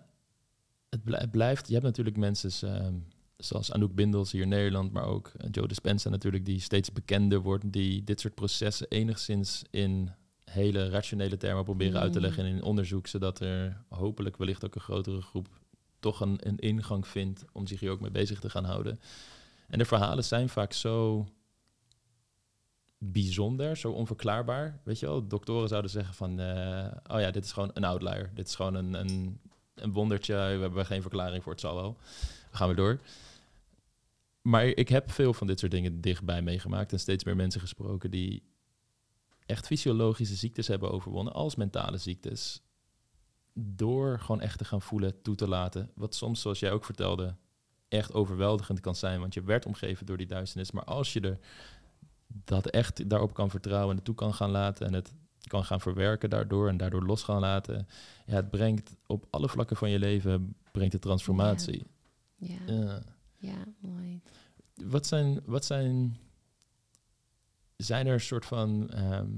het, 0.89 1.05
blij- 1.05 1.21
het 1.21 1.31
blijft. 1.31 1.67
Je 1.67 1.73
hebt 1.73 1.85
natuurlijk 1.85 2.17
mensen 2.17 2.75
ehm, 2.75 2.95
zoals 3.37 3.73
Anouk 3.73 3.95
Bindels 3.95 4.33
hier 4.33 4.43
in 4.43 4.49
Nederland, 4.49 4.93
maar 4.93 5.05
ook 5.05 5.29
eh, 5.37 5.49
Joe 5.51 5.69
Dispenza 5.69 6.09
natuurlijk, 6.09 6.45
die 6.45 6.61
steeds 6.61 6.93
bekender 6.93 7.41
wordt, 7.41 7.73
die 7.73 8.05
dit 8.05 8.21
soort 8.21 8.35
processen 8.35 8.87
enigszins 8.89 9.63
in 9.71 10.11
hele 10.45 10.89
rationele 10.89 11.37
termen 11.37 11.65
proberen 11.65 12.01
uit 12.01 12.13
te 12.13 12.19
Mm. 12.19 12.25
leggen 12.25 12.45
en 12.45 12.55
in 12.55 12.63
onderzoek, 12.63 13.07
zodat 13.07 13.41
er 13.41 13.83
hopelijk 13.89 14.37
wellicht 14.37 14.65
ook 14.65 14.75
een 14.75 14.81
grotere 14.81 15.21
groep 15.21 15.60
toch 16.01 16.21
een, 16.21 16.59
ingang 16.59 17.07
vindt 17.07 17.45
om 17.53 17.67
zich 17.67 17.81
hier 17.81 17.91
ook 17.91 18.01
mee 18.01 18.11
bezig 18.11 18.41
te 18.41 18.51
gaan 18.51 18.65
houden. 18.65 19.01
En 19.69 19.79
de 19.79 19.85
verhalen 19.85 20.25
zijn 20.25 20.49
vaak 20.49 20.73
zo 20.73 21.27
bijzonder, 22.99 23.77
zo 23.77 23.91
onverklaarbaar. 23.91 24.81
Weet 24.85 24.99
je 24.99 25.07
wel, 25.07 25.27
doktoren 25.27 25.69
zouden 25.69 25.91
zeggen 25.91 26.15
van, 26.15 26.41
eh, 26.41 27.15
oh 27.15 27.21
ja, 27.21 27.31
dit 27.31 27.45
is 27.45 27.53
gewoon 27.53 27.71
een 27.75 27.85
outlier. 27.85 28.31
Dit 28.35 28.47
is 28.47 28.55
gewoon 28.55 28.75
een, 28.75 28.95
een, 28.95 29.41
een 29.75 29.93
wondertje. 29.93 30.35
We 30.35 30.61
hebben 30.61 30.87
geen 30.87 31.03
verklaring 31.03 31.43
voor, 31.43 31.53
het 31.53 31.61
zal 31.61 31.75
wel. 31.75 31.97
We 32.51 32.57
gaan 32.57 32.67
weer 32.67 32.77
door. 32.77 33.01
Maar 34.43 34.65
ik 34.65 34.89
heb 34.89 35.11
veel 35.11 35.35
van 35.35 35.47
dit 35.47 35.59
soort 35.59 35.73
dingen 35.73 36.01
dichtbij 36.01 36.43
meegemaakt 36.43 36.93
en 36.93 37.01
steeds 37.01 37.25
meer 37.25 37.37
mensen 37.37 37.61
gesproken 37.61 38.11
die 38.11 38.43
echt 39.47 39.67
fysiologische 39.67 40.35
ziektes 40.35 40.67
hebben 40.67 40.91
overwonnen, 40.91 41.33
als 41.33 41.55
mentale 41.55 41.99
ziektes, 41.99 42.63
door 43.55 44.19
gewoon 44.19 44.41
echt 44.41 44.59
te 44.59 44.65
gaan 44.65 44.83
voelen, 44.83 45.23
toe 45.23 45.35
te 45.35 45.49
laten. 45.49 45.91
Wat 45.95 46.15
soms, 46.15 46.41
zoals 46.41 46.59
jij 46.59 46.73
ook 46.73 46.85
vertelde, 46.85 47.35
echt 47.89 48.13
overweldigend 48.13 48.81
kan 48.81 48.97
zijn, 48.97 49.21
want 49.21 49.35
je 49.35 49.43
werd 49.43 49.67
omgeven 49.67 50.07
door 50.07 50.17
die 50.17 50.27
duisternis. 50.27 50.71
Maar 50.71 50.85
als 50.85 51.13
je 51.13 51.21
er 51.21 51.39
dat 52.27 52.67
echt 52.67 53.09
daarop 53.11 53.35
kan 53.35 53.51
vertrouwen 53.51 53.91
en 53.91 53.97
het 53.97 54.05
toe 54.05 54.15
kan 54.15 54.35
gaan 54.35 54.51
laten 54.51 54.87
en 54.87 54.93
het 54.93 55.13
kan 55.47 55.65
gaan 55.65 55.81
verwerken 55.81 56.31
daardoor 56.31 56.69
en 56.69 56.77
daardoor 56.77 57.03
los 57.03 57.23
gaan 57.23 57.41
laten, 57.41 57.87
ja, 58.27 58.35
het 58.35 58.51
brengt 58.51 58.97
op 59.07 59.27
alle 59.31 59.49
vlakken 59.49 59.77
van 59.77 59.91
je 59.91 59.99
leven 59.99 60.55
brengt 60.73 60.93
het 60.93 61.03
transformatie. 61.03 61.87
Ja, 62.37 62.59
Ja. 62.67 63.03
ja 63.37 63.65
mooi. 63.79 64.21
Wat 64.75 65.07
zijn, 65.07 65.41
wat 65.45 65.65
zijn, 65.65 66.17
zijn 67.77 68.07
er 68.07 68.13
een 68.13 68.21
soort 68.21 68.47
van 68.47 68.91
ehm 68.91 69.29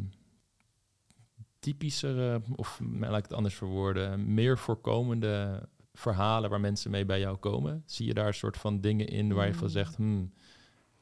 typischere, 1.63 2.41
of 2.57 2.81
nou, 2.83 3.01
laat 3.11 3.19
ik 3.19 3.25
het 3.25 3.33
anders 3.33 3.55
verwoorden, 3.55 4.35
meer 4.35 4.59
voorkomende 4.59 5.69
verhalen 5.95 6.51
waar 6.51 6.61
mensen 6.61 6.91
mee 6.91 7.05
bij 7.05 7.21
jou 7.21 7.37
komen? 7.37 7.83
Zie 7.87 8.07
je 8.07 8.15
daar 8.15 8.27
een 8.27 8.35
soort 8.35 8.57
van 8.57 8.81
dingen 8.81 9.07
in 9.09 9.33
waar 9.33 9.47
je 9.47 9.55
van 9.55 9.67
Mm. 9.67 9.71
zegt, 9.73 9.97
hmm, 9.97 10.33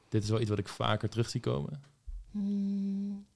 dit 0.09 0.23
is 0.23 0.29
wel 0.31 0.40
iets 0.40 0.51
wat 0.51 0.59
ik 0.59 0.68
vaker 0.68 1.09
terug 1.09 1.29
zie 1.31 1.40
komen? 1.40 1.83
Hmm. 2.31 3.27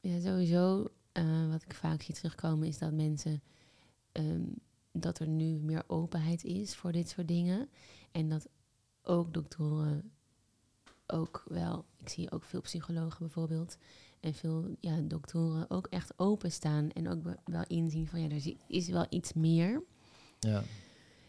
Ja, 0.00 0.20
sowieso. 0.20 0.88
eh, 1.12 1.48
wat 1.50 1.62
ik 1.62 1.74
vaak 1.74 2.02
zie 2.02 2.14
terugkomen 2.14 2.68
is 2.68 2.78
dat 2.78 2.92
mensen. 2.92 3.42
ehm, 4.12 4.42
dat 4.92 5.18
er 5.18 5.28
nu 5.28 5.44
meer 5.58 5.82
openheid 5.86 6.44
is 6.44 6.74
voor 6.74 6.92
dit 6.92 7.08
soort 7.08 7.28
dingen. 7.28 7.68
En 8.12 8.28
dat 8.28 8.48
ook 9.02 9.34
doktoren. 9.34 10.10
Ook 11.06 11.44
wel. 11.48 11.84
Ik 11.96 12.08
zie 12.08 12.30
ook 12.30 12.44
veel 12.44 12.60
psychologen 12.60 13.18
bijvoorbeeld. 13.18 13.76
En 14.24 14.34
veel 14.34 14.76
ja, 14.80 15.00
doktoren 15.00 15.70
ook 15.70 15.86
echt 15.86 16.12
openstaan. 16.18 16.90
En 16.90 17.08
ook 17.08 17.22
we- 17.22 17.36
wel 17.44 17.64
inzien 17.66 18.06
van 18.06 18.20
ja, 18.20 18.28
er 18.28 18.54
is 18.66 18.88
wel 18.88 19.06
iets 19.08 19.32
meer. 19.32 19.82
Ja. 20.38 20.62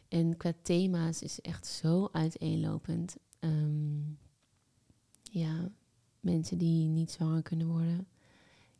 En 0.07 0.37
qua 0.37 0.53
thema's 0.61 1.21
is 1.21 1.41
echt 1.41 1.65
zo 1.67 2.09
uiteenlopend. 2.11 3.15
Ehm, 3.39 3.99
ja, 5.23 5.71
mensen 6.19 6.57
die 6.57 6.87
niet 6.87 7.11
zwanger 7.11 7.41
kunnen 7.41 7.67
worden. 7.67 8.07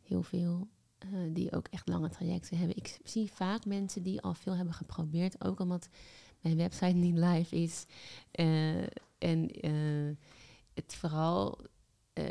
Heel 0.02 0.22
veel. 0.22 0.68
eh, 0.98 1.08
die 1.32 1.52
ook 1.52 1.66
echt 1.68 1.88
lange 1.88 2.08
trajecten 2.08 2.58
hebben. 2.58 2.76
Ik 2.76 2.98
zie 3.04 3.32
vaak 3.32 3.64
mensen 3.64 4.02
die 4.02 4.20
al 4.20 4.34
veel 4.34 4.54
hebben 4.56 4.74
geprobeerd. 4.74 5.44
Ook 5.44 5.60
omdat 5.60 5.88
mijn 6.40 6.56
website 6.56 6.84
niet 6.96 7.16
live 7.16 7.56
is. 7.56 7.84
Eh, 8.30 8.82
en 9.18 9.48
eh, 9.50 10.16
het 10.74 10.94
vooral 10.94 11.58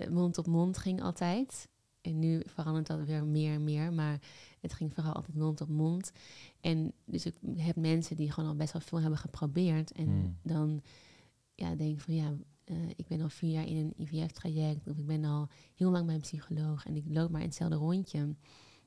mond 0.10 0.38
op 0.38 0.48
mond 0.48 0.78
ging 0.78 1.02
altijd. 1.02 1.68
En 2.06 2.20
nu 2.20 2.42
verandert 2.46 2.88
dat 2.88 3.04
weer 3.04 3.26
meer 3.26 3.54
en 3.54 3.64
meer. 3.64 3.94
Maar 3.94 4.22
het 4.60 4.74
ging 4.74 4.94
vooral 4.94 5.14
altijd 5.14 5.38
mond 5.38 5.62
op 5.62 5.70
mond. 5.70 6.12
En 6.62 6.94
dus 7.06 7.26
ik 7.26 7.36
heb 7.56 7.76
mensen 7.76 8.16
die 8.16 8.32
gewoon 8.32 8.50
al 8.50 8.56
best 8.56 8.74
wel 8.74 8.82
veel 8.82 9.02
hebben 9.02 9.20
geprobeerd. 9.20 9.92
En 9.92 10.08
Hmm. 10.08 10.38
dan 10.42 10.82
ja, 11.56 11.76
denk 11.76 11.92
ik 11.94 12.02
van 12.02 12.14
ja, 12.14 12.34
eh, 12.64 12.90
ik 12.96 13.08
ben 13.08 13.22
al 13.22 13.30
vier 13.30 13.52
jaar 13.52 13.68
in 13.68 13.78
een 13.78 13.94
IVF-traject. 13.98 14.88
Of 14.88 14.98
ik 14.98 15.06
ben 15.06 15.26
al 15.26 15.48
heel 15.76 15.92
lang 15.92 16.06
bij 16.06 16.16
een 16.16 16.22
psycholoog. 16.22 16.86
En 16.86 16.96
ik 16.96 17.04
loop 17.08 17.30
maar 17.30 17.42
in 17.42 17.48
hetzelfde 17.48 17.76
rondje. 17.76 18.36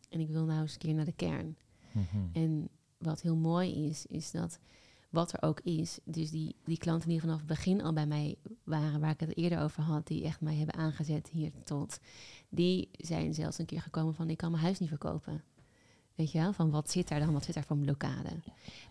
En 0.08 0.20
ik 0.20 0.28
wil 0.28 0.44
nou 0.44 0.60
eens 0.60 0.72
een 0.72 0.78
keer 0.78 0.94
naar 0.94 1.04
de 1.04 1.12
kern. 1.12 1.56
Mhm. 1.92 2.26
En 2.32 2.68
wat 2.98 3.20
heel 3.20 3.36
mooi 3.36 3.86
is, 3.86 4.06
is 4.06 4.30
dat 4.30 4.58
wat 5.08 5.32
er 5.32 5.42
ook 5.42 5.60
is, 5.60 5.98
dus 6.04 6.30
die, 6.30 6.56
die 6.64 6.78
klanten 6.78 7.08
die 7.08 7.20
vanaf 7.20 7.38
het 7.38 7.46
begin 7.46 7.82
al 7.82 7.92
bij 7.92 8.06
mij 8.06 8.36
waren, 8.64 9.00
waar 9.00 9.10
ik 9.10 9.20
het 9.20 9.36
eerder 9.36 9.60
over 9.60 9.82
had, 9.82 10.06
die 10.06 10.24
echt 10.24 10.40
mij 10.40 10.54
hebben 10.54 10.74
aangezet 10.74 11.28
hier 11.28 11.52
tot, 11.64 12.00
die 12.48 12.88
zijn 12.92 13.34
zelfs 13.34 13.58
een 13.58 13.66
keer 13.66 13.82
gekomen 13.82 14.14
van 14.14 14.30
ik 14.30 14.36
kan 14.36 14.50
mijn 14.50 14.62
huis 14.62 14.78
niet 14.78 14.88
verkopen. 14.88 15.44
Weet 16.14 16.32
je 16.32 16.38
wel, 16.38 16.52
van 16.52 16.70
wat 16.70 16.90
zit 16.90 17.08
daar 17.08 17.20
dan, 17.20 17.32
wat 17.32 17.44
zit 17.44 17.54
daar 17.54 17.64
voor 17.64 17.76
een 17.76 17.82
blokkade. 17.82 18.30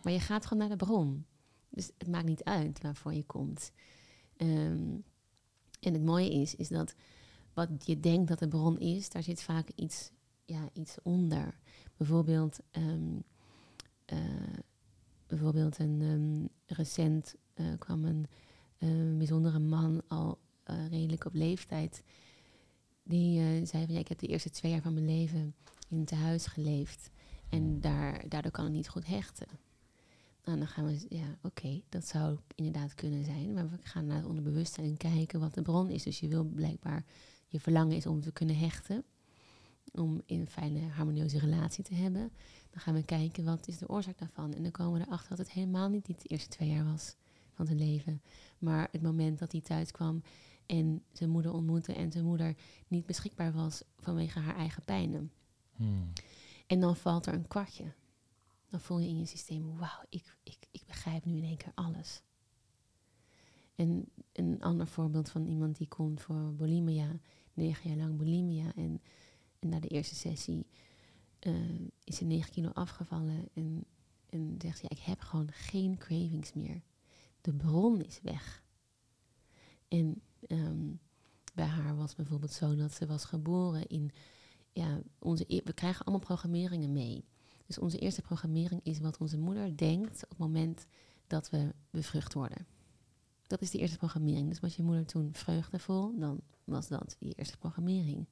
Maar 0.03 0.13
je 0.13 0.19
gaat 0.19 0.45
gewoon 0.45 0.67
naar 0.67 0.77
de 0.77 0.85
bron. 0.85 1.25
Dus 1.69 1.91
het 1.97 2.07
maakt 2.07 2.25
niet 2.25 2.43
uit 2.43 2.81
waarvoor 2.81 3.13
je 3.13 3.23
komt. 3.23 3.71
Ehm, 4.37 4.95
en 5.79 5.93
het 5.93 6.03
mooie 6.03 6.31
is, 6.31 6.55
is 6.55 6.67
dat 6.67 6.95
wat 7.53 7.69
je 7.85 7.99
denkt 7.99 8.27
dat 8.27 8.39
de 8.39 8.47
bron 8.47 8.79
is, 8.79 9.09
daar 9.09 9.23
zit 9.23 9.41
vaak 9.41 9.69
iets, 9.75 10.11
ja, 10.45 10.69
iets 10.73 10.97
onder. 11.03 11.57
Bijvoorbeeld, 11.97 12.59
ehm, 12.71 13.19
eh, 14.05 14.17
bijvoorbeeld 15.27 15.79
een 15.79 16.01
ehm, 16.01 16.77
recent 16.77 17.35
eh, 17.53 17.65
kwam 17.79 18.05
een 18.05 18.25
eh, 18.77 19.17
bijzondere 19.17 19.59
man 19.59 20.01
al 20.07 20.39
eh, 20.63 20.87
redelijk 20.89 21.25
op 21.25 21.33
leeftijd. 21.33 22.03
Die 23.03 23.65
zei 23.65 23.85
van 23.85 23.93
ja, 23.93 23.99
ik 23.99 24.07
heb 24.07 24.19
de 24.19 24.27
eerste 24.27 24.49
twee 24.49 24.71
jaar 24.71 24.81
van 24.81 24.93
mijn 24.93 25.05
leven 25.05 25.55
in 25.89 25.99
het 25.99 26.11
huis 26.11 26.45
geleefd. 26.45 27.09
En 27.49 27.81
daar, 27.81 28.29
daardoor 28.29 28.51
kan 28.51 28.65
ik 28.65 28.71
niet 28.71 28.89
goed 28.89 29.07
hechten. 29.07 29.47
Nou, 30.43 30.57
dan 30.57 30.67
gaan 30.67 30.85
we, 30.85 31.05
ja, 31.09 31.37
oké, 31.41 31.81
dat 31.89 32.07
zou 32.07 32.37
inderdaad 32.55 32.93
kunnen 32.93 33.25
zijn. 33.25 33.53
Maar 33.53 33.69
we 33.69 33.77
gaan 33.81 34.05
naar 34.05 34.17
het 34.17 34.25
onderbewustzijn 34.25 34.87
en 34.87 34.97
kijken 34.97 35.39
wat 35.39 35.53
de 35.53 35.61
bron 35.61 35.89
is. 35.89 36.03
Dus 36.03 36.19
je 36.19 36.27
wil 36.27 36.43
blijkbaar, 36.43 37.05
je 37.47 37.59
verlangen 37.59 37.95
is 37.95 38.05
om 38.05 38.21
te 38.21 38.31
kunnen 38.31 38.57
hechten. 38.57 39.03
Om 39.91 40.21
in 40.25 40.39
een 40.39 40.49
fijne, 40.49 40.79
harmonieuze 40.79 41.39
relatie 41.39 41.83
te 41.83 41.93
hebben. 41.93 42.31
Dan 42.69 42.81
gaan 42.81 42.93
we 42.93 43.03
kijken, 43.03 43.45
wat 43.45 43.67
is 43.67 43.77
de 43.77 43.89
oorzaak 43.89 44.17
daarvan? 44.17 44.53
En 44.53 44.61
dan 44.63 44.71
komen 44.71 44.99
we 44.99 45.05
erachter 45.05 45.29
dat 45.29 45.37
het 45.37 45.51
helemaal 45.51 45.89
niet 45.89 46.05
die 46.05 46.15
eerste 46.21 46.49
twee 46.49 46.69
jaar 46.69 46.85
was 46.85 47.15
van 47.53 47.65
zijn 47.65 47.77
leven. 47.77 48.21
Maar 48.57 48.87
het 48.91 49.01
moment 49.01 49.39
dat 49.39 49.51
hij 49.51 49.61
thuis 49.61 49.91
kwam 49.91 50.23
en 50.65 51.03
zijn 51.11 51.29
moeder 51.29 51.53
ontmoette... 51.53 51.93
en 51.93 52.11
zijn 52.11 52.25
moeder 52.25 52.55
niet 52.87 53.05
beschikbaar 53.05 53.53
was 53.53 53.83
vanwege 53.97 54.39
haar 54.39 54.55
eigen 54.55 54.83
pijnen. 54.83 55.31
Hmm. 55.75 56.11
En 56.67 56.79
dan 56.79 56.95
valt 56.95 57.25
er 57.25 57.33
een 57.33 57.47
kwartje. 57.47 57.93
Dan 58.69 58.79
voel 58.79 58.99
je 58.99 59.07
in 59.07 59.19
je 59.19 59.25
systeem, 59.25 59.77
wauw, 59.77 60.03
ik, 60.09 60.37
ik, 60.43 60.57
ik 60.71 60.83
begrijp 60.87 61.25
nu 61.25 61.37
in 61.37 61.43
één 61.43 61.57
keer 61.57 61.71
alles. 61.75 62.21
En 63.75 64.09
een 64.31 64.61
ander 64.61 64.87
voorbeeld 64.87 65.29
van 65.29 65.45
iemand 65.45 65.77
die 65.77 65.87
komt 65.87 66.21
voor 66.21 66.53
bulimia, 66.53 67.19
negen 67.53 67.89
jaar 67.89 67.97
lang 67.97 68.17
bulimia. 68.17 68.75
En, 68.75 69.01
en 69.59 69.69
na 69.69 69.79
de 69.79 69.87
eerste 69.87 70.15
sessie 70.15 70.65
eh, 71.47 71.53
is 72.03 72.15
ze 72.15 72.25
negen 72.25 72.51
kilo 72.51 72.69
afgevallen. 72.73 73.49
En 73.53 73.85
En 74.29 74.55
zegt 74.61 74.77
ze, 74.77 74.85
ja, 74.89 74.95
ik 74.97 75.03
heb 75.03 75.19
gewoon 75.21 75.51
geen 75.51 75.97
cravings 75.97 76.53
meer. 76.53 76.81
De 77.41 77.53
bron 77.53 78.01
is 78.01 78.19
weg. 78.21 78.63
En 79.87 80.21
ehm, 80.47 80.85
bij 81.53 81.65
haar 81.65 81.95
was 81.95 82.15
bijvoorbeeld 82.15 82.51
zo 82.51 82.75
dat 82.75 82.93
ze 82.93 83.05
was 83.05 83.25
geboren 83.25 83.87
in, 83.87 84.11
ja, 84.73 85.01
onze, 85.19 85.43
e- 85.47 85.61
we 85.63 85.73
krijgen 85.73 86.05
allemaal 86.05 86.25
programmeringen 86.25 86.91
mee. 86.91 87.25
Dus 87.65 87.77
onze 87.79 87.97
eerste 87.99 88.21
programmering 88.21 88.81
is 88.83 88.99
wat 88.99 89.17
onze 89.17 89.37
moeder 89.37 89.77
denkt 89.77 90.23
op 90.23 90.29
het 90.29 90.37
moment 90.37 90.85
dat 91.27 91.49
we 91.49 91.73
bevrucht 91.89 92.33
worden. 92.33 92.67
Dat 93.47 93.61
is 93.61 93.71
de 93.71 93.77
eerste 93.77 93.97
programmering. 93.97 94.49
Dus 94.49 94.59
was 94.59 94.75
je 94.75 94.83
moeder 94.83 95.05
toen 95.05 95.29
vreugdevol, 95.33 96.19
dan 96.19 96.41
was 96.63 96.87
dat 96.87 97.15
je 97.19 97.33
eerste 97.33 97.57
programmering. 97.57 98.27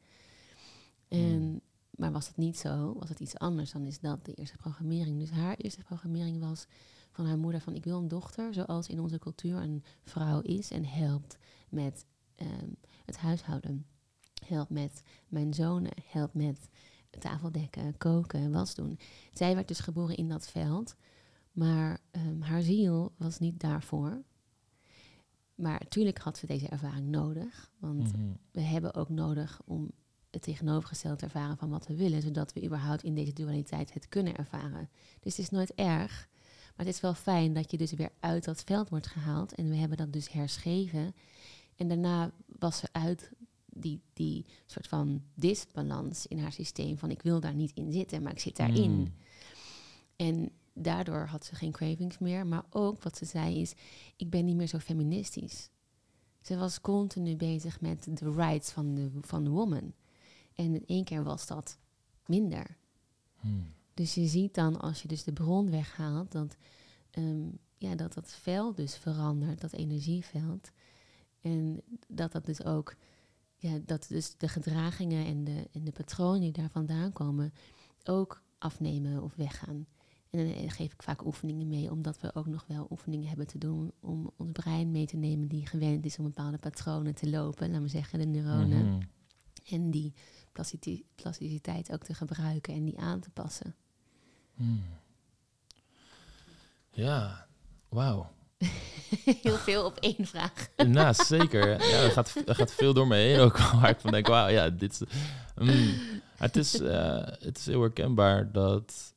En, 1.07 1.19
Hmm. 1.19 1.61
Maar 1.97 2.11
was 2.11 2.27
het 2.27 2.37
niet 2.37 2.57
zo, 2.57 2.93
was 2.99 3.09
het 3.09 3.19
iets 3.19 3.37
anders, 3.37 3.71
dan 3.71 3.85
is 3.85 3.99
dat 3.99 4.25
de 4.25 4.33
eerste 4.33 4.57
programmering. 4.57 5.19
Dus 5.19 5.29
haar 5.29 5.55
eerste 5.55 5.83
programmering 5.83 6.39
was 6.39 6.65
van 7.11 7.25
haar 7.25 7.37
moeder 7.37 7.61
van 7.61 7.75
ik 7.75 7.83
wil 7.83 7.97
een 7.97 8.07
dochter 8.07 8.53
zoals 8.53 8.87
in 8.87 8.99
onze 8.99 9.19
cultuur 9.19 9.57
een 9.57 9.83
vrouw 10.03 10.39
is 10.41 10.71
en 10.71 10.85
helpt 10.85 11.37
met 11.69 12.05
ehm, 12.35 12.69
het 13.05 13.17
huishouden. 13.17 13.85
Helpt 14.47 14.69
met 14.69 15.03
mijn 15.27 15.53
zonen, 15.53 15.91
helpt 16.05 16.33
met 16.33 16.69
tafeldekken, 17.19 17.97
koken, 17.97 18.51
was 18.51 18.75
doen. 18.75 18.99
Zij 19.33 19.55
werd 19.55 19.67
dus 19.67 19.79
geboren 19.79 20.15
in 20.15 20.29
dat 20.29 20.47
veld, 20.47 20.95
maar 21.51 21.99
ehm, 22.11 22.41
haar 22.41 22.61
ziel 22.61 23.13
was 23.17 23.39
niet 23.39 23.59
daarvoor. 23.59 24.23
Maar 25.55 25.79
natuurlijk 25.83 26.17
had 26.19 26.37
ze 26.37 26.45
deze 26.45 26.67
ervaring 26.67 27.07
nodig, 27.07 27.71
want 27.79 28.11
Mhm. 28.17 28.31
we 28.51 28.61
hebben 28.61 28.93
ook 28.93 29.09
nodig 29.09 29.61
om 29.65 29.91
het 30.35 30.43
tegenovergestelde 30.43 31.17
te 31.17 31.25
ervaren 31.25 31.57
van 31.57 31.69
wat 31.69 31.87
we 31.87 31.95
willen, 31.95 32.21
zodat 32.21 32.53
we 32.53 32.63
überhaupt 32.63 33.03
in 33.03 33.15
deze 33.15 33.33
dualiteit 33.33 33.93
het 33.93 34.09
kunnen 34.09 34.35
ervaren. 34.35 34.89
Dus 35.19 35.37
het 35.37 35.45
is 35.45 35.49
nooit 35.49 35.73
erg, 35.73 36.27
maar 36.75 36.85
het 36.85 36.95
is 36.95 37.01
wel 37.01 37.13
fijn 37.13 37.53
dat 37.53 37.71
je 37.71 37.77
dus 37.77 37.93
weer 37.93 38.11
uit 38.19 38.43
dat 38.43 38.63
veld 38.65 38.89
wordt 38.89 39.07
gehaald 39.07 39.53
en 39.53 39.69
we 39.69 39.75
hebben 39.75 39.97
dat 39.97 40.13
dus 40.13 40.31
herschreven. 40.31 41.15
En 41.75 41.87
daarna 41.87 42.31
was 42.59 42.81
er 42.81 42.89
uit 42.91 43.31
die, 43.65 44.01
die 44.13 44.45
soort 44.65 44.87
van 44.87 45.23
disbalans 45.33 46.27
in 46.27 46.39
haar 46.39 46.51
systeem 46.51 46.97
van 46.97 47.11
ik 47.11 47.21
wil 47.21 47.39
daar 47.39 47.55
niet 47.55 47.71
in 47.73 47.91
zitten, 47.91 48.21
maar 48.21 48.31
ik 48.31 48.39
zit 48.39 48.55
daarin. 48.55 48.91
Mm. 48.91 49.13
En 50.15 50.51
daardoor 50.73 51.25
had 51.25 51.45
ze 51.45 51.55
geen 51.55 51.71
cravings 51.71 52.17
meer. 52.17 52.47
Maar 52.47 52.65
ook 52.69 53.03
wat 53.03 53.17
ze 53.17 53.25
zei 53.25 53.61
is, 53.61 53.73
ik 54.15 54.29
ben 54.29 54.45
niet 54.45 54.55
meer 54.55 54.67
zo 54.67 54.79
feministisch. 54.79 55.69
Ze 56.41 56.57
was 56.57 56.81
continu 56.81 57.35
bezig 57.35 57.81
met 57.81 58.17
de 58.17 58.31
rights 58.31 58.71
van 58.71 58.95
de, 58.95 59.11
van 59.21 59.43
de 59.43 59.49
woman. 59.49 59.93
En 60.55 60.73
in 60.73 60.83
één 60.85 61.03
keer 61.03 61.23
was 61.23 61.47
dat 61.47 61.77
minder. 62.25 62.77
Mm. 63.41 63.73
Dus 63.93 64.13
je 64.13 64.27
ziet 64.27 64.53
dan, 64.53 64.79
als 64.79 65.01
je 65.01 65.07
dus 65.07 65.23
de 65.23 65.33
bron 65.33 65.69
weghaalt, 65.69 66.31
dat 66.31 66.57
ehm, 67.11 67.47
ja, 67.77 67.95
dat, 67.95 68.13
dat 68.13 68.33
veld 68.33 68.75
dus 68.77 68.95
verandert, 68.95 69.61
dat 69.61 69.73
energieveld. 69.73 70.71
En 71.41 71.81
dat 72.07 72.31
dat 72.31 72.45
dus 72.45 72.63
ook, 72.63 72.95
ja, 73.55 73.79
dat 73.85 74.05
dus 74.09 74.37
de 74.37 74.47
gedragingen 74.47 75.25
en 75.25 75.43
de, 75.43 75.67
en 75.71 75.83
de 75.83 75.91
patronen 75.91 76.41
die 76.41 76.51
daar 76.51 76.69
vandaan 76.69 77.11
komen, 77.11 77.53
ook 78.03 78.41
afnemen 78.57 79.23
of 79.23 79.35
weggaan. 79.35 79.87
En 80.29 80.45
dan 80.45 80.55
eh, 80.55 80.71
geef 80.71 80.93
ik 80.93 81.03
vaak 81.03 81.25
oefeningen 81.25 81.67
mee, 81.67 81.91
omdat 81.91 82.19
we 82.19 82.35
ook 82.35 82.47
nog 82.47 82.65
wel 82.67 82.87
oefeningen 82.89 83.27
hebben 83.27 83.47
te 83.47 83.57
doen 83.57 83.91
om 83.99 84.31
ons 84.37 84.51
brein 84.51 84.91
mee 84.91 85.05
te 85.05 85.17
nemen 85.17 85.47
die 85.47 85.65
gewend 85.65 86.05
is 86.05 86.17
om 86.17 86.25
bepaalde 86.25 86.57
patronen 86.57 87.15
te 87.15 87.29
lopen, 87.29 87.67
laten 87.67 87.83
we 87.83 87.89
zeggen 87.89 88.19
de 88.19 88.25
neuronen. 88.25 88.85
Mhm. 88.85 89.01
En 89.65 89.91
die 89.91 90.13
plasticiteit 91.15 91.91
ook 91.91 92.03
te 92.03 92.13
gebruiken 92.13 92.73
en 92.73 92.83
die 92.83 92.99
aan 92.99 93.19
te 93.19 93.29
passen. 93.29 93.75
Mm. 94.53 94.83
Ja, 96.91 97.47
wauw. 97.89 98.31
Heel 99.41 99.57
veel 99.57 99.85
op 99.85 99.97
één 99.97 100.25
vraag. 100.25 100.67
Nou, 100.75 101.13
zeker. 101.13 101.67
Ja, 101.67 102.03
er, 102.03 102.11
gaat, 102.11 102.35
er 102.45 102.55
gaat 102.55 102.73
veel 102.73 102.93
door 102.93 103.07
me 103.07 103.15
heen 103.15 103.39
ook. 103.39 103.57
Waar 103.81 103.89
ik 103.89 103.99
van 103.99 104.11
denk, 104.11 104.27
wauw, 104.27 104.47
ja, 104.47 104.69
dit 104.69 104.91
is... 104.91 105.01
mm. 105.55 105.93
Het, 106.35 106.55
is 106.55 106.79
eh, 106.79 107.25
het 107.39 107.57
is 107.57 107.65
heel 107.65 107.81
herkenbaar 107.81 108.51
dat 108.51 109.13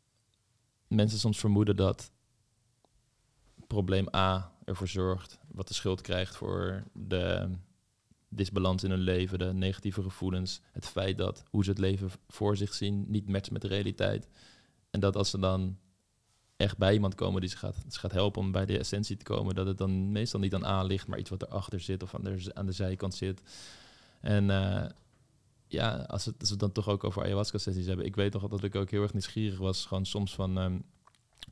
mensen 0.87 1.19
soms 1.19 1.39
vermoeden 1.39 1.77
dat 1.77 2.11
probleem 3.67 4.07
A 4.15 4.53
ervoor 4.65 4.89
zorgt, 4.89 5.39
wat 5.49 5.69
de 5.69 5.75
schuld 5.75 6.01
krijgt 6.01 6.37
voor 6.37 6.83
de 6.93 7.51
disbalans 8.29 8.85
in 8.85 8.91
hun 8.91 9.01
leven, 9.01 9.39
de 9.39 9.53
negatieve 9.53 10.03
gevoelens, 10.03 10.61
het 10.73 10.87
feit 10.87 11.19
dat 11.19 11.45
hoe 11.51 11.65
ze 11.65 11.71
het 11.71 11.79
leven 11.79 12.11
voor 12.29 12.57
zich 12.57 12.75
zien 12.75 13.05
niet 13.09 13.29
matcht 13.29 13.51
met 13.51 13.63
de 13.63 13.69
realiteit. 13.69 14.29
En 14.91 15.01
dat 15.01 15.17
als 15.17 15.31
ze 15.31 15.39
dan 15.39 15.79
echt 16.57 16.79
bij 16.79 16.93
iemand 16.93 17.15
komen 17.15 17.41
die 17.41 17.51
ze 17.51 17.57
gaat, 17.57 17.85
ze 17.89 17.99
gaat 17.99 18.13
helpen 18.13 18.41
om 18.41 18.53
bij 18.53 18.67
de 18.67 18.79
essentie 18.79 19.17
te 19.17 19.25
komen, 19.25 19.55
dat 19.55 19.67
het 19.67 19.79
dan 19.79 20.13
meestal 20.13 20.41
niet 20.41 20.55
aan 20.55 20.65
A 20.65 20.83
ligt, 20.83 21.07
maar 21.07 21.19
iets 21.19 21.31
wat 21.31 21.43
erachter 21.43 21.81
zit 21.81 22.03
of 22.03 22.15
aan 22.15 22.25
de, 22.25 22.51
aan 22.55 22.67
de 22.67 22.73
zijkant 22.73 23.15
zit. 23.15 23.43
En 24.21 24.51
eh, 24.51 24.91
ja, 25.67 25.97
als, 25.97 26.25
we 26.25 26.35
het 26.39 26.59
dan 26.59 26.73
toch 26.73 26.89
ook 26.89 27.05
over 27.05 27.23
ayahuasca-sessies 27.23 27.87
hebben. 27.87 28.07
Ik 28.07 28.17
weet 28.17 28.33
toch 28.33 28.49
dat 28.49 28.65
ik 28.65 28.75
ook 28.75 28.91
heel 28.91 29.03
erg 29.03 29.13
nieuwsgierig 29.13 29.59
was, 29.59 29.87
gewoon 29.87 30.07
soms 30.07 30.35
van, 30.35 30.59
ehm, 30.59 30.79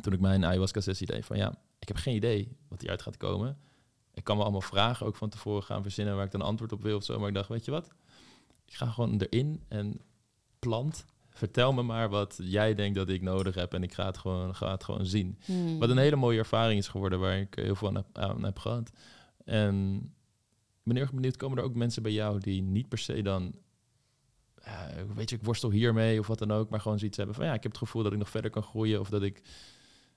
toen 0.00 0.12
ik 0.12 0.20
mijn 0.20 0.44
ayahuasca-sessie 0.44 1.06
deed, 1.06 1.24
van 1.24 1.36
ja, 1.36 1.58
ik 1.78 1.88
heb 1.88 1.96
geen 1.96 2.14
idee 2.14 2.56
wat 2.68 2.80
hieruit 2.80 3.02
gaat 3.02 3.16
komen. 3.16 3.58
Ik 4.16 4.24
kan 4.24 4.36
me 4.36 4.42
allemaal 4.42 4.60
vragen 4.60 5.06
ook 5.06 5.16
van 5.16 5.28
tevoren 5.28 5.62
gaan 5.62 5.82
verzinnen 5.82 6.16
waar 6.16 6.24
ik 6.24 6.30
dan 6.30 6.42
antwoord 6.42 6.72
op 6.72 6.82
wil 6.82 6.96
of 6.96 7.04
zo. 7.04 7.18
Maar 7.18 7.28
ik 7.28 7.34
dacht, 7.34 7.48
weet 7.48 7.64
je 7.64 7.70
wat? 7.70 7.90
Ik 8.66 8.74
ga 8.74 8.86
gewoon 8.86 9.20
erin 9.20 9.62
en 9.68 10.00
plant. 10.58 11.04
Vertel 11.28 11.72
me 11.72 11.82
maar 11.82 12.08
wat 12.08 12.38
jij 12.42 12.74
denkt 12.74 12.96
dat 12.96 13.08
ik 13.08 13.22
nodig 13.22 13.54
heb 13.54 13.74
en 13.74 13.82
ik 13.82 13.94
ga 13.94 14.06
het 14.06 14.18
gewoon, 14.18 14.54
ga 14.54 14.70
het 14.70 14.84
gewoon 14.84 15.06
zien. 15.06 15.38
Hmm. 15.44 15.78
Wat 15.78 15.88
een 15.90 15.98
hele 15.98 16.16
mooie 16.16 16.38
ervaring 16.38 16.78
is 16.78 16.88
geworden 16.88 17.20
waar 17.20 17.38
ik 17.38 17.54
heel 17.54 17.74
veel 17.74 17.88
aan 17.88 17.94
heb, 17.94 18.06
aan 18.18 18.44
heb 18.44 18.58
gehad. 18.58 18.90
En 19.44 19.94
ik 20.76 20.82
ben 20.82 20.94
heel 20.94 21.04
erg 21.04 21.14
benieuwd, 21.14 21.36
komen 21.36 21.58
er 21.58 21.64
ook 21.64 21.74
mensen 21.74 22.02
bij 22.02 22.12
jou 22.12 22.40
die 22.40 22.62
niet 22.62 22.88
per 22.88 22.98
se 22.98 23.22
dan, 23.22 23.54
weet 25.14 25.30
je, 25.30 25.36
ik 25.36 25.44
worstel 25.44 25.70
hiermee 25.70 26.18
of 26.18 26.26
wat 26.26 26.38
dan 26.38 26.50
ook, 26.50 26.70
maar 26.70 26.80
gewoon 26.80 26.98
zoiets 26.98 27.16
hebben 27.16 27.34
van 27.34 27.44
ja, 27.44 27.54
ik 27.54 27.62
heb 27.62 27.72
het 27.72 27.80
gevoel 27.80 28.02
dat 28.02 28.12
ik 28.12 28.18
nog 28.18 28.30
verder 28.30 28.50
kan 28.50 28.62
groeien 28.62 29.00
of 29.00 29.08
dat 29.08 29.22
ik... 29.22 29.42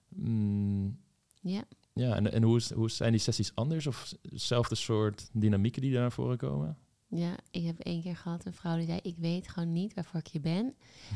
mm, 0.10 1.00
Ja. 1.42 1.64
Ja, 2.00 2.16
en, 2.16 2.32
en 2.32 2.44
hoe, 2.44 2.58
is, 2.58 2.72
hoe 2.72 2.90
zijn 2.90 3.12
die 3.12 3.22
sessies 3.22 3.56
anders 3.56 3.88
of 3.88 4.14
hetzelfde 4.30 4.76
soort 4.76 5.30
dynamieken 5.34 5.82
die 5.82 5.92
daar 5.92 6.02
naar 6.02 6.12
voren 6.12 6.38
komen? 6.38 6.78
ja, 7.10 7.36
ik 7.52 7.66
heb 7.66 7.80
één 7.80 8.02
keer 8.02 8.16
gehad 8.16 8.46
een 8.46 8.54
vrouw 8.54 8.78
die 8.78 8.86
zei... 8.86 9.00
ik 9.04 9.18
weet 9.18 9.48
gewoon 9.48 9.72
niet 9.72 9.94
waarvoor 9.94 10.20
ik 10.20 10.28
hier 10.28 10.42
ben, 10.42 10.76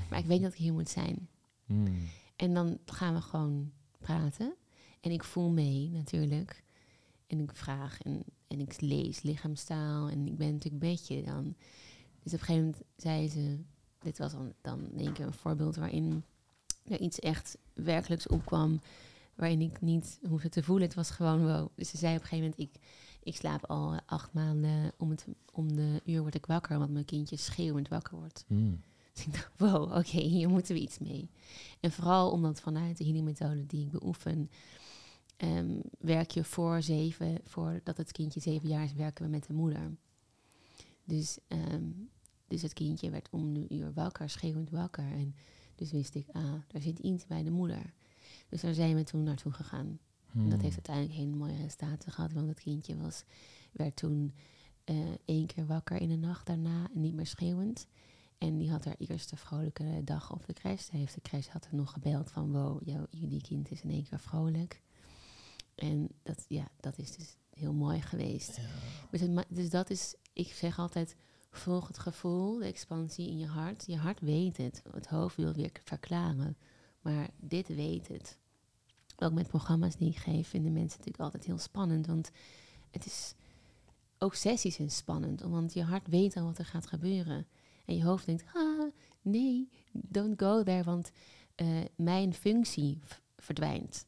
maar 0.09 0.19
ik 0.19 0.25
weet 0.25 0.41
dat 0.41 0.51
ik 0.51 0.57
hier 0.57 0.73
moet 0.73 0.89
zijn. 0.89 1.29
Hmm. 1.65 2.07
En 2.35 2.53
dan 2.53 2.77
gaan 2.85 3.13
we 3.13 3.21
gewoon 3.21 3.71
praten. 3.99 4.55
En 5.01 5.11
ik 5.11 5.23
voel 5.23 5.49
mee 5.49 5.89
natuurlijk. 5.89 6.63
En 7.27 7.39
ik 7.39 7.55
vraag 7.55 8.01
en, 8.01 8.23
en 8.47 8.59
ik 8.59 8.81
lees 8.81 9.21
lichaamstaal. 9.21 10.09
En 10.09 10.27
ik 10.27 10.37
ben 10.37 10.51
natuurlijk 10.51 10.83
een 10.83 10.89
beetje 10.89 11.23
dan... 11.23 11.55
Dus 12.23 12.33
op 12.33 12.39
een 12.39 12.45
gegeven 12.45 12.63
moment 12.63 12.81
zei 12.95 13.29
ze... 13.29 13.59
Dit 13.99 14.17
was 14.17 14.31
dan, 14.31 14.53
dan 14.61 14.91
één 14.97 15.13
keer 15.13 15.25
een 15.25 15.33
voorbeeld 15.33 15.75
waarin 15.75 16.23
er 16.83 16.99
iets 16.99 17.19
echt 17.19 17.57
werkelijks 17.73 18.27
opkwam... 18.27 18.79
waarin 19.35 19.61
ik 19.61 19.81
niet 19.81 20.19
hoefde 20.27 20.49
te 20.49 20.63
voelen. 20.63 20.85
Het 20.85 20.95
was 20.95 21.09
gewoon 21.09 21.45
wow. 21.45 21.69
Dus 21.75 21.89
ze 21.89 21.97
zei 21.97 22.15
op 22.15 22.21
een 22.21 22.27
gegeven 22.27 22.49
moment... 22.57 22.75
ik, 22.75 22.81
ik 23.23 23.35
slaap 23.35 23.65
al 23.65 23.99
acht 24.05 24.33
maanden 24.33 24.91
om, 24.97 25.09
het, 25.09 25.27
om 25.51 25.75
de 25.75 26.01
uur 26.05 26.21
word 26.21 26.35
ik 26.35 26.45
wakker... 26.45 26.79
want 26.79 26.91
mijn 26.91 27.05
kindje 27.05 27.37
schreeuwend 27.37 27.87
wakker 27.87 28.17
wordt. 28.17 28.45
Hmm. 28.47 28.79
Dus 29.13 29.25
ik 29.25 29.33
dacht, 29.33 29.51
wow, 29.57 29.97
oké, 29.97 30.19
hier 30.21 30.49
moeten 30.49 30.75
we 30.75 30.81
iets 30.81 30.99
mee. 30.99 31.29
En 31.79 31.91
vooral 31.91 32.31
omdat 32.31 32.61
vanuit 32.61 32.97
de 32.97 33.03
healingmethode 33.03 33.65
die 33.65 33.85
ik 33.85 33.91
beoefen, 33.91 34.49
ehm, 35.37 35.79
werk 35.99 36.31
je 36.31 36.43
voor 36.43 36.81
zeven, 36.81 37.39
voordat 37.43 37.97
het 37.97 38.11
kindje 38.11 38.39
zeven 38.39 38.67
jaar 38.67 38.83
is, 38.83 38.93
werken 38.93 39.25
we 39.25 39.31
met 39.31 39.47
de 39.47 39.53
moeder. 39.53 39.95
Dus, 41.03 41.37
ehm, 41.47 41.89
dus 42.47 42.61
het 42.61 42.73
kindje 42.73 43.09
werd 43.09 43.29
om 43.31 43.53
de 43.53 43.65
uur 43.69 43.93
wakker, 43.93 44.29
schreeuwend 44.29 44.69
wakker. 44.69 45.11
En 45.11 45.35
dus 45.75 45.91
wist 45.91 46.15
ik, 46.15 46.27
ah, 46.31 46.53
er 46.71 46.81
zit 46.81 46.99
iets 46.99 47.25
bij 47.25 47.43
de 47.43 47.51
moeder. 47.51 47.93
Dus 48.53 48.61
daar 48.61 48.73
zijn 48.73 48.95
we 48.95 49.03
toen 49.03 49.23
naartoe 49.23 49.51
gegaan. 49.51 49.99
En 50.33 50.49
dat 50.49 50.61
heeft 50.61 50.73
uiteindelijk 50.75 51.15
hele 51.15 51.35
mooie 51.35 51.55
resultaten 51.55 52.11
gehad, 52.11 52.33
want 52.33 52.47
het 52.47 52.59
kindje 52.59 52.97
was, 52.97 53.23
werd 53.71 53.95
toen 53.95 54.33
eh, 54.83 54.95
één 55.25 55.45
keer 55.45 55.65
wakker 55.65 56.01
in 56.01 56.09
de 56.09 56.15
nacht 56.15 56.45
daarna 56.45 56.89
en 56.93 57.01
niet 57.01 57.13
meer 57.13 57.25
schreeuwend. 57.25 57.87
En 58.37 58.57
die 58.57 58.71
had 58.71 58.85
haar 58.85 58.95
eerste 58.97 59.37
vrolijke 59.37 60.01
dag 60.03 60.31
op 60.31 60.45
de 60.45 60.53
crash. 60.53 60.89
Heeft 60.89 61.13
de 61.13 61.21
crash 61.21 61.47
had 61.47 61.65
er 61.65 61.75
nog 61.75 61.91
gebeld 61.91 62.31
van 62.31 62.51
wow, 62.51 62.81
jou, 62.85 63.05
jullie 63.09 63.41
kind 63.41 63.71
is 63.71 63.81
in 63.81 63.89
één 63.89 64.03
keer 64.03 64.19
vrolijk. 64.19 64.81
En 65.75 66.09
dat, 66.23 66.45
ja, 66.47 66.67
dat 66.79 66.97
is 66.97 67.11
dus 67.11 67.37
heel 67.53 67.73
mooi 67.73 68.01
geweest. 68.01 68.55
Ja. 68.55 68.63
Dus, 69.11 69.21
het 69.21 69.45
dus 69.49 69.69
dat 69.69 69.89
is, 69.89 70.15
ik 70.33 70.47
zeg 70.47 70.79
altijd, 70.79 71.15
volg 71.49 71.87
het 71.87 71.99
gevoel, 71.99 72.57
de 72.57 72.65
expansie 72.65 73.29
in 73.29 73.37
je 73.37 73.47
hart. 73.47 73.83
Je 73.85 73.97
hart 73.97 74.19
weet 74.19 74.57
het. 74.57 74.81
Het 74.91 75.07
hoofd 75.07 75.35
wil 75.35 75.53
weer 75.53 75.71
verklaren. 75.83 76.57
Maar 77.01 77.29
dit 77.37 77.67
weet 77.67 78.07
het. 78.07 78.37
Ook 79.23 79.33
met 79.33 79.47
programma's 79.47 79.95
die 79.95 80.09
ik 80.09 80.17
geef, 80.17 80.47
vinden 80.47 80.73
mensen 80.73 80.97
natuurlijk 80.97 81.23
altijd 81.23 81.45
heel 81.45 81.57
spannend. 81.57 82.07
Want 82.07 82.31
het 82.91 83.05
is, 83.05 83.35
ook 84.17 84.35
sessies 84.35 84.75
zijn 84.75 84.91
spannend. 84.91 85.41
Want 85.41 85.73
je 85.73 85.83
hart 85.83 86.07
weet 86.07 86.37
al 86.37 86.43
wat 86.43 86.57
er 86.57 86.65
gaat 86.65 86.87
gebeuren. 86.87 87.47
En 87.85 87.95
je 87.95 88.03
hoofd 88.03 88.25
denkt, 88.25 88.43
ah, 88.53 88.91
nee, 89.21 89.69
don't 89.91 90.39
go 90.39 90.63
there. 90.63 90.83
Want 90.83 91.11
eh, 91.55 91.67
mijn 91.95 92.33
functie 92.33 92.99
verdwijnt. 93.37 94.05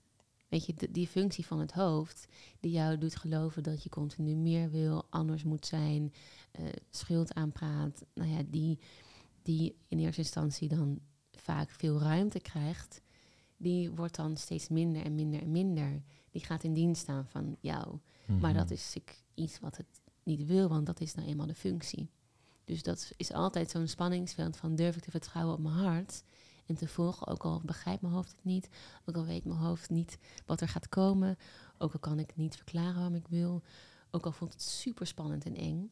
Weet 0.47 0.65
je, 0.65 0.91
die 0.91 1.07
functie 1.07 1.45
van 1.45 1.59
het 1.59 1.71
hoofd, 1.71 2.27
die 2.59 2.71
jou 2.71 2.97
doet 2.97 3.15
geloven 3.15 3.63
dat 3.63 3.83
je 3.83 3.89
continu 3.89 4.35
meer 4.35 4.69
wil, 4.69 5.05
anders 5.09 5.43
moet 5.43 5.65
zijn, 5.65 6.13
eh, 6.51 6.65
schuld 6.89 7.33
aanpraat, 7.33 8.05
nou 8.13 8.29
ja, 8.29 8.41
die, 8.47 8.79
die 9.41 9.75
in 9.87 9.99
eerste 9.99 10.21
instantie 10.21 10.67
dan 10.67 10.99
vaak 11.31 11.69
veel 11.69 11.99
ruimte 11.99 12.39
krijgt, 12.39 13.01
die 13.57 13.91
wordt 13.91 14.15
dan 14.15 14.37
steeds 14.37 14.67
minder 14.69 15.03
en 15.03 15.15
minder 15.15 15.41
en 15.41 15.51
minder. 15.51 16.01
Die 16.31 16.45
gaat 16.45 16.63
in 16.63 16.73
dienst 16.73 17.01
staan 17.01 17.27
van 17.27 17.57
jou. 17.59 17.99
Maar 18.27 18.37
Mhm. 18.49 18.53
dat 18.53 18.71
is 18.71 18.95
ik, 18.95 19.23
iets 19.33 19.59
wat 19.59 19.77
het 19.77 19.85
niet 20.23 20.45
wil, 20.45 20.67
want 20.69 20.85
dat 20.85 21.01
is 21.01 21.15
nou 21.15 21.27
eenmaal 21.27 21.47
de 21.47 21.55
functie. 21.55 22.09
Dus 22.63 22.83
dat 22.83 23.11
is 23.17 23.31
altijd 23.31 23.69
zo'n 23.69 23.87
spanningsveld 23.87 24.57
van 24.57 24.75
durf 24.75 24.95
ik 24.95 25.03
te 25.03 25.11
vertrouwen 25.11 25.53
op 25.55 25.61
mijn 25.61 25.75
hart 25.75 26.23
en 26.65 26.75
te 26.75 26.87
volgen, 26.87 27.27
ook 27.27 27.43
al 27.43 27.61
begrijpt 27.65 28.01
mijn 28.01 28.13
hoofd 28.13 28.31
het 28.31 28.43
niet, 28.43 28.69
ook 29.05 29.15
al 29.15 29.25
weet 29.25 29.45
mijn 29.45 29.59
hoofd 29.59 29.89
niet 29.89 30.17
wat 30.45 30.61
er 30.61 30.67
gaat 30.67 30.89
komen, 30.89 31.37
ook 31.77 31.93
al 31.93 31.99
kan 31.99 32.19
ik 32.19 32.35
niet 32.35 32.55
verklaren 32.55 32.95
waarom 32.95 33.15
ik 33.15 33.27
wil, 33.27 33.61
ook 34.11 34.25
al 34.25 34.31
voelt 34.31 34.53
het 34.53 34.61
super 34.61 35.07
spannend 35.07 35.45
en 35.45 35.55
eng. 35.55 35.91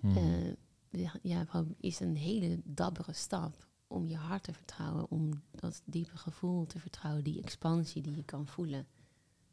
Mhm. 0.00 0.16
Eh, 0.16 1.12
ja, 1.22 1.46
is 1.80 2.00
een 2.00 2.16
hele 2.16 2.60
dappere 2.64 3.12
stap 3.12 3.66
om 3.94 4.08
je 4.08 4.16
hart 4.16 4.42
te 4.42 4.52
vertrouwen, 4.52 5.10
om 5.10 5.42
dat 5.50 5.82
diepe 5.84 6.16
gevoel 6.16 6.66
te 6.66 6.78
vertrouwen, 6.78 7.24
die 7.24 7.42
expansie 7.42 8.02
die 8.02 8.16
je 8.16 8.24
kan 8.24 8.46
voelen 8.46 8.86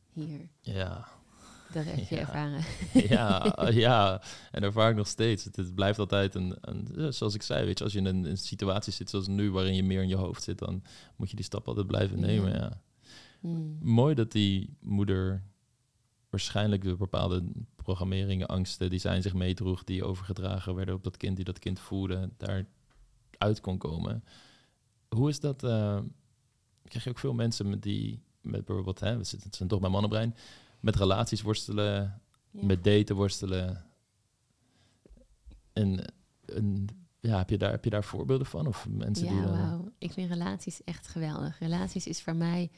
hier. 0.09 0.49
ja. 0.61 1.07
Dat 1.73 1.85
heb 1.85 1.97
je 2.07 2.15
Ja. 2.15 2.21
ervaren. 2.21 2.63
ja, 2.93 3.55
ja, 3.87 4.21
en 4.51 4.63
ervaar 4.63 4.89
ik 4.89 4.95
nog 4.95 5.07
steeds. 5.07 5.43
Het, 5.43 5.55
het 5.55 5.75
blijft 5.75 5.99
altijd 5.99 6.35
een, 6.35 6.57
een, 6.61 7.13
zoals 7.13 7.33
ik 7.35 7.41
zei, 7.41 7.65
weet 7.65 7.77
je, 7.77 7.83
als 7.83 7.93
je 7.93 7.99
in 7.99 8.05
een, 8.05 8.23
een 8.25 8.37
situatie 8.37 8.93
zit 8.93 9.09
zoals 9.09 9.27
nu, 9.27 9.51
waarin 9.51 9.75
je 9.75 9.83
meer 9.83 10.01
in 10.01 10.07
je 10.07 10.15
hoofd 10.15 10.43
zit, 10.43 10.59
dan 10.59 10.83
moet 11.15 11.29
je 11.29 11.35
die 11.35 11.45
stap 11.45 11.67
altijd 11.67 11.87
blijven 11.87 12.19
nemen. 12.19 12.53
Ja. 12.53 12.81
Hmm. 13.39 13.77
Mooi 13.81 14.15
dat 14.15 14.31
die 14.31 14.77
moeder 14.79 15.43
waarschijnlijk 16.29 16.83
de 16.83 16.95
bepaalde 16.95 17.43
programmeringen, 17.75 18.47
angsten 18.47 18.89
die 18.89 18.99
zij 18.99 19.15
in 19.15 19.21
zich 19.21 19.33
meedroeg, 19.33 19.83
die 19.83 20.03
overgedragen 20.03 20.75
werden 20.75 20.95
op 20.95 21.03
dat 21.03 21.17
kind, 21.17 21.35
die 21.35 21.45
dat 21.45 21.59
kind 21.59 21.79
voerde, 21.79 22.29
daar 22.37 22.65
uit 23.41 23.61
kon 23.61 23.77
komen. 23.77 24.23
Hoe 25.09 25.29
is 25.29 25.39
dat? 25.39 25.63
eh, 25.63 25.99
krijg 26.83 27.03
je 27.03 27.09
ook 27.09 27.19
veel 27.19 27.33
mensen 27.33 27.69
met 27.69 27.81
die, 27.81 28.23
met 28.41 28.65
bijvoorbeeld, 28.65 28.99
hè, 28.99 29.17
we 29.17 29.23
zitten, 29.23 29.47
het 29.47 29.55
zijn 29.57 29.69
toch 29.69 29.79
bij 29.79 29.89
mannenbrein, 29.89 30.35
met 30.79 30.95
relaties 30.95 31.41
worstelen, 31.41 32.21
Ja. 32.51 32.65
met 32.65 32.83
daten 32.83 33.15
worstelen. 33.15 33.85
En, 35.73 36.13
en 36.45 36.87
ja, 37.19 37.37
heb 37.37 37.49
je, 37.49 37.57
daar, 37.57 37.71
heb 37.71 37.83
je 37.83 37.89
daar 37.89 38.03
voorbeelden 38.03 38.47
van? 38.47 38.67
Of 38.67 38.87
mensen 38.89 39.27
die 39.27 39.41
wauw. 39.41 39.91
Ik 39.97 40.11
vind 40.11 40.29
relaties 40.31 40.83
echt 40.83 41.07
geweldig. 41.07 41.59
Relaties 41.59 42.07
is 42.07 42.21
voor 42.21 42.35
mij, 42.35 42.71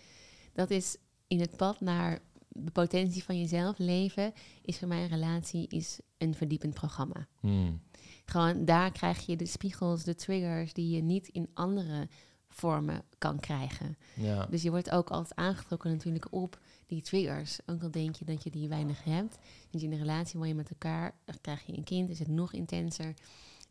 dat 0.54 0.70
is 0.70 0.98
in 1.28 1.40
het 1.40 1.58
pad 1.58 1.82
naar 1.82 2.20
de 2.48 2.72
potentie 2.72 3.24
van 3.24 3.40
jezelf 3.40 3.78
leven, 3.78 4.34
is 4.62 4.78
voor 4.80 4.88
mij 4.88 5.04
een 5.04 5.10
relatie 5.10 5.68
is 5.68 6.00
een 6.18 6.36
verdiepend 6.36 6.74
programma. 6.74 7.28
Hmm, 7.40 7.82
Gewoon 8.26 8.66
daar 8.66 8.92
krijg 8.92 9.26
je 9.26 9.36
de 9.36 9.46
spiegels, 9.46 10.04
de 10.04 10.16
triggers 10.16 10.74
die 10.74 10.96
je 10.96 11.02
niet 11.02 11.28
in 11.28 11.50
andere 11.54 12.08
vormen 12.48 13.04
kan 13.18 13.40
krijgen. 13.40 13.98
ja. 14.16 14.46
Dus 14.46 14.62
je 14.62 14.70
wordt 14.70 14.92
ook 14.92 15.10
altijd 15.10 15.36
aangetrokken 15.36 15.92
natuurlijk 15.92 16.28
op 16.30 16.60
die 16.88 17.02
triggers. 17.02 17.60
Ook 17.66 17.84
al 17.84 17.92
denk 17.92 18.16
je 18.16 18.26
dat 18.26 18.44
je 18.44 18.50
die 18.50 18.68
weinig 18.68 19.04
hebt. 19.04 19.38
Dus 19.70 19.84
in 19.84 19.92
een 19.92 19.98
relatie 19.98 20.40
woon 20.40 20.48
je 20.48 20.56
met 20.56 20.70
elkaar, 20.70 21.14
dan 21.26 21.36
krijg 21.42 21.66
je 21.66 21.78
een 21.78 21.84
kind, 21.84 22.10
is 22.10 22.20
het 22.20 22.28
nog 22.28 22.54
intenser. 22.54 23.14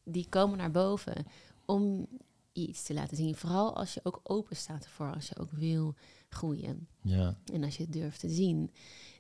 Die 0.05 0.27
komen 0.29 0.59
naar 0.59 0.71
boven 0.71 1.27
om 1.65 2.07
je 2.53 2.67
iets 2.67 2.83
te 2.83 2.95
laten 2.95 3.17
zien. 3.17 3.35
Vooral 3.35 3.77
als 3.77 3.95
je 3.95 4.01
ook 4.03 4.21
open 4.23 4.57
staat 4.57 4.85
ervoor, 4.85 5.15
als 5.15 5.29
je 5.29 5.39
ook 5.39 5.51
wil 5.51 5.95
groeien. 6.29 6.89
ja. 7.01 7.37
En 7.53 7.65
als 7.65 7.77
je 7.77 7.83
het 7.83 7.93
durft 7.93 8.21
te 8.21 8.29
zien. 8.31 8.71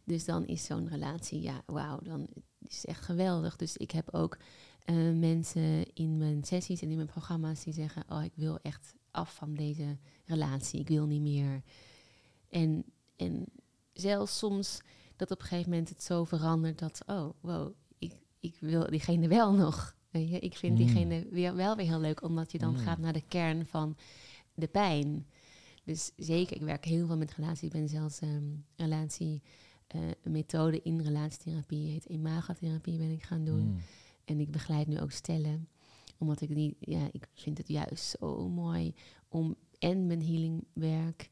Dus 0.04 0.24
dan 0.24 0.46
is 0.46 0.64
zo'n 0.64 0.88
relatie, 0.88 1.40
ja, 1.40 1.62
wauw, 1.66 1.98
dan 2.02 2.26
is 2.58 2.76
het 2.76 2.84
echt 2.84 3.04
geweldig. 3.04 3.56
Dus 3.56 3.76
ik 3.76 3.90
heb 3.90 4.14
ook 4.14 4.38
eh, 4.84 4.94
mensen 5.12 5.92
in 5.94 6.16
mijn 6.16 6.44
sessies 6.44 6.82
en 6.82 6.88
in 6.90 6.96
mijn 6.96 7.08
programma's 7.08 7.64
die 7.64 7.72
zeggen: 7.72 8.04
Oh, 8.08 8.24
ik 8.24 8.32
wil 8.34 8.58
echt 8.62 8.94
af 9.10 9.34
van 9.34 9.54
deze 9.54 9.98
relatie. 10.24 10.80
Ik 10.80 10.88
wil 10.88 11.06
niet 11.06 11.20
meer. 11.22 11.62
En, 12.48 12.84
en 13.16 13.44
zelfs 13.92 14.38
soms 14.38 14.80
dat 15.16 15.30
op 15.30 15.40
een 15.40 15.46
gegeven 15.46 15.70
moment 15.70 15.88
het 15.88 16.02
zo 16.02 16.24
verandert 16.24 16.78
dat, 16.78 17.02
oh, 17.06 17.30
wow, 17.40 17.72
ik, 17.98 18.12
ik 18.40 18.56
wil 18.60 18.86
diegene 18.90 19.28
wel 19.28 19.52
nog. 19.64 19.96
Weet 20.10 20.28
je? 20.30 20.38
Ik 20.38 20.56
vind 20.56 20.78
Mm. 20.78 20.84
diegene 20.84 21.26
weer, 21.30 21.54
wel 21.54 21.76
weer 21.76 21.86
heel 21.86 22.00
leuk, 22.00 22.22
omdat 22.22 22.52
je 22.52 22.58
dan 22.58 22.72
Mm. 22.72 22.78
gaat 22.78 22.98
naar 22.98 23.12
de 23.12 23.24
kern 23.28 23.66
van 23.66 23.96
de 24.54 24.66
pijn. 24.68 25.26
Dus 25.84 26.10
zeker, 26.16 26.56
ik 26.56 26.62
werk 26.62 26.84
heel 26.84 27.06
veel 27.06 27.16
met 27.16 27.34
relatie. 27.34 27.66
Ik 27.66 27.72
ben 27.72 27.88
zelfs 27.88 28.20
ehm 28.20 28.44
relatie, 28.76 29.42
eh, 29.86 30.00
een 30.22 30.32
methode 30.32 30.82
in 30.82 31.00
relatietherapie, 31.00 31.90
heet 31.90 32.04
imagatherapie, 32.04 32.98
ben 32.98 33.10
ik 33.10 33.22
gaan 33.22 33.44
doen. 33.44 33.60
Hmm, 33.60 33.80
En 34.32 34.40
ik 34.40 34.50
begeleid 34.50 34.86
nu 34.86 35.00
ook 35.00 35.10
stellen. 35.10 35.68
Omdat 36.18 36.40
ik 36.40 36.48
niet, 36.48 36.74
ja, 36.80 37.08
ik 37.12 37.28
vind 37.34 37.58
het 37.58 37.68
juist 37.68 38.16
zo 38.18 38.48
mooi 38.48 38.94
om 39.28 39.56
en 39.78 40.06
mijn 40.06 40.22
healingwerk 40.22 41.30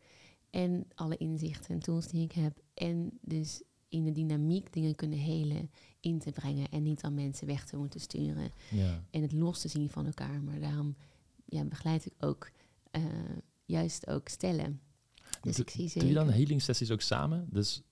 en 0.51 0.87
alle 0.95 1.17
inzichten 1.17 1.75
en 1.75 1.81
tools 1.81 2.09
die 2.09 2.23
ik 2.25 2.33
heb. 2.33 2.63
En 2.75 3.19
dus 3.21 3.63
in 3.89 4.05
de 4.05 4.13
dynamiek 4.13 4.73
dingen 4.73 4.95
kunnen 4.95 5.19
helen, 5.19 5.71
in 6.01 6.19
te 6.19 6.31
brengen. 6.31 6.69
En 6.69 6.83
niet 6.83 7.03
aan 7.03 7.15
mensen 7.15 7.47
weg 7.47 7.65
te 7.65 7.77
moeten 7.77 8.01
sturen. 8.01 8.51
ja. 8.71 9.05
En 9.11 9.23
het 9.23 9.33
los 9.33 9.61
te 9.61 9.69
zien 9.69 9.91
van 9.91 10.07
elkaar. 10.07 10.43
Maar 10.43 10.61
daarom 10.61 10.97
ja, 11.45 11.65
begeleid 11.65 12.07
ik 12.07 12.15
ook 12.19 12.51
eh, 12.91 13.03
juist 13.65 14.07
ook 14.07 14.29
stellen. 14.29 14.81
Dus 15.41 15.57
Doe- 15.57 15.65
ik 15.65 15.71
zie 15.71 16.01
Doe 16.01 16.09
je 16.09 16.15
dan 16.15 16.31
healing 16.31 16.63
sessies 16.63 16.91
ook 16.91 17.01
samen? 17.01 17.47
Dus 17.51 17.83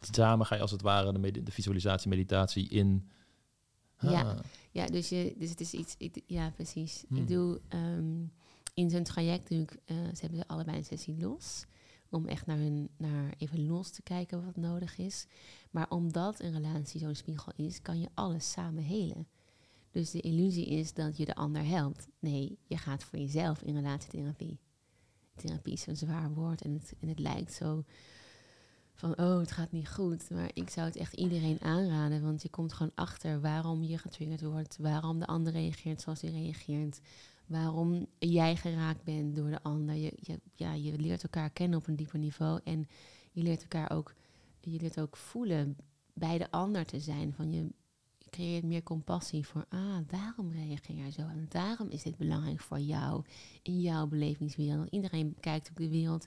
samen 0.00 0.46
ga 0.46 0.54
je 0.54 0.60
als 0.60 0.70
het 0.70 0.82
ware 0.82 1.20
de, 1.20 1.42
de 1.42 1.52
visualisatie, 1.52 2.08
meditatie 2.08 2.68
in. 2.68 3.10
Ja. 4.00 4.22
Ah, 4.22 4.38
Ja, 4.70 4.86
dus, 4.86 5.08
je, 5.08 5.34
dus 5.38 5.50
het 5.50 5.60
is 5.60 5.72
iets. 5.72 5.94
Ik, 5.98 6.22
ja, 6.26 6.50
precies. 6.50 7.04
Hmm. 7.08 7.16
Ik 7.16 7.28
doe 7.28 7.60
ehm, 7.68 8.24
in 8.74 8.90
zo'n 8.90 9.02
traject 9.02 9.48
doe 9.48 9.60
ik, 9.60 9.76
eh, 9.84 9.96
ze 9.96 10.20
hebben 10.20 10.46
allebei 10.46 10.76
een 10.76 10.84
sessie 10.84 11.18
los. 11.18 11.64
Om 12.10 12.26
echt 12.26 12.46
naar 12.46 12.58
hun, 12.58 12.88
naar 12.96 13.34
even 13.38 13.66
los 13.66 13.90
te 13.90 14.02
kijken 14.02 14.44
wat 14.44 14.56
nodig 14.56 14.98
is. 14.98 15.26
Maar 15.70 15.90
omdat 15.90 16.40
een 16.40 16.52
relatie 16.52 17.00
zo'n 17.00 17.14
spiegel 17.14 17.52
is, 17.56 17.82
kan 17.82 18.00
je 18.00 18.08
alles 18.14 18.50
samen 18.50 18.82
helen. 18.82 19.28
Dus 19.90 20.10
de 20.10 20.20
illusie 20.20 20.66
is 20.66 20.92
dat 20.92 21.16
je 21.16 21.24
de 21.24 21.34
ander 21.34 21.64
helpt. 21.66 22.08
Nee, 22.18 22.58
je 22.66 22.76
gaat 22.76 23.04
voor 23.04 23.18
jezelf 23.18 23.62
in 23.62 23.74
relatietherapie. 23.74 24.58
Therapie 25.34 25.72
is 25.72 25.82
zo'n 25.82 25.96
zwaar 25.96 26.32
woord 26.34 26.62
en 26.62 26.72
het, 26.72 26.94
en 27.00 27.08
het 27.08 27.18
lijkt 27.18 27.52
zo 27.52 27.84
van, 28.96 29.18
oh, 29.18 29.38
het 29.38 29.52
gaat 29.52 29.72
niet 29.72 29.88
goed. 29.88 30.30
Maar 30.30 30.50
ik 30.54 30.70
zou 30.70 30.86
het 30.86 30.96
echt 30.96 31.12
iedereen 31.12 31.60
aanraden, 31.60 32.22
want 32.22 32.42
je 32.42 32.48
komt 32.48 32.72
gewoon 32.72 32.92
achter 32.94 33.40
waarom 33.40 33.82
je 33.82 33.98
getriggerd 33.98 34.42
wordt, 34.42 34.76
waarom 34.80 35.18
de 35.18 35.26
ander 35.26 35.52
reageert 35.52 36.00
zoals 36.00 36.20
hij 36.20 36.30
reageert, 36.30 37.00
waarom 37.46 38.06
jij 38.18 38.56
geraakt 38.56 39.04
bent 39.04 39.36
door 39.36 39.50
de 39.50 39.62
ander. 39.62 39.94
Je, 39.94 40.12
je, 40.20 40.40
ja, 40.54 40.72
je 40.72 40.98
leert 40.98 41.22
elkaar 41.22 41.50
kennen 41.50 41.78
op 41.78 41.86
een 41.86 41.96
dieper 41.96 42.18
niveau 42.18 42.60
en 42.64 42.88
je 43.32 43.42
leert 43.42 43.62
elkaar 43.62 43.90
ook, 43.90 44.14
je 44.60 44.80
leert 44.80 45.00
ook 45.00 45.16
voelen 45.16 45.76
bij 46.12 46.38
de 46.38 46.50
ander 46.50 46.84
te 46.84 47.00
zijn. 47.00 47.32
Van 47.32 47.50
je 47.50 47.66
creëert 48.30 48.64
meer 48.64 48.82
compassie 48.82 49.46
voor, 49.46 49.66
ah, 49.68 49.98
daarom 50.06 50.52
reageer 50.52 50.96
jij 50.96 51.10
zo 51.10 51.20
en 51.20 51.46
daarom 51.48 51.88
is 51.88 52.02
dit 52.02 52.16
belangrijk 52.16 52.60
voor 52.60 52.80
jou 52.80 53.24
in 53.62 53.80
jouw 53.80 54.06
belevingswereld. 54.06 54.88
Iedereen 54.90 55.36
kijkt 55.40 55.68
op 55.68 55.76
de 55.76 55.88
wereld 55.88 56.26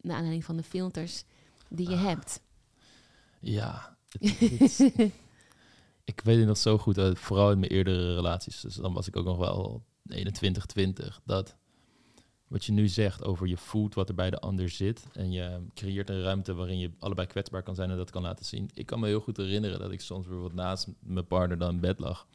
naar 0.00 0.14
aanleiding 0.14 0.44
van 0.44 0.56
de 0.56 0.62
filters 0.62 1.24
die 1.68 1.90
je 1.90 1.96
hebt. 1.96 2.40
ja. 3.40 3.96
Het- 4.08 4.38
het 4.40 4.60
is- 4.60 4.80
ik 6.04 6.20
weet 6.24 6.36
het 6.38 6.46
nog 6.46 6.56
zo 6.56 6.78
goed, 6.78 6.98
uit, 6.98 7.18
vooral 7.18 7.50
in 7.50 7.58
mijn 7.58 7.70
eerdere 7.72 8.14
relaties. 8.14 8.60
Dus 8.60 8.74
dan 8.74 8.92
was 8.92 9.06
ik 9.08 9.16
ook 9.16 9.24
nog 9.24 9.36
wel 9.38 9.84
21, 10.06 10.66
20. 10.66 11.20
Dat 11.24 11.56
wat 12.46 12.64
je 12.64 12.72
nu 12.72 12.88
zegt 12.88 13.24
over 13.24 13.46
je 13.46 13.56
voelt 13.56 13.94
wat 13.94 14.08
er 14.08 14.14
bij 14.14 14.30
de 14.30 14.38
ander 14.40 14.68
zit. 14.68 15.06
En 15.12 15.32
je 15.32 15.66
creëert 15.74 16.10
een 16.10 16.22
ruimte 16.22 16.54
waarin 16.54 16.78
je 16.78 16.90
allebei 16.98 17.26
kwetsbaar 17.26 17.62
kan 17.62 17.74
zijn 17.74 17.90
en 17.90 17.96
dat 17.96 18.10
kan 18.10 18.22
laten 18.22 18.44
zien. 18.44 18.70
Ik 18.74 18.86
kan 18.86 19.00
me 19.00 19.06
heel 19.06 19.20
goed 19.20 19.36
herinneren 19.36 19.78
dat 19.78 19.90
ik 19.92 20.00
soms 20.00 20.22
bijvoorbeeld 20.26 20.54
naast 20.54 20.88
mijn 21.00 21.26
partner 21.26 21.58
dan 21.58 21.74
in 21.74 21.80
bed 21.80 21.98
lag. 21.98 22.26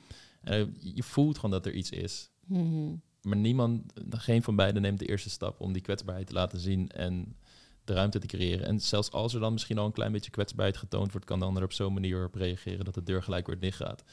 En 0.41 0.75
je 0.79 1.03
voelt 1.03 1.35
gewoon 1.35 1.51
dat 1.51 1.65
er 1.65 1.73
iets 1.73 1.89
is. 1.89 2.29
Mhm. 2.45 2.95
Maar 3.21 3.37
niemand, 3.37 3.93
geen 4.09 4.43
van 4.43 4.55
beiden 4.55 4.81
neemt 4.81 4.99
de 4.99 5.05
eerste 5.05 5.29
stap 5.29 5.59
om 5.59 5.73
die 5.73 5.81
kwetsbaarheid 5.81 6.27
te 6.27 6.33
laten 6.33 6.59
zien 6.59 6.89
en 6.89 7.35
de 7.83 7.93
ruimte 7.93 8.19
te 8.19 8.27
creëren. 8.27 8.65
En 8.65 8.79
zelfs 8.79 9.11
als 9.11 9.33
er 9.33 9.39
dan 9.39 9.53
misschien 9.53 9.77
al 9.77 9.85
een 9.85 9.91
klein 9.91 10.11
beetje 10.11 10.31
kwetsbaarheid 10.31 10.77
getoond 10.77 11.11
wordt, 11.11 11.25
kan 11.25 11.39
de 11.39 11.45
ander 11.45 11.63
op 11.63 11.73
zo'n 11.73 11.93
manier 11.93 12.25
op 12.25 12.35
reageren 12.35 12.85
dat 12.85 12.93
de 12.93 13.03
deur 13.03 13.23
gelijk 13.23 13.47
weer 13.47 13.59
dicht 13.59 13.77
gaat. 13.77 14.03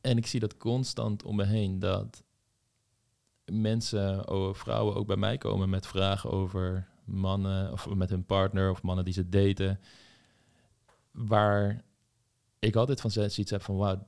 En 0.00 0.16
ik 0.16 0.26
zie 0.26 0.40
dat 0.40 0.56
constant 0.56 1.22
om 1.22 1.36
me 1.36 1.44
heen, 1.44 1.78
dat 1.78 2.22
mensen, 3.44 4.24
vrouwen 4.54 4.94
ook 4.94 5.06
bij 5.06 5.16
mij 5.16 5.38
komen 5.38 5.68
met 5.68 5.86
vragen 5.86 6.30
over 6.30 6.88
mannen 7.04 7.72
of 7.72 7.94
met 7.94 8.10
hun 8.10 8.24
partner 8.24 8.70
of 8.70 8.82
mannen 8.82 9.04
die 9.04 9.14
ze 9.14 9.28
daten. 9.28 9.80
Waar 11.10 11.84
ik 12.58 12.76
altijd 12.76 13.00
van 13.00 13.10
zoiets 13.10 13.50
heb 13.50 13.62
van, 13.62 13.76
wauw, 13.76 14.06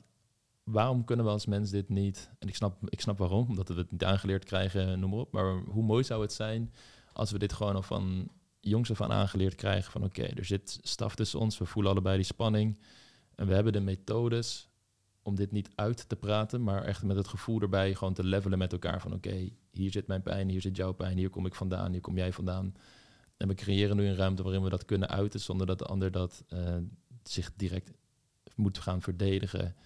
waarom 0.64 1.04
kunnen 1.04 1.24
we 1.24 1.30
als 1.30 1.46
mens 1.46 1.70
dit 1.70 1.88
niet? 1.88 2.30
En 2.38 2.48
ik 2.48 2.54
snap, 2.54 2.76
ik 2.88 3.00
snap 3.00 3.18
waarom, 3.18 3.48
omdat 3.48 3.68
we 3.68 3.74
het 3.74 3.90
niet 3.90 4.04
aangeleerd 4.04 4.44
krijgen, 4.44 5.00
noem 5.00 5.10
maar 5.10 5.18
op. 5.18 5.32
Maar 5.32 5.56
hoe 5.56 5.84
mooi 5.84 6.04
zou 6.04 6.22
het 6.22 6.32
zijn 6.32 6.72
als 7.18 7.30
we 7.30 7.38
dit 7.38 7.52
gewoon 7.52 7.74
al 7.74 7.82
van 7.82 8.28
jongs 8.60 8.90
af 8.90 9.00
aan 9.00 9.12
aangeleerd 9.12 9.54
krijgen 9.54 9.92
van 9.92 10.04
oké, 10.04 10.22
er 10.22 10.44
zit 10.44 10.78
staf 10.82 11.14
tussen 11.14 11.40
ons, 11.40 11.58
we 11.58 11.64
voelen 11.64 11.92
allebei 11.92 12.16
die 12.16 12.24
spanning 12.24 12.78
en 13.34 13.46
we 13.46 13.54
hebben 13.54 13.72
de 13.72 13.80
methodes 13.80 14.68
om 15.22 15.34
dit 15.34 15.52
niet 15.52 15.70
uit 15.74 16.08
te 16.08 16.16
praten, 16.16 16.62
maar 16.62 16.84
echt 16.84 17.02
met 17.02 17.16
het 17.16 17.28
gevoel 17.28 17.60
erbij 17.60 17.94
gewoon 17.94 18.14
te 18.14 18.24
levelen 18.24 18.58
met 18.58 18.72
elkaar 18.72 19.00
van 19.00 19.12
oké, 19.12 19.48
hier 19.70 19.90
zit 19.90 20.06
mijn 20.06 20.22
pijn, 20.22 20.48
hier 20.48 20.60
zit 20.60 20.76
jouw 20.76 20.92
pijn, 20.92 21.16
hier 21.16 21.30
kom 21.30 21.46
ik 21.46 21.54
vandaan, 21.54 21.92
hier 21.92 22.00
kom 22.00 22.16
jij 22.16 22.32
vandaan. 22.32 22.74
En 23.36 23.48
we 23.48 23.54
creëren 23.54 23.96
nu 23.96 24.06
een 24.06 24.16
ruimte 24.16 24.42
waarin 24.42 24.62
we 24.62 24.70
dat 24.70 24.84
kunnen 24.84 25.08
uiten 25.08 25.40
zonder 25.40 25.66
dat 25.66 25.78
de 25.78 25.84
ander 25.84 26.10
dat 26.10 26.44
uh, 26.48 26.76
zich 27.22 27.52
direct 27.56 27.92
moet 28.54 28.78
gaan 28.78 29.02
verdedigen. 29.02 29.76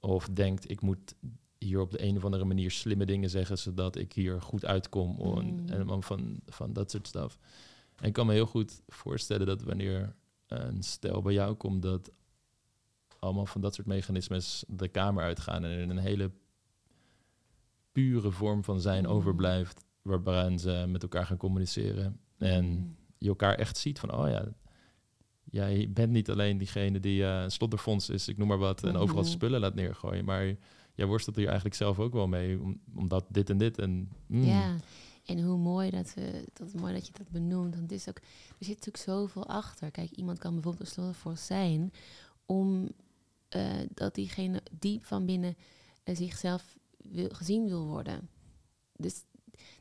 Of 0.00 0.28
denkt, 0.32 0.70
ik 0.70 0.80
moet 0.80 1.14
hier 1.58 1.80
op 1.80 1.90
de 1.90 2.02
een 2.02 2.16
of 2.16 2.24
andere 2.24 2.44
manier 2.44 2.70
slimme 2.70 3.06
dingen 3.06 3.30
zeggen, 3.30 3.58
zodat 3.58 3.96
ik 3.96 4.12
hier 4.12 4.42
goed 4.42 4.64
uitkom. 4.64 5.16
Mm. 5.18 5.68
En 5.68 6.02
van, 6.02 6.40
van 6.46 6.72
dat 6.72 6.90
soort 6.90 7.06
stuff. 7.06 7.38
En 7.96 8.06
ik 8.06 8.12
kan 8.12 8.26
me 8.26 8.32
heel 8.32 8.46
goed 8.46 8.82
voorstellen 8.86 9.46
dat 9.46 9.62
wanneer 9.62 10.14
een 10.46 10.82
stel 10.82 11.22
bij 11.22 11.32
jou 11.32 11.54
komt, 11.54 11.82
dat 11.82 12.12
allemaal 13.18 13.46
van 13.46 13.60
dat 13.60 13.74
soort 13.74 13.86
mechanismes 13.86 14.64
de 14.68 14.88
kamer 14.88 15.22
uitgaan 15.22 15.64
en 15.64 15.78
in 15.78 15.90
een 15.90 15.98
hele 15.98 16.30
pure 17.92 18.30
vorm 18.30 18.64
van 18.64 18.80
zijn 18.80 19.04
mm. 19.04 19.10
overblijft, 19.10 19.84
waarbij 20.02 20.58
ze 20.58 20.84
met 20.88 21.02
elkaar 21.02 21.26
gaan 21.26 21.36
communiceren. 21.36 22.20
En 22.36 22.64
mm. 22.64 22.96
je 23.18 23.28
elkaar 23.28 23.54
echt 23.54 23.76
ziet 23.76 23.98
van, 23.98 24.14
oh 24.14 24.28
ja, 24.28 24.48
jij 25.44 25.90
bent 25.92 26.12
niet 26.12 26.30
alleen 26.30 26.58
diegene 26.58 27.00
die 27.00 27.20
uh, 27.20 27.42
een 27.42 27.50
slotterfonds 27.50 28.08
is, 28.08 28.28
ik 28.28 28.36
noem 28.36 28.48
maar 28.48 28.58
wat, 28.58 28.82
en 28.82 28.96
overal 28.96 29.22
mm-hmm. 29.22 29.24
spullen 29.24 29.60
laat 29.60 29.74
neergooien, 29.74 30.24
maar 30.24 30.56
jij 30.98 31.06
worstelt 31.06 31.36
hier 31.36 31.46
eigenlijk 31.46 31.76
zelf 31.76 31.98
ook 31.98 32.12
wel 32.12 32.26
mee, 32.26 32.60
om, 32.60 32.80
omdat 32.94 33.24
dit 33.28 33.50
en 33.50 33.58
dit 33.58 33.78
en... 33.78 34.10
Mm. 34.26 34.42
Ja, 34.42 34.76
en 35.24 35.42
hoe 35.42 35.58
mooi 35.58 35.90
dat, 35.90 36.14
we, 36.14 36.44
dat, 36.52 36.74
mooi 36.74 36.92
dat 36.92 37.06
je 37.06 37.12
dat 37.12 37.28
benoemt, 37.28 37.74
want 37.74 37.90
het 37.90 38.00
is 38.00 38.08
ook, 38.08 38.16
er 38.18 38.64
zit 38.64 38.74
natuurlijk 38.74 39.04
zoveel 39.04 39.46
achter. 39.46 39.90
Kijk, 39.90 40.10
iemand 40.10 40.38
kan 40.38 40.54
bijvoorbeeld 40.54 40.86
een 40.86 40.92
slotterfonds 40.92 41.46
zijn, 41.46 41.92
om 42.46 42.88
uh, 43.56 43.70
dat 43.94 44.14
diegene 44.14 44.62
diep 44.78 45.04
van 45.04 45.26
binnen 45.26 45.56
uh, 46.04 46.16
zichzelf 46.16 46.76
wil, 46.96 47.28
gezien 47.28 47.64
wil 47.64 47.86
worden. 47.86 48.28
Dus 48.96 49.24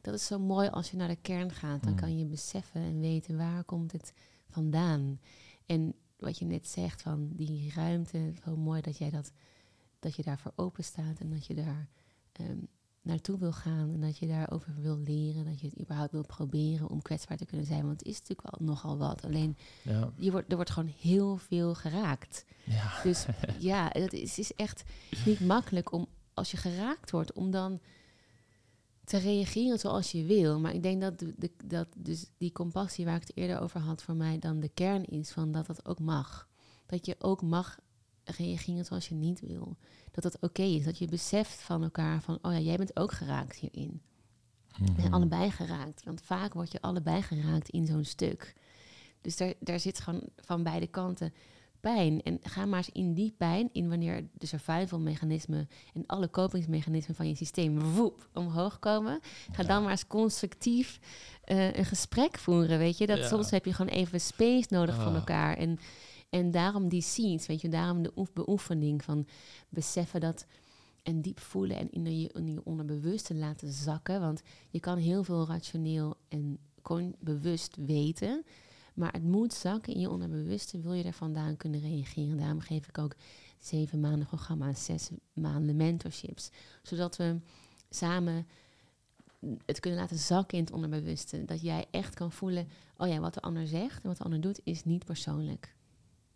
dat 0.01 0.13
is 0.13 0.25
zo 0.25 0.39
mooi 0.39 0.69
als 0.69 0.91
je 0.91 0.97
naar 0.97 1.07
de 1.07 1.21
kern 1.21 1.51
gaat. 1.51 1.83
Dan 1.83 1.91
mm. 1.91 1.99
kan 1.99 2.17
je 2.17 2.25
beseffen 2.25 2.81
en 2.81 2.99
weten 2.99 3.37
waar 3.37 3.63
komt 3.63 3.91
het 3.91 4.13
vandaan. 4.49 5.19
En 5.65 5.93
wat 6.17 6.37
je 6.37 6.45
net 6.45 6.67
zegt 6.67 7.01
van 7.01 7.29
die 7.35 7.71
ruimte, 7.75 8.33
zo 8.45 8.55
mooi 8.55 8.81
dat 8.81 8.97
jij 8.97 9.09
dat, 9.09 9.31
dat 9.99 10.15
je 10.15 10.23
daarvoor 10.23 10.51
open 10.55 10.83
staat 10.83 11.19
en 11.19 11.29
dat 11.29 11.45
je 11.45 11.53
daar 11.53 11.87
um, 12.39 12.67
naartoe 13.07 13.37
wil 13.37 13.51
gaan 13.51 13.93
en 13.93 14.01
dat 14.01 14.17
je 14.17 14.27
daarover 14.27 14.75
wil 14.81 14.97
leren, 14.97 15.45
dat 15.45 15.59
je 15.59 15.67
het 15.67 15.79
überhaupt 15.79 16.11
wil 16.11 16.25
proberen 16.25 16.89
om 16.89 17.01
kwetsbaar 17.01 17.37
te 17.37 17.45
kunnen 17.45 17.65
zijn. 17.65 17.85
Want 17.85 17.99
het 17.99 18.07
is 18.07 18.19
natuurlijk 18.19 18.49
wel 18.49 18.67
nogal 18.67 18.97
wat. 18.97 19.25
Alleen 19.25 19.57
ja. 19.81 20.11
je 20.15 20.31
wordt, 20.31 20.49
er 20.49 20.55
wordt 20.55 20.71
gewoon 20.71 20.93
heel 20.99 21.37
veel 21.37 21.75
geraakt. 21.75 22.45
Ja. 22.63 23.01
Dus 23.03 23.25
ja, 23.59 23.89
het 23.91 24.13
is, 24.13 24.39
is 24.39 24.53
echt 24.53 24.83
niet 25.25 25.39
makkelijk 25.39 25.91
om 25.91 26.07
als 26.33 26.51
je 26.51 26.57
geraakt 26.57 27.11
wordt, 27.11 27.33
om 27.33 27.51
dan 27.51 27.79
te 29.03 29.17
reageren 29.17 29.79
zoals 29.79 30.11
je 30.11 30.23
wil. 30.23 30.59
Maar 30.59 30.73
ik 30.73 30.83
denk 30.83 31.01
dat, 31.01 31.19
de, 31.19 31.51
dat 31.65 31.87
dus 31.97 32.29
die 32.37 32.51
compassie 32.51 33.05
waar 33.05 33.15
ik 33.15 33.27
het 33.27 33.37
eerder 33.37 33.59
over 33.59 33.79
had 33.79 34.03
voor 34.03 34.15
mij 34.15 34.39
dan 34.39 34.59
de 34.59 34.69
kern 34.69 35.05
is 35.05 35.31
van 35.31 35.51
dat 35.51 35.65
dat 35.65 35.85
ook 35.85 35.99
mag. 35.99 36.47
Dat 36.85 37.05
je 37.05 37.15
ook 37.19 37.41
mag 37.41 37.79
reageren 38.37 38.85
zoals 38.85 39.07
je 39.07 39.15
niet 39.15 39.39
wil. 39.39 39.77
Dat 40.11 40.23
dat 40.23 40.41
oké 40.41 40.61
is. 40.61 40.83
Dat 40.83 40.97
je 40.97 41.07
beseft 41.07 41.61
van 41.61 41.83
elkaar 41.83 42.21
van, 42.21 42.39
oh 42.41 42.51
ja, 42.51 42.59
jij 42.59 42.77
bent 42.77 42.99
ook 42.99 43.11
geraakt 43.11 43.55
hierin. 43.55 44.01
En 44.77 44.93
mhm. 44.93 45.13
allebei 45.13 45.51
geraakt. 45.51 46.03
Want 46.03 46.21
vaak 46.21 46.53
word 46.53 46.71
je 46.71 46.81
allebei 46.81 47.21
geraakt 47.21 47.69
in 47.69 47.85
zo'n 47.85 48.03
stuk. 48.03 48.55
Dus 49.21 49.37
daar, 49.37 49.53
daar 49.59 49.79
zit 49.79 49.99
gewoon 49.99 50.21
van 50.35 50.63
beide 50.63 50.87
kanten 50.87 51.33
pijn. 51.79 52.23
En 52.23 52.39
ga 52.41 52.65
maar 52.65 52.77
eens 52.77 52.89
in 52.91 53.13
die 53.13 53.33
pijn, 53.37 53.69
in 53.71 53.89
wanneer 53.89 54.27
de 54.33 54.45
survival 54.45 54.99
mechanismen 54.99 55.69
en 55.93 56.03
alle 56.05 56.27
kopingsmechanismen 56.27 57.15
van 57.15 57.27
je 57.27 57.35
systeem 57.35 57.79
woep, 57.79 58.29
omhoog 58.33 58.79
komen. 58.79 59.19
Ga 59.51 59.63
dan 59.63 59.81
maar 59.81 59.91
eens 59.91 60.07
constructief 60.07 60.99
uh, 61.45 61.73
een 61.73 61.85
gesprek 61.85 62.37
voeren, 62.37 62.77
weet 62.77 62.97
je. 62.97 63.07
Dat 63.07 63.25
soms 63.25 63.51
heb 63.51 63.65
je 63.65 63.73
gewoon 63.73 63.91
even 63.91 64.21
space 64.21 64.67
nodig 64.69 64.95
van 64.95 65.07
ah. 65.07 65.15
elkaar. 65.15 65.57
En, 65.57 65.79
en 66.29 66.51
daarom 66.51 66.89
die 66.89 67.01
scenes, 67.01 67.45
weet 67.45 67.61
je, 67.61 67.69
daarom 67.69 68.03
de 68.03 68.27
beoefening 68.33 69.03
van 69.03 69.27
beseffen 69.69 70.19
dat 70.19 70.45
en 71.03 71.21
diep 71.21 71.39
voelen 71.39 71.77
en 71.77 71.91
in 71.91 72.19
je, 72.19 72.29
in 72.33 72.47
je 72.47 72.63
onderbewuste 72.63 73.35
laten 73.35 73.71
zakken. 73.71 74.19
Want 74.19 74.41
je 74.69 74.79
kan 74.79 74.97
heel 74.97 75.23
veel 75.23 75.45
rationeel 75.45 76.15
en 76.27 76.59
bewust 77.19 77.75
weten. 77.75 78.45
Maar 78.93 79.13
het 79.13 79.23
moet 79.23 79.53
zakken 79.53 79.93
in 79.93 79.99
je 79.99 80.09
onderbewuste, 80.09 80.79
wil 80.79 80.93
je 80.93 81.03
er 81.03 81.13
vandaan 81.13 81.57
kunnen 81.57 81.79
reageren. 81.79 82.37
Daarom 82.37 82.59
geef 82.59 82.87
ik 82.87 82.97
ook 82.97 83.15
zeven 83.59 83.99
maanden 83.99 84.27
programma's, 84.27 84.85
zes 84.85 85.09
maanden 85.33 85.75
mentorships. 85.75 86.49
Zodat 86.81 87.17
we 87.17 87.39
samen 87.89 88.47
het 89.65 89.79
kunnen 89.79 89.99
laten 89.99 90.17
zakken 90.17 90.57
in 90.57 90.63
het 90.63 90.73
onderbewuste. 90.73 91.45
Dat 91.45 91.61
jij 91.61 91.85
echt 91.91 92.13
kan 92.13 92.31
voelen, 92.31 92.67
oh 92.97 93.07
ja, 93.07 93.19
wat 93.19 93.33
de 93.33 93.41
ander 93.41 93.67
zegt 93.67 94.03
en 94.03 94.07
wat 94.07 94.17
de 94.17 94.23
ander 94.23 94.41
doet 94.41 94.59
is 94.63 94.83
niet 94.83 95.05
persoonlijk. 95.05 95.75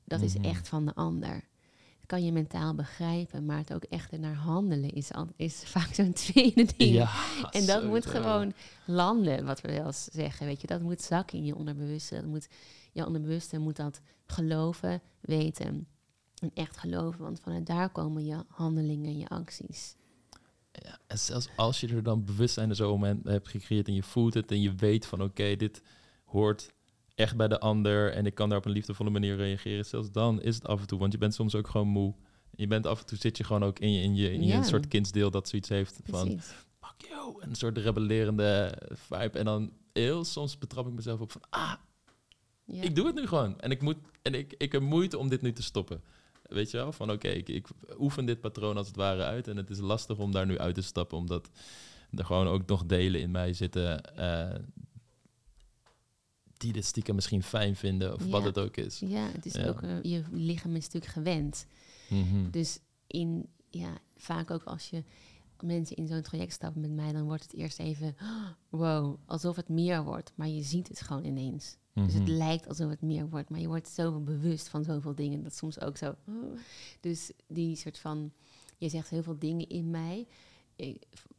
Dat 0.06 0.22
is 0.22 0.34
mhm. 0.34 0.44
echt 0.44 0.68
van 0.68 0.86
de 0.86 0.94
ander. 0.94 1.50
Dat 1.98 2.06
kan 2.06 2.26
je 2.26 2.32
mentaal 2.32 2.76
begrijpen, 2.76 3.46
maar 3.46 3.58
het 3.58 3.74
ook 3.74 3.84
echt 3.84 4.12
naar 4.12 4.36
handelen 4.36 4.94
is, 4.94 5.12
is 5.36 5.64
vaak 5.76 5.94
zo'n 5.94 6.14
tweede 6.14 6.68
ding. 6.78 6.94
Ja, 6.94 7.10
en 7.52 7.66
dat 7.66 7.84
moet 7.84 8.06
gewoon 8.06 8.54
landen, 8.86 9.46
wat 9.46 9.62
we 9.62 9.72
wel 9.72 9.86
eens 9.86 10.04
zeggen. 10.04 10.46
Weet 10.46 10.62
je, 10.62 10.68
dat 10.68 10.82
moet 10.82 11.02
zakken 11.02 11.38
in 11.38 11.46
je 11.46 11.56
onderbewuste. 11.56 12.16
Dat 12.16 12.26
moet 12.26 12.48
je 12.92 13.06
onderbewuste 13.06 13.58
moet 13.58 13.76
dat 13.76 14.02
geloven, 14.26 15.02
weten 15.22 15.88
en 16.40 16.52
echt 16.54 16.78
geloven. 16.78 17.22
Want 17.22 17.40
vanuit 17.40 17.66
daar 17.66 17.90
komen 17.90 18.26
je 18.26 18.44
handelingen 18.48 19.06
en 19.06 19.18
je 19.18 19.28
acties. 19.28 19.96
Ja, 20.72 21.00
en 21.08 21.20
zelfs 21.20 21.50
als 21.56 21.80
je 21.80 21.88
er 21.88 22.04
dan 22.04 22.26
bewustzijn 22.26 22.70
in 22.70 22.76
zo'n 22.76 22.90
moment 22.90 23.26
hebt 23.26 23.48
gecreëerd 23.48 23.88
en 23.88 23.94
je 23.94 24.04
voelt 24.04 24.34
het 24.34 24.52
en 24.52 24.62
je 24.62 24.76
weet 24.76 25.06
van 25.06 25.22
oké, 25.22 25.56
dit 25.56 25.82
hoort 26.26 26.74
echt 27.22 27.36
bij 27.36 27.48
de 27.48 27.60
ander 27.60 28.14
en 28.14 28.26
ik 28.26 28.36
kan 28.36 28.50
daar 28.50 28.58
op 28.58 28.66
een 28.66 28.72
liefdevolle 28.72 29.10
manier 29.10 29.36
reageren. 29.36 29.86
Zelfs 29.86 30.12
dan 30.12 30.42
is 30.42 30.56
het 30.56 30.68
af 30.68 30.82
en 30.82 30.88
toe, 30.88 31.00
want 31.00 31.12
je 31.12 31.18
bent 31.18 31.34
soms 31.34 31.56
ook 31.56 31.68
gewoon 31.68 31.88
moe. 31.88 32.14
Je 32.56 32.68
bent 32.68 32.86
af 32.86 33.00
en 33.00 33.06
toe 33.06 33.18
zit 33.18 33.38
je 33.38 33.44
gewoon 33.44 33.64
ook 33.64 33.80
in 33.80 33.94
je, 33.94 34.02
in 34.02 34.16
je, 34.16 34.34
in 34.34 34.44
je 34.44 34.54
een 34.54 34.64
soort 34.64 34.88
kindsdeel 34.88 35.32
dat 35.32 35.50
zoiets 35.50 35.70
heeft 35.70 36.00
van 36.06 36.40
fuck 36.80 37.10
you, 37.10 37.36
een 37.40 37.56
soort 37.56 37.78
rebellerende 37.78 38.78
vibe. 38.90 39.40
En 39.40 39.46
dan 39.46 39.72
heel 39.94 40.24
soms 40.24 40.58
betrap 40.58 40.88
ik 40.88 40.94
mezelf 40.94 41.20
op 41.20 41.32
van 41.32 41.42
ah, 41.50 41.74
ja. 42.66 42.82
Ik 42.82 42.96
doe 42.96 43.06
het 43.06 43.16
nu 43.16 43.28
gewoon. 43.28 43.60
En 43.60 43.72
ik 43.72 43.82
moet 43.82 43.98
en 44.22 44.34
ik, 44.34 44.54
ik 44.58 44.72
heb 44.72 44.82
moeite 44.82 45.18
om 45.18 45.30
dit 45.30 45.42
nu 45.42 45.52
te 45.52 45.64
stoppen. 45.64 46.02
Weet 46.44 46.72
je 46.72 46.78
wel? 46.78 46.92
Van 46.92 47.12
oké, 47.12 47.28
ik, 47.28 47.50
ik 47.50 47.68
oefen 48.00 48.26
dit 48.26 48.42
patroon 48.42 48.78
als 48.78 48.88
het 48.88 48.96
ware 48.96 49.24
uit. 49.24 49.48
En 49.48 49.58
het 49.58 49.70
is 49.70 49.80
lastig 49.80 50.18
om 50.18 50.32
daar 50.32 50.46
nu 50.46 50.60
uit 50.60 50.76
te 50.76 50.82
stappen, 50.82 51.18
omdat 51.18 51.50
er 52.16 52.26
gewoon 52.26 52.48
ook 52.48 52.66
nog 52.66 52.86
delen 52.86 53.22
in 53.22 53.32
mij 53.32 53.54
zitten. 53.54 54.02
Uh, 54.20 54.60
die 56.62 56.74
dit 56.74 56.86
stiekem 56.86 57.16
misschien 57.16 57.44
fijn 57.44 57.76
vinden, 57.76 58.14
of 58.14 58.26
wat 58.26 58.44
het 58.44 58.60
ook 58.60 58.78
is. 58.78 59.00
Ja, 59.00 59.28
het 59.32 59.46
is 59.46 59.58
ook, 59.58 59.82
uh, 59.82 60.02
je 60.02 60.24
lichaam 60.32 60.76
is 60.76 60.84
natuurlijk 60.86 61.12
gewend. 61.12 61.66
Mhm. 62.10 62.50
Dus 62.50 62.80
in, 63.08 63.50
ja, 63.70 63.98
vaak 64.18 64.52
ook 64.52 64.64
als 64.64 64.90
je 64.90 65.04
mensen 65.60 65.96
in 65.96 66.08
zo'n 66.08 66.22
traject 66.22 66.54
stappen 66.54 66.82
met 66.82 66.92
mij, 66.92 67.12
dan 67.12 67.24
wordt 67.24 67.44
het 67.44 67.54
eerst 67.54 67.80
even, 67.80 68.16
wow, 68.70 69.18
alsof 69.26 69.56
het 69.56 69.70
meer 69.70 70.04
wordt. 70.04 70.32
Maar 70.36 70.48
je 70.48 70.62
ziet 70.62 70.88
het 70.88 71.02
gewoon 71.02 71.26
ineens. 71.26 71.78
Dus 71.94 72.14
het 72.14 72.24
mhm. 72.24 72.32
lijkt 72.32 72.68
alsof 72.68 72.90
het 72.90 73.02
meer 73.02 73.30
wordt, 73.30 73.50
maar 73.50 73.60
je 73.60 73.68
wordt 73.68 73.88
zoveel 73.88 74.24
bewust 74.24 74.68
van 74.68 74.84
zoveel 74.84 75.16
dingen. 75.16 75.44
Dat 75.44 75.56
soms 75.56 75.82
ook 75.82 75.98
zo. 75.98 76.16
Dus 77.00 77.32
die 77.48 77.76
soort 77.76 77.98
van, 77.98 78.32
je 78.78 78.90
zegt 78.90 79.10
heel 79.10 79.24
veel 79.24 79.40
dingen 79.40 79.70
in 79.70 79.90
mij. 79.90 80.28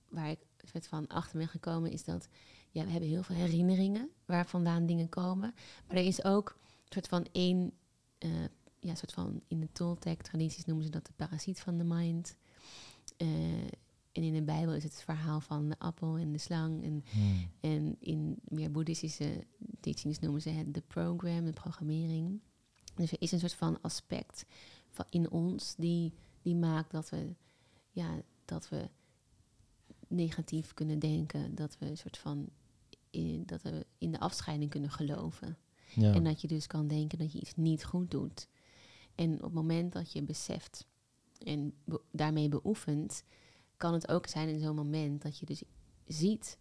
waar 0.08 0.30
ik 0.30 0.38
soort 0.68 0.86
van 0.86 1.06
achter 1.06 1.38
ben 1.38 1.48
gekomen 1.48 1.90
is 1.90 2.04
dat, 2.04 2.28
ja, 2.72 2.84
we 2.84 2.90
hebben 2.90 3.08
heel 3.08 3.22
veel 3.22 3.36
herinneringen 3.36 4.10
waar 4.24 4.46
vandaan 4.46 4.86
dingen 4.86 5.08
komen. 5.08 5.54
Maar 5.86 5.96
er 5.96 6.06
is 6.06 6.24
ook 6.24 6.56
een 6.60 6.92
soort 6.92 7.08
van 7.08 7.26
één, 7.32 7.72
uh, 8.18 8.30
ja, 8.78 8.94
soort 8.94 9.12
van 9.12 9.40
in 9.48 9.60
de 9.60 9.72
Toltec 9.72 10.22
tradities 10.22 10.64
noemen 10.64 10.84
ze 10.84 10.90
dat 10.90 11.06
de 11.06 11.12
parasiet 11.16 11.60
van 11.60 11.78
de 11.78 11.84
mind. 11.84 12.36
Uh, 13.16 13.28
en 14.12 14.22
in 14.22 14.32
de 14.32 14.42
Bijbel 14.42 14.74
is 14.74 14.82
het, 14.82 14.92
het 14.92 15.02
verhaal 15.02 15.40
van 15.40 15.68
de 15.68 15.78
appel 15.78 16.16
en 16.16 16.32
de 16.32 16.38
slang. 16.38 16.84
En, 16.84 17.04
hmm. 17.10 17.50
en 17.60 17.96
in 18.00 18.38
meer 18.44 18.70
boeddhistische 18.70 19.46
teachings 19.80 20.18
noemen 20.18 20.40
ze 20.40 20.48
het 20.48 20.74
de 20.74 20.82
program, 20.86 21.44
de 21.44 21.52
programmering. 21.52 22.40
Dus 22.94 23.12
er 23.12 23.20
is 23.20 23.32
een 23.32 23.40
soort 23.40 23.54
van 23.54 23.78
aspect 23.80 24.44
van 24.90 25.04
in 25.10 25.30
ons 25.30 25.74
die, 25.74 26.12
die 26.42 26.56
maakt 26.56 26.90
dat 26.90 27.10
we, 27.10 27.34
ja, 27.90 28.22
dat 28.44 28.68
we 28.68 28.90
negatief 30.08 30.74
kunnen 30.74 30.98
denken. 30.98 31.54
Dat 31.54 31.78
we 31.78 31.86
een 31.86 31.96
soort 31.96 32.18
van 32.18 32.48
in, 33.12 33.42
dat 33.46 33.62
we 33.62 33.86
in 33.98 34.12
de 34.12 34.20
afscheiding 34.20 34.70
kunnen 34.70 34.90
geloven. 34.90 35.56
Ja. 35.94 36.14
En 36.14 36.24
dat 36.24 36.40
je 36.40 36.48
dus 36.48 36.66
kan 36.66 36.88
denken 36.88 37.18
dat 37.18 37.32
je 37.32 37.40
iets 37.40 37.54
niet 37.54 37.84
goed 37.84 38.10
doet. 38.10 38.48
En 39.14 39.32
op 39.34 39.42
het 39.42 39.52
moment 39.52 39.92
dat 39.92 40.12
je 40.12 40.22
beseft 40.22 40.86
en 41.44 41.74
daarmee 42.10 42.48
beoefent, 42.48 43.24
kan 43.76 43.92
het 43.92 44.08
ook 44.08 44.26
zijn 44.26 44.48
in 44.48 44.60
zo'n 44.60 44.74
moment 44.74 45.22
dat 45.22 45.38
je 45.38 45.46
dus 45.46 45.62
ziet 46.06 46.58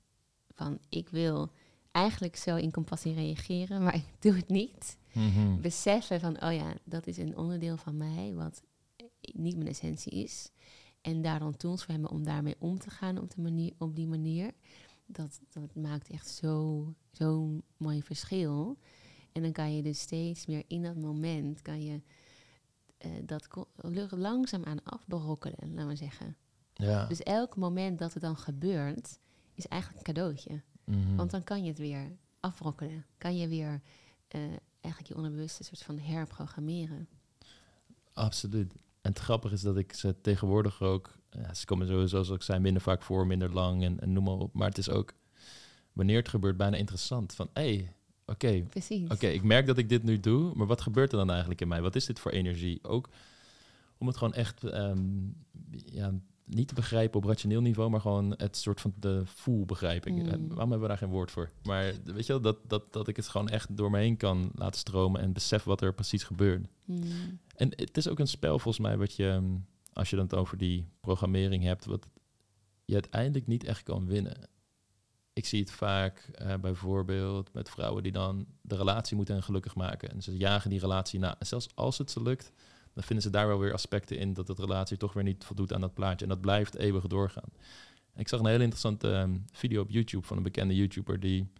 van 0.53 0.79
ik 0.89 1.09
wil 1.09 1.51
eigenlijk 1.91 2.35
zo 2.35 2.55
in 2.55 2.71
compassie 2.71 3.13
reageren, 3.13 3.83
maar 3.83 3.95
ik 3.95 4.05
doe 4.19 4.35
het 4.35 4.47
niet. 4.47 4.97
Mhm. 5.13 5.61
Beseffen 5.61 6.19
van, 6.19 6.43
oh 6.43 6.53
ja, 6.53 6.73
dat 6.83 7.07
is 7.07 7.17
een 7.17 7.37
onderdeel 7.37 7.77
van 7.77 7.97
mij 7.97 8.33
wat 8.33 8.63
niet 9.21 9.55
mijn 9.55 9.69
essentie 9.69 10.11
is. 10.11 10.51
En 11.01 11.21
daar 11.21 11.39
dan 11.39 11.57
tools 11.57 11.83
voor 11.83 11.93
hebben 11.93 12.11
om 12.11 12.23
daarmee 12.23 12.55
om 12.59 12.79
te 12.79 12.89
gaan 12.89 13.19
op, 13.19 13.35
de 13.35 13.41
manier, 13.41 13.73
op 13.77 13.95
die 13.95 14.07
manier. 14.07 14.51
Dat, 15.11 15.39
dat 15.49 15.75
maakt 15.75 16.09
echt 16.09 16.27
zo'n 16.27 16.95
zo 17.11 17.61
mooi 17.77 18.03
verschil. 18.03 18.77
En 19.31 19.41
dan 19.41 19.51
kan 19.51 19.75
je 19.75 19.81
dus 19.83 19.99
steeds 19.99 20.45
meer 20.45 20.63
in 20.67 20.83
dat 20.83 20.95
moment, 20.95 21.61
kan 21.61 21.83
je 21.83 22.01
eh, 22.97 23.11
dat 23.25 23.47
langzaam 24.09 24.63
aan 24.63 24.83
afbrokkelen, 24.83 25.73
laten 25.73 25.87
we 25.87 25.95
zeggen. 25.95 26.37
Ja. 26.73 27.05
Dus 27.05 27.23
elk 27.23 27.55
moment 27.55 27.99
dat 27.99 28.13
het 28.13 28.23
dan 28.23 28.37
gebeurt, 28.37 29.19
is 29.53 29.67
eigenlijk 29.67 30.07
een 30.07 30.13
cadeautje. 30.13 30.61
Mhm. 30.83 31.15
Want 31.15 31.31
dan 31.31 31.43
kan 31.43 31.63
je 31.63 31.69
het 31.69 31.77
weer 31.77 32.17
afbrokkelen. 32.39 33.05
Kan 33.17 33.37
je 33.37 33.47
weer 33.47 33.81
eh, 34.27 34.41
eigenlijk 34.81 35.07
je 35.07 35.15
onderbewuste 35.15 35.63
soort 35.63 35.83
van 35.83 35.99
herprogrammeren. 35.99 37.07
Absoluut. 38.13 38.73
En 38.73 39.09
het 39.11 39.19
grappige 39.19 39.53
is 39.53 39.61
dat 39.61 39.77
ik 39.77 39.93
ze 39.93 40.21
tegenwoordig 40.21 40.81
ook... 40.81 41.19
Ja, 41.31 41.53
ze 41.53 41.65
komen 41.65 41.87
sowieso, 41.87 42.07
zoals 42.07 42.29
ik 42.29 42.41
zei, 42.41 42.59
minder 42.59 42.81
vaak 42.81 43.01
voor, 43.01 43.27
minder 43.27 43.53
lang 43.53 43.83
en, 43.83 43.99
en 43.99 44.13
noem 44.13 44.23
maar 44.23 44.33
op. 44.33 44.53
Maar 44.53 44.67
het 44.67 44.77
is 44.77 44.89
ook, 44.89 45.13
wanneer 45.93 46.17
het 46.17 46.29
gebeurt, 46.29 46.57
bijna 46.57 46.77
interessant. 46.77 47.33
Van, 47.33 47.49
hé, 47.53 47.61
hey, 47.61 47.93
oké. 48.25 48.65
Oké, 49.09 49.27
ik 49.27 49.43
merk 49.43 49.65
dat 49.65 49.77
ik 49.77 49.89
dit 49.89 50.03
nu 50.03 50.19
doe, 50.19 50.51
maar 50.55 50.67
wat 50.67 50.81
gebeurt 50.81 51.11
er 51.11 51.17
dan 51.17 51.29
eigenlijk 51.29 51.61
in 51.61 51.67
mij? 51.67 51.81
Wat 51.81 51.95
is 51.95 52.05
dit 52.05 52.19
voor 52.19 52.31
energie? 52.31 52.79
Ook 52.83 53.09
om 53.97 54.07
het 54.07 54.17
gewoon 54.17 54.33
echt 54.33 54.63
ehm, 54.63 54.99
ja, 55.85 56.13
niet 56.45 56.67
te 56.67 56.73
begrijpen 56.73 57.19
op 57.19 57.25
rationeel 57.25 57.61
niveau, 57.61 57.89
maar 57.89 58.01
gewoon 58.01 58.33
het 58.37 58.57
soort 58.57 58.81
van 58.81 58.93
de 58.99 59.21
voel 59.25 59.65
begrijpen. 59.65 60.13
Mm. 60.13 60.19
Eh, 60.19 60.25
Waarom 60.25 60.57
hebben 60.57 60.81
we 60.81 60.87
daar 60.87 60.97
geen 60.97 61.09
woord 61.09 61.31
voor? 61.31 61.49
Maar 61.63 61.93
weet 62.03 62.25
je 62.25 62.31
wel, 62.33 62.41
dat, 62.41 62.57
dat, 62.67 62.93
dat 62.93 63.07
ik 63.07 63.15
het 63.15 63.27
gewoon 63.27 63.49
echt 63.49 63.77
door 63.77 63.91
me 63.91 63.99
heen 63.99 64.17
kan 64.17 64.51
laten 64.55 64.79
stromen 64.79 65.21
en 65.21 65.33
besef 65.33 65.63
wat 65.63 65.81
er 65.81 65.93
precies 65.93 66.23
gebeurt. 66.23 66.67
Mm. 66.85 67.03
En 67.55 67.69
het 67.75 67.97
is 67.97 68.07
ook 68.07 68.19
een 68.19 68.27
spel 68.27 68.59
volgens 68.59 68.85
mij 68.85 68.97
wat 68.97 69.15
je, 69.15 69.27
ehm, 69.27 69.53
als 69.93 70.09
je 70.09 70.15
dan 70.15 70.25
het 70.25 70.35
over 70.35 70.57
die 70.57 70.87
programmering 70.99 71.63
hebt, 71.63 71.85
wat 71.85 72.07
je 72.85 72.93
uiteindelijk 72.93 73.47
niet 73.47 73.63
echt 73.63 73.83
kan 73.83 74.05
winnen. 74.05 74.49
Ik 75.33 75.45
zie 75.45 75.59
het 75.59 75.71
vaak 75.71 76.29
eh, 76.33 76.55
bijvoorbeeld 76.55 77.53
met 77.53 77.69
vrouwen 77.69 78.03
die 78.03 78.11
dan 78.11 78.45
de 78.61 78.75
relatie 78.75 79.15
moeten 79.15 79.43
gelukkig 79.43 79.75
maken. 79.75 80.11
En 80.11 80.21
ze 80.21 80.37
jagen 80.37 80.69
die 80.69 80.79
relatie 80.79 81.19
na. 81.19 81.35
En 81.39 81.45
zelfs 81.45 81.75
als 81.75 81.97
het 81.97 82.11
ze 82.11 82.21
lukt, 82.21 82.51
dan 82.93 83.03
vinden 83.03 83.23
ze 83.23 83.29
daar 83.29 83.47
wel 83.47 83.59
weer 83.59 83.73
aspecten 83.73 84.17
in 84.17 84.33
dat 84.33 84.47
de 84.47 84.53
relatie 84.53 84.97
toch 84.97 85.13
weer 85.13 85.23
niet 85.23 85.43
voldoet 85.43 85.73
aan 85.73 85.81
dat 85.81 85.93
plaatje. 85.93 86.25
En 86.25 86.31
dat 86.31 86.41
blijft 86.41 86.75
eeuwig 86.75 87.07
doorgaan. 87.07 87.49
Ik 88.15 88.27
zag 88.27 88.39
een 88.39 88.45
hele 88.45 88.63
interessante 88.63 89.11
ehm, 89.11 89.37
video 89.51 89.81
op 89.81 89.89
YouTube 89.89 90.25
van 90.25 90.37
een 90.37 90.43
bekende 90.43 90.75
YouTuber 90.75 91.19
die 91.19 91.51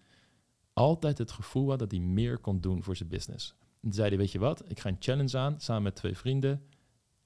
altijd 0.74 1.18
het 1.18 1.32
gevoel 1.32 1.70
had 1.70 1.80
dat 1.80 1.92
hij 1.92 2.00
meer 2.00 2.38
kon 2.38 2.62
doen 2.62 2.84
voor 2.84 2.96
zijn 2.96 3.10
business. 3.10 3.56
En 3.60 3.68
toen 3.82 3.94
zei 3.94 4.08
hij, 4.08 4.18
weet 4.18 4.32
je 4.32 4.40
wat, 4.40 4.64
ik 4.68 4.80
ga 4.80 4.90
een 4.90 4.96
challenge 5.00 5.38
aan 5.38 5.60
samen 5.60 5.84
met 5.84 5.96
twee 5.96 6.18
vrienden. 6.18 6.68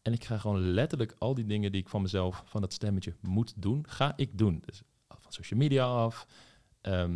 En 0.05 0.13
ik 0.13 0.23
ga 0.23 0.37
gewoon 0.37 0.59
letterlijk 0.59 1.15
al 1.17 1.33
die 1.33 1.45
dingen 1.45 1.71
die 1.71 1.81
ik 1.81 1.89
van 1.89 2.01
mezelf, 2.01 2.43
van 2.45 2.61
dat 2.61 2.73
stemmetje 2.73 3.13
moet 3.21 3.53
doen, 3.55 3.85
ga 3.87 4.13
ik 4.15 4.37
doen. 4.37 4.61
Dus 4.65 4.81
van 5.07 5.31
social 5.31 5.59
media 5.59 5.85
af, 5.85 6.27
eh, 6.81 7.09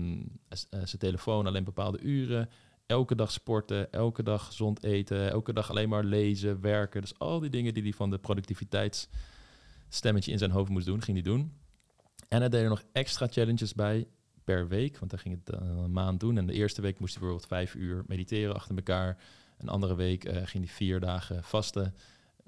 zijn 0.70 0.98
telefoon 0.98 1.48
alleen 1.48 1.64
bepaalde 1.64 2.00
uren, 2.00 2.50
elke 2.86 3.16
dag 3.16 3.32
sporten, 3.32 3.92
elke 3.92 4.24
dag 4.24 4.46
gezond 4.46 4.84
eten, 4.84 5.32
elke 5.32 5.54
dag 5.54 5.70
alleen 5.70 5.90
maar 5.90 6.04
lezen, 6.04 6.62
werken. 6.62 7.02
Dus 7.02 7.20
al 7.20 7.40
die 7.40 7.50
dingen 7.50 7.74
die 7.74 7.84
hij 7.84 7.94
van 7.94 8.10
de 8.10 8.18
productiviteitsstemmetje 8.18 10.32
in 10.32 10.38
zijn 10.38 10.52
hoofd 10.52 10.70
moest 10.70 10.86
doen, 10.86 11.02
ging 11.02 11.18
hij 11.18 11.26
doen. 11.26 11.54
En 12.28 12.40
hij 12.40 12.50
deed 12.50 12.64
er 12.64 12.70
nog 12.70 12.84
extra 12.92 13.28
challenges 13.28 13.74
bij 13.74 14.08
per 14.44 14.68
week, 14.68 14.98
want 14.98 15.12
hij 15.12 15.20
ging 15.20 15.36
het 15.36 15.46
dan 15.46 15.68
een 15.68 15.92
maand 15.92 16.20
doen. 16.20 16.38
En 16.38 16.46
de 16.46 16.54
eerste 16.54 16.82
week 16.82 17.00
moest 17.00 17.14
hij 17.14 17.22
bijvoorbeeld 17.22 17.52
vijf 17.52 17.76
uur 17.76 18.04
mediteren 18.08 18.56
achter 18.56 18.76
elkaar. 18.76 19.18
Een 19.58 19.70
andere 19.70 19.96
week 19.96 20.24
eh, 20.24 20.46
ging 20.46 20.66
hij 20.66 20.74
vier 20.74 21.00
dagen 21.00 21.44
vasten. 21.44 21.94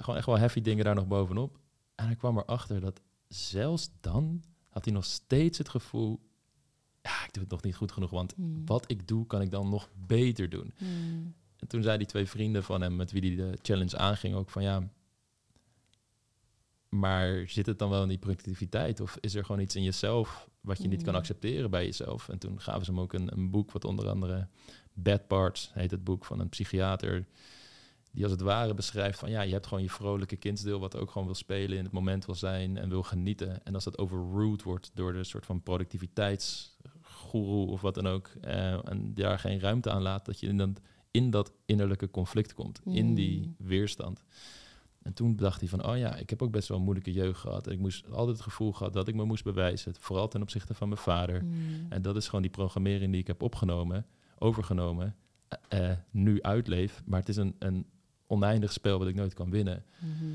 Gewoon 0.02 0.16
echt 0.18 0.26
wel 0.26 0.38
heavy 0.38 0.62
dingen 0.62 0.86
daar 0.86 0.96
nog 0.96 1.08
bovenop. 1.08 1.60
En 1.96 2.06
hij 2.06 2.16
kwam 2.16 2.38
erachter 2.38 2.80
dat 2.82 3.02
zelfs 3.28 3.90
dan 4.00 4.44
had 4.70 4.86
hij 4.86 4.94
nog 4.94 5.06
steeds 5.06 5.58
het 5.58 5.70
gevoel... 5.70 6.20
ja, 7.02 7.24
ik 7.26 7.34
doe 7.34 7.44
het 7.44 7.52
nog 7.52 7.62
niet 7.64 7.76
goed 7.76 7.92
genoeg, 7.92 8.10
want 8.10 8.38
Mm. 8.38 8.66
wat 8.66 8.92
ik 8.92 9.08
doe, 9.08 9.26
kan 9.26 9.42
ik 9.42 9.52
dan 9.52 9.70
nog 9.70 9.90
beter 10.06 10.50
doen. 10.50 10.74
Mm. 10.80 11.34
En 11.58 11.68
toen 11.68 11.84
zei 11.84 11.98
die 11.98 12.08
twee 12.08 12.26
vrienden 12.26 12.64
van 12.64 12.82
hem, 12.82 12.96
met 12.96 13.12
wie 13.12 13.22
hij 13.22 13.36
de 13.52 13.58
challenge 13.62 13.98
aanging, 13.98 14.36
ook 14.36 14.50
van 14.50 14.64
ja. 14.64 14.90
Maar 16.90 17.44
zit 17.50 17.66
het 17.66 17.80
dan 17.80 17.90
wel 17.90 18.02
in 18.04 18.08
die 18.10 18.18
productiviteit? 18.18 19.00
Of 19.00 19.18
is 19.20 19.36
er 19.36 19.46
gewoon 19.46 19.62
iets 19.62 19.76
in 19.76 19.84
jezelf 19.84 20.50
wat 20.62 20.82
je 20.82 20.88
niet 20.88 21.04
kan 21.04 21.14
Mm. 21.14 21.20
accepteren 21.20 21.70
bij 21.70 21.86
jezelf? 21.86 22.30
En 22.30 22.38
toen 22.40 22.62
gaven 22.62 22.86
ze 22.86 22.92
hem 22.92 23.00
ook 23.00 23.14
een, 23.14 23.32
een 23.38 23.52
boek, 23.52 23.72
wat 23.72 23.86
onder 23.86 24.10
andere 24.10 24.48
Bad 24.94 25.28
Parts 25.28 25.72
heet 25.74 25.92
het 25.92 26.04
boek 26.04 26.26
van 26.26 26.40
een 26.40 26.50
psychiater. 26.50 27.26
Die 28.12 28.24
als 28.24 28.32
het 28.32 28.42
ware 28.42 28.74
beschrijft 28.74 29.20
van 29.20 29.30
ja, 29.30 29.42
je 29.42 29.52
hebt 29.52 29.68
gewoon 29.68 29.84
je 29.84 29.90
vrolijke 29.90 30.36
kindsdeel 30.36 30.80
wat 30.80 30.96
ook 30.96 31.12
gewoon 31.12 31.28
wil 31.28 31.36
spelen, 31.36 31.78
in 31.78 31.84
het 31.84 31.94
moment 31.94 32.26
wil 32.26 32.36
zijn 32.36 32.78
en 32.78 32.90
wil 32.90 33.04
genieten. 33.04 33.66
En 33.66 33.74
als 33.74 33.84
dat 33.84 33.98
overruled 33.98 34.64
wordt 34.64 34.92
door 34.94 35.14
de 35.14 35.24
soort 35.24 35.46
van 35.46 35.64
productiviteitsgoeroe 35.64 37.68
of 37.68 37.82
wat 37.82 37.96
dan 37.96 38.08
ook, 38.08 38.30
eh, 38.42 38.90
en 38.90 39.14
daar 39.14 39.40
geen 39.40 39.60
ruimte 39.60 39.92
aan 39.92 40.02
laat, 40.02 40.26
dat 40.26 40.40
je 40.40 40.48
in 40.48 40.58
dat, 40.58 40.82
in 41.12 41.30
dat 41.30 41.52
innerlijke 41.66 42.12
conflict 42.12 42.54
komt, 42.54 42.82
in 42.86 43.16
die 43.16 43.40
Mm. 43.40 43.56
weerstand. 43.58 44.24
En 45.02 45.14
toen 45.14 45.36
dacht 45.36 45.60
hij 45.60 45.70
van, 45.70 45.86
oh 45.86 45.98
ja, 45.98 46.16
ik 46.16 46.30
heb 46.30 46.42
ook 46.42 46.52
best 46.52 46.68
wel 46.68 46.78
een 46.78 46.84
moeilijke 46.84 47.12
jeugd 47.12 47.40
gehad. 47.40 47.68
En 47.68 47.74
ik 47.74 47.80
moest 47.80 48.12
altijd 48.12 48.36
het 48.38 48.46
gevoel 48.46 48.72
gehad 48.72 48.94
dat 48.94 49.08
ik 49.08 49.16
me 49.16 49.24
moest 49.24 49.44
bewijzen, 49.44 49.94
vooral 50.00 50.28
ten 50.28 50.42
opzichte 50.42 50.74
van 50.74 50.88
mijn 50.90 51.02
vader. 51.02 51.44
Mm. 51.44 51.86
En 51.90 52.02
dat 52.02 52.16
is 52.16 52.26
gewoon 52.26 52.42
die 52.42 52.52
programmering 52.52 53.12
die 53.12 53.22
ik 53.22 53.28
heb 53.28 53.42
opgenomen, 53.42 54.06
overgenomen, 54.38 55.16
eh, 55.70 55.92
nu 56.12 56.42
uitleef. 56.42 57.02
Maar 57.06 57.20
het 57.20 57.30
is 57.30 57.38
een, 57.38 57.56
een 57.60 57.86
oneindig 58.32 58.72
spel 58.72 59.00
wat 59.00 59.08
ik 59.08 59.16
nooit 59.16 59.34
kan 59.34 59.50
winnen. 59.50 59.84
Mhm. 60.00 60.26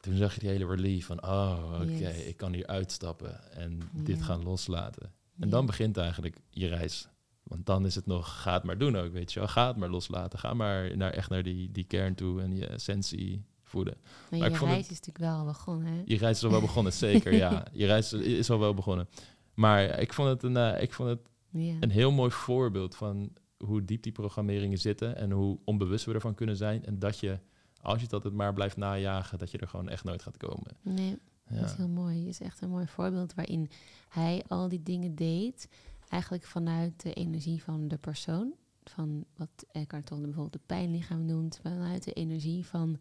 Toen 0.00 0.16
zag 0.16 0.34
je 0.34 0.40
die 0.40 0.48
hele 0.48 0.66
relief 0.66 1.06
van, 1.06 1.22
oh, 1.24 1.72
oké, 1.82 1.90
Yes. 1.92 2.24
ik 2.24 2.36
kan 2.36 2.52
hier 2.52 2.66
uitstappen 2.66 3.52
en 3.52 3.80
dit 3.92 4.22
gaan 4.22 4.42
loslaten. 4.42 5.02
En 5.38 5.46
Ja. 5.46 5.50
dan 5.50 5.66
begint 5.66 5.96
eigenlijk 5.96 6.36
je 6.50 6.66
reis. 6.68 7.08
Want 7.42 7.66
dan 7.66 7.86
is 7.86 7.94
het 7.94 8.06
nog, 8.06 8.42
ga 8.42 8.52
het 8.54 8.62
maar 8.62 8.78
doen 8.78 8.96
ook, 8.96 9.12
weet 9.12 9.32
je 9.32 9.38
wel. 9.38 9.48
Ga 9.48 9.66
het 9.66 9.76
maar 9.76 9.88
loslaten. 9.88 10.38
Ga 10.38 10.54
maar 10.54 10.96
naar, 10.96 11.10
echt 11.12 11.30
naar 11.30 11.42
die, 11.42 11.70
die 11.72 11.84
kern 11.84 12.14
toe 12.14 12.42
en 12.42 12.56
je 12.56 12.66
essentie 12.66 13.44
voeden. 13.62 13.96
Maar 14.30 14.38
maar 14.40 14.50
je 14.50 14.58
reis 14.58 14.80
is 14.82 14.88
natuurlijk 14.88 15.18
wel 15.18 15.36
al 15.38 15.44
begonnen, 15.44 15.92
hè? 15.92 16.02
Je 16.04 16.16
reis 16.16 16.36
is 16.36 16.44
al 16.44 16.50
wel 16.50 16.60
begonnen, 16.60 16.92
zeker, 17.08 17.34
ja. 17.34 17.64
Je 17.72 17.86
reis 17.86 18.12
is 18.12 18.50
al 18.50 18.58
wel 18.58 18.74
begonnen. 18.74 19.08
Maar 19.54 20.00
ik 20.00 20.12
vond 20.12 20.28
het 20.28 20.42
een, 20.42 20.56
eh, 20.56 20.82
ik 20.82 20.92
vond 20.92 21.08
het 21.08 21.20
Ja. 21.50 21.76
een 21.80 21.90
heel 21.90 22.10
mooi 22.10 22.30
voorbeeld 22.30 22.94
van 22.96 23.32
hoe 23.64 23.84
diep 23.84 24.02
die 24.02 24.12
programmeringen 24.12 24.78
zitten 24.78 25.16
en 25.16 25.30
hoe 25.30 25.58
onbewust 25.64 26.04
we 26.04 26.12
ervan 26.14 26.34
kunnen 26.34 26.56
zijn. 26.56 26.84
En 26.84 26.98
dat 26.98 27.18
je, 27.18 27.38
als 27.80 27.96
je 27.98 28.04
het 28.04 28.12
altijd 28.12 28.34
maar 28.34 28.52
blijft 28.54 28.76
najagen, 28.76 29.38
dat 29.38 29.50
je 29.50 29.58
er 29.58 29.68
gewoon 29.68 29.88
echt 29.88 30.04
nooit 30.04 30.22
gaat 30.22 30.36
komen. 30.36 30.76
Nee, 30.82 31.18
dat 31.48 31.64
is 31.64 31.74
heel 31.74 31.88
mooi. 31.88 32.18
Het 32.18 32.28
is 32.28 32.40
echt 32.40 32.60
een 32.60 32.70
mooi 32.70 32.86
voorbeeld 32.86 33.34
waarin 33.34 33.70
hij 34.08 34.44
al 34.48 34.68
die 34.68 34.82
dingen 34.82 35.14
deed, 35.14 35.68
eigenlijk 36.08 36.44
vanuit 36.44 37.02
de 37.02 37.12
energie 37.12 37.62
van 37.62 37.88
de 37.88 37.96
persoon. 37.98 38.52
Van 38.84 39.24
wat 39.36 39.66
Eckhart 39.72 40.06
Tolle 40.06 40.20
bijvoorbeeld 40.22 40.52
de 40.52 40.60
pijnlichaam 40.66 41.24
noemt, 41.24 41.58
vanuit 41.62 42.04
de 42.04 42.12
energie 42.12 42.66
van 42.66 42.98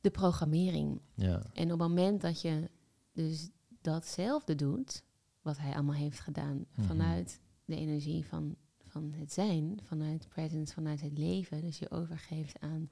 de 0.00 0.10
programmering. 0.10 1.00
ja. 1.14 1.42
En 1.52 1.64
op 1.72 1.78
het 1.78 1.88
moment 1.88 2.20
dat 2.20 2.40
je 2.40 2.70
dus 3.12 3.50
datzelfde 3.80 4.54
doet, 4.54 5.02
wat 5.42 5.58
hij 5.58 5.74
allemaal 5.74 5.94
heeft 5.94 6.20
gedaan, 6.20 6.64
Mhm. 6.74 6.86
vanuit 6.86 7.40
de 7.64 7.76
energie 7.76 8.24
van, 8.26 8.56
van 8.88 9.12
het 9.12 9.32
zijn, 9.32 9.78
vanuit 9.82 10.28
presence, 10.28 10.74
vanuit 10.74 11.00
het 11.00 11.18
leven, 11.18 11.60
dus 11.60 11.78
je 11.78 11.90
overgeeft 11.90 12.60
aan, 12.60 12.90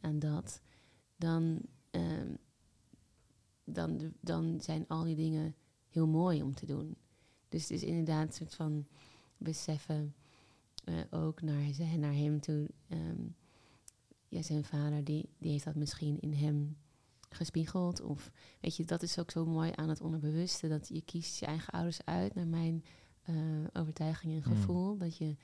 aan 0.00 0.18
dat, 0.18 0.60
dan, 1.16 1.60
ehm, 1.90 2.34
dan, 3.64 4.12
dan 4.20 4.60
zijn 4.60 4.84
al 4.88 5.04
die 5.04 5.16
dingen 5.16 5.54
heel 5.88 6.06
mooi 6.06 6.42
om 6.42 6.54
te 6.54 6.66
doen. 6.66 6.96
Dus 7.48 7.62
het 7.62 7.70
is 7.70 7.82
inderdaad 7.82 8.26
een 8.26 8.32
soort 8.32 8.54
van 8.54 8.86
beseffen, 9.36 10.14
eh, 10.84 11.00
ook 11.10 11.42
naar, 11.42 11.70
naar 11.98 12.14
hem 12.14 12.40
toe. 12.40 12.68
ehm, 12.88 13.26
ja, 14.28 14.42
zijn 14.42 14.64
vader, 14.64 15.04
die, 15.04 15.28
die 15.38 15.50
heeft 15.50 15.64
dat 15.64 15.74
misschien 15.74 16.20
in 16.20 16.32
hem 16.32 16.76
gespiegeld. 17.28 18.00
Of 18.00 18.30
weet 18.60 18.76
je, 18.76 18.84
dat 18.84 19.02
is 19.02 19.18
ook 19.18 19.30
zo 19.30 19.46
mooi 19.46 19.72
aan 19.74 19.88
het 19.88 20.00
onderbewuste. 20.00 20.68
Dat 20.68 20.88
je 20.88 21.02
kiest 21.02 21.38
je 21.38 21.46
eigen 21.46 21.72
ouders 21.72 22.04
uit, 22.04 22.34
naar 22.34 22.46
mijn 22.46 22.84
eh, 23.22 23.34
overtuiging 23.72 24.32
en 24.32 24.50
Mm. 24.50 24.56
gevoel. 24.56 24.96
Dat 24.96 25.16
je, 25.16 25.36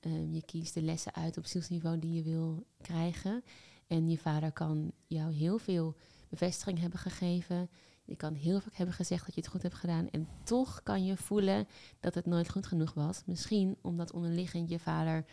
ehm, 0.00 0.32
je 0.32 0.42
kiest 0.44 0.74
de 0.74 0.82
lessen 0.82 1.14
uit 1.14 1.38
op 1.38 1.46
zielsniveau 1.46 1.98
die 1.98 2.12
je 2.12 2.22
wil 2.22 2.66
krijgen. 2.80 3.44
En 3.86 4.08
je 4.08 4.18
vader 4.18 4.52
kan 4.52 4.92
jou 5.06 5.32
heel 5.32 5.58
veel 5.58 5.96
bevestiging 6.28 6.78
hebben 6.78 6.98
gegeven. 6.98 7.70
Je 8.04 8.16
kan 8.16 8.34
heel 8.34 8.60
vaak 8.60 8.74
hebben 8.74 8.94
gezegd 8.94 9.26
dat 9.26 9.34
je 9.34 9.40
het 9.40 9.50
goed 9.50 9.62
hebt 9.62 9.74
gedaan. 9.74 10.10
En 10.10 10.28
toch 10.44 10.82
kan 10.82 11.04
je 11.04 11.16
voelen 11.16 11.66
dat 12.00 12.14
het 12.14 12.26
nooit 12.26 12.50
goed 12.50 12.66
genoeg 12.66 12.94
was. 12.94 13.22
Misschien 13.26 13.76
omdat 13.80 14.12
onderliggend 14.12 14.68
je 14.70 14.78
vader 14.78 15.24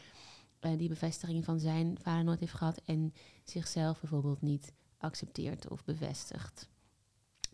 eh, 0.59 0.77
die 0.77 0.89
bevestiging 0.89 1.45
van 1.45 1.59
zijn 1.59 1.97
vader 2.01 2.23
nooit 2.23 2.39
heeft 2.39 2.53
gehad. 2.53 2.81
En 2.85 3.13
zichzelf 3.43 3.99
bijvoorbeeld 3.99 4.41
niet 4.41 4.73
accepteert 4.97 5.67
of 5.69 5.83
bevestigt. 5.85 6.69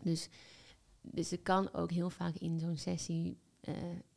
Dus, 0.02 0.28
dus 1.00 1.30
het 1.30 1.42
kan 1.42 1.72
ook 1.72 1.90
heel 1.90 2.10
vaak 2.10 2.34
in 2.34 2.58
zo'n 2.60 2.76
sessie 2.76 3.38
eh, 3.60 3.74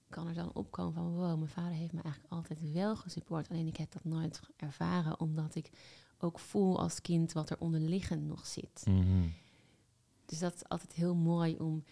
kan 0.09 0.27
er 0.27 0.33
dan 0.33 0.53
opkomen 0.53 0.93
van, 0.93 1.13
wow, 1.15 1.37
mijn 1.37 1.49
vader 1.49 1.73
heeft 1.77 1.93
me 1.93 2.01
eigenlijk 2.01 2.33
altijd 2.33 2.71
wel 2.71 2.95
gesupport. 2.95 3.49
Alleen 3.49 3.67
ik 3.67 3.77
heb 3.77 3.91
dat 3.91 4.03
nooit 4.03 4.39
ervaren, 4.57 5.19
omdat 5.19 5.55
ik 5.55 5.69
ook 6.17 6.39
voel 6.39 6.79
als 6.79 7.01
kind 7.01 7.31
wat 7.31 7.49
er 7.49 7.59
onderliggend 7.59 8.27
nog 8.27 8.45
zit. 8.47 8.83
Mhm. 8.89 9.27
Dus 10.25 10.39
dat 10.39 10.53
is 10.55 10.67
altijd 10.69 10.93
heel 10.93 11.15
mooi 11.15 11.57
om, 11.57 11.83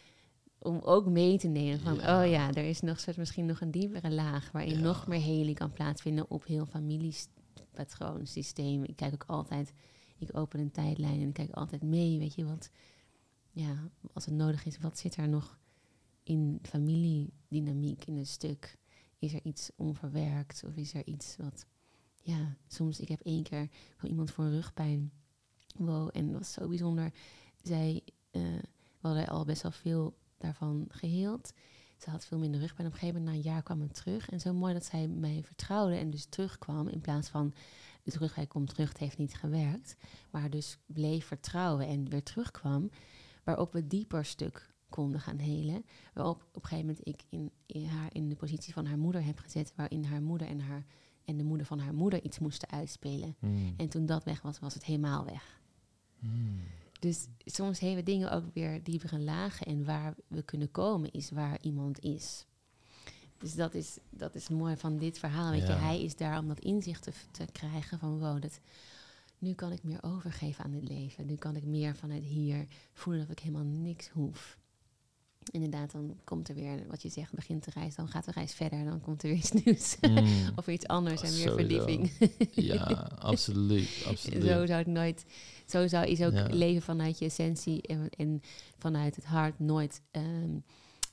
om 0.57 0.79
ook 0.79 1.05
mee 1.05 1.37
te 1.37 1.47
nemen 1.47 1.79
van, 1.79 1.95
Ja. 1.95 2.21
oh 2.23 2.29
ja, 2.29 2.47
er 2.53 2.65
is 2.69 2.81
nog 2.81 2.99
soort 2.99 3.17
misschien 3.17 3.45
nog 3.45 3.61
een 3.61 3.71
diepere 3.71 4.11
laag 4.11 4.51
waarin 4.51 4.73
Ja. 4.75 4.79
nog 4.79 5.07
meer 5.07 5.21
heling 5.21 5.57
kan 5.57 5.71
plaatsvinden 5.71 6.29
op 6.29 6.45
heel 6.45 6.65
familiepatroon, 6.65 8.27
systeem. 8.27 8.83
Ik 8.83 8.95
kijk 8.95 9.13
ook 9.13 9.23
altijd, 9.27 9.73
ik 10.17 10.37
open 10.37 10.59
een 10.59 10.71
tijdlijn 10.71 11.21
en 11.21 11.27
ik 11.27 11.33
kijk 11.33 11.51
altijd 11.51 11.81
mee, 11.83 12.19
weet 12.19 12.35
je, 12.35 12.45
wat, 12.45 12.69
ja, 13.51 13.89
als 14.13 14.25
het 14.25 14.33
nodig 14.33 14.65
is, 14.65 14.77
wat 14.77 14.97
zit 14.99 15.15
er 15.15 15.27
nog 15.29 15.57
in 16.25 16.59
familiedynamiek 16.61 18.05
in 18.05 18.17
een 18.17 18.25
stuk? 18.25 18.77
Is 19.19 19.33
er 19.33 19.43
iets 19.43 19.71
onverwerkt 19.75 20.63
of 20.65 20.75
is 20.75 20.93
er 20.93 21.05
iets 21.05 21.35
wat, 21.37 21.65
ja, 22.21 22.57
soms, 22.67 22.99
ik 22.99 23.07
heb 23.07 23.21
één 23.21 23.43
keer 23.43 23.69
van 23.97 24.09
iemand 24.09 24.31
voor 24.31 24.49
rugpijn, 24.49 25.11
wow, 25.75 26.09
en 26.13 26.25
dat 26.25 26.37
was 26.37 26.53
zo 26.53 26.67
bijzonder. 26.67 27.13
Zij, 27.61 28.01
we 28.31 28.61
hadden 29.01 29.27
al 29.27 29.45
best 29.45 29.61
wel 29.61 29.71
veel 29.71 30.17
daarvan 30.37 30.85
geheeld. 30.89 31.53
Ze 31.97 32.09
had 32.09 32.25
veel 32.25 32.37
minder 32.37 32.59
rugpijn. 32.59 32.87
Op 32.87 32.93
een 32.93 32.99
gegeven 32.99 33.21
moment, 33.21 33.37
na 33.37 33.41
een 33.41 33.53
jaar, 33.53 33.63
kwam 33.63 33.81
het 33.81 33.93
terug. 33.93 34.29
En 34.29 34.39
zo 34.39 34.53
mooi 34.53 34.73
dat 34.73 34.85
zij 34.85 35.07
mij 35.07 35.43
vertrouwde 35.43 35.95
en 35.95 36.09
dus 36.09 36.25
terugkwam. 36.25 36.87
In 36.87 37.01
plaats 37.01 37.29
van, 37.29 37.53
de 38.03 38.11
terug, 38.11 38.35
hij 38.35 38.47
komt 38.47 38.69
terug, 38.69 38.89
het 38.89 38.97
heeft 38.97 39.17
niet 39.17 39.35
gewerkt. 39.35 39.95
Maar 40.31 40.49
dus 40.49 40.77
bleef 40.85 41.25
vertrouwen 41.25 41.87
en 41.87 42.09
weer 42.09 42.23
terugkwam. 42.23 42.89
Waarop 43.43 43.73
we 43.73 43.87
dieper 43.87 44.25
stuk 44.25 44.73
konden 44.95 45.19
gaan 45.19 45.37
helen. 45.37 45.85
Waarop 46.13 46.47
op 46.53 46.63
een 46.63 46.69
gegeven 46.69 46.85
moment 46.85 47.07
ik 47.07 47.23
in, 47.29 47.51
in 47.65 47.85
haar 47.85 48.09
in 48.13 48.29
de 48.29 48.35
positie 48.35 48.73
van 48.73 48.85
haar 48.85 48.97
moeder 48.97 49.25
heb 49.25 49.39
gezet. 49.39 49.73
Waarin 49.75 50.03
haar 50.03 50.21
moeder 50.21 50.47
en, 50.47 50.59
haar, 50.59 50.85
en 51.25 51.37
de 51.37 51.43
moeder 51.43 51.65
van 51.65 51.79
haar 51.79 51.93
moeder 51.93 52.23
iets 52.23 52.39
moesten 52.39 52.69
uitspelen. 52.69 53.35
Mm. 53.39 53.73
En 53.77 53.89
toen 53.89 54.05
dat 54.05 54.23
weg 54.23 54.41
was, 54.41 54.59
was 54.59 54.73
het 54.73 54.85
helemaal 54.85 55.25
weg. 55.25 55.61
Mm. 56.19 56.59
Dus 56.99 57.27
soms 57.45 57.79
hebben 57.79 58.05
dingen 58.05 58.31
ook 58.31 58.45
weer 58.53 58.83
diepere 58.83 59.19
lagen. 59.19 59.65
En 59.65 59.85
waar 59.85 60.15
we 60.27 60.41
kunnen 60.41 60.71
komen 60.71 61.11
is 61.11 61.31
waar 61.31 61.57
iemand 61.61 61.99
is. 61.99 62.45
Dus 63.37 63.55
dat 63.55 63.73
is, 63.73 63.97
dat 64.09 64.35
is 64.35 64.49
mooi 64.49 64.77
van 64.77 64.97
dit 64.97 65.19
verhaal. 65.19 65.51
Weet 65.51 65.67
je, 65.67 65.73
hij 65.73 66.03
is 66.03 66.15
daar 66.15 66.39
om 66.39 66.47
dat 66.47 66.59
inzicht 66.59 67.03
te, 67.03 67.11
te 67.31 67.45
krijgen 67.51 67.99
van 67.99 68.19
wow, 68.19 68.41
dat, 68.41 68.59
nu 69.37 69.53
kan 69.53 69.71
ik 69.71 69.83
meer 69.83 70.03
overgeven 70.03 70.63
aan 70.63 70.73
het 70.73 70.89
leven. 70.89 71.25
Nu 71.25 71.35
kan 71.35 71.55
ik 71.55 71.63
meer 71.63 71.95
vanuit 71.95 72.23
hier 72.23 72.67
voelen 72.93 73.21
dat 73.21 73.31
ik 73.31 73.39
helemaal 73.43 73.63
niks 73.63 74.09
hoef. 74.09 74.57
Inderdaad, 75.51 75.91
dan 75.91 76.17
komt 76.23 76.49
er 76.49 76.55
weer, 76.55 76.87
wat 76.87 77.01
je 77.01 77.09
zegt, 77.09 77.33
begint 77.33 77.63
de 77.63 77.71
reis, 77.73 77.95
dan 77.95 78.07
gaat 78.07 78.25
de 78.25 78.31
reis 78.31 78.53
verder, 78.53 78.85
dan 78.85 79.01
komt 79.01 79.23
er 79.23 79.29
weer 79.29 79.37
iets 79.37 79.51
nieuws. 79.51 79.95
Mm. 80.09 80.27
of 80.55 80.67
iets 80.67 80.87
anders 80.87 81.21
en 81.21 81.31
weer 81.33 81.51
verdieping. 81.53 82.11
Ja, 82.51 82.83
absoluut. 83.19 84.03
absoluut. 84.07 84.43
Zo 84.43 84.65
zou 84.65 84.71
het 84.79 84.87
nooit. 84.87 85.25
Zo 85.65 85.87
zou 85.87 86.05
is 86.07 86.21
ook 86.21 86.33
Ja. 86.33 86.47
leven 86.51 86.81
vanuit 86.81 87.19
je 87.19 87.25
essentie 87.25 87.81
en, 87.81 88.09
en 88.17 88.41
vanuit 88.77 89.15
het 89.15 89.25
hart 89.25 89.59
nooit 89.59 90.01
ehm, 90.11 90.57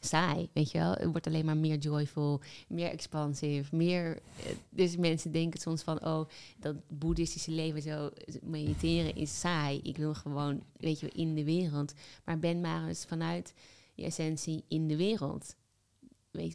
saai. 0.01 0.49
Weet 0.53 0.71
je 0.71 0.79
wel? 0.79 0.93
Het 0.93 1.05
wordt 1.11 1.27
alleen 1.27 1.45
maar 1.45 1.57
meer 1.57 1.79
joyful, 1.79 2.41
meer 2.69 2.89
expansief, 2.91 3.73
meer. 3.73 4.19
eh, 4.45 4.53
Dus 4.71 4.97
mensen 4.97 5.33
denken 5.33 5.61
soms 5.61 5.83
van, 5.83 6.05
oh, 6.05 6.29
dat 6.59 6.77
boeddhistische 6.89 7.51
leven 7.51 7.83
zo 7.83 8.11
mediteren 8.43 9.15
is 9.17 9.41
saai. 9.41 9.81
Ik 9.83 9.97
wil 9.97 10.15
gewoon, 10.15 10.63
weet 10.77 11.01
je, 11.01 11.09
in 11.09 11.35
de 11.35 11.45
wereld. 11.45 11.93
Maar 12.25 12.39
ben 12.39 12.61
maar 12.61 12.89
eens 12.89 13.05
vanuit 13.05 13.55
je 13.95 14.05
essentie 14.05 14.65
in 14.69 14.89
de 14.89 14.97
wereld. 14.97 15.57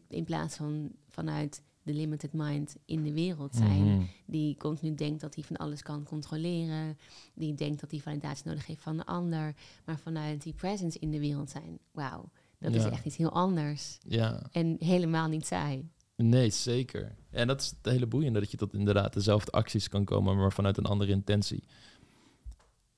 In 0.08 0.24
plaats 0.24 0.56
van 0.56 0.92
vanuit 1.08 1.62
de 1.84 1.94
limited 1.94 2.34
mind 2.34 2.76
in 2.86 3.04
de 3.04 3.14
wereld 3.14 3.56
zijn 3.56 3.84
Mhm. 3.86 4.02
die 4.26 4.58
continu 4.58 4.96
denkt 4.96 5.22
dat 5.22 5.36
hij 5.36 5.44
van 5.44 5.58
alles 5.58 5.82
kan 5.82 6.04
controleren, 6.04 6.98
die 7.34 7.54
denkt 7.54 7.80
dat 7.80 7.92
hij 7.92 8.00
validatie 8.00 8.48
nodig 8.48 8.66
heeft 8.66 8.82
van 8.82 8.98
de 8.98 9.06
ander, 9.06 9.56
maar 9.86 10.00
vanuit 10.00 10.42
die 10.44 10.54
presence 10.54 11.00
in 11.00 11.12
de 11.12 11.20
wereld 11.20 11.50
zijn. 11.50 11.80
Wauw, 11.92 12.30
dat 12.60 12.76
is 12.76 12.84
echt 12.84 13.06
iets 13.06 13.18
heel 13.18 13.32
anders 13.32 13.98
Ja, 14.08 14.42
en 14.52 14.76
helemaal 14.80 15.28
niet 15.28 15.46
saai. 15.46 15.90
nee, 16.16 16.50
zeker. 16.50 17.16
En 17.30 17.48
dat 17.48 17.62
is 17.62 17.70
het 17.70 17.92
hele 17.92 18.08
boeiende, 18.08 18.40
dat 18.40 18.52
je 18.52 18.58
tot 18.58 18.74
inderdaad 18.74 19.14
dezelfde 19.14 19.52
acties 19.52 19.88
kan 19.90 20.06
komen, 20.06 20.38
maar 20.38 20.52
vanuit 20.54 20.78
een 20.78 20.86
andere 20.86 21.12
intentie. 21.12 21.64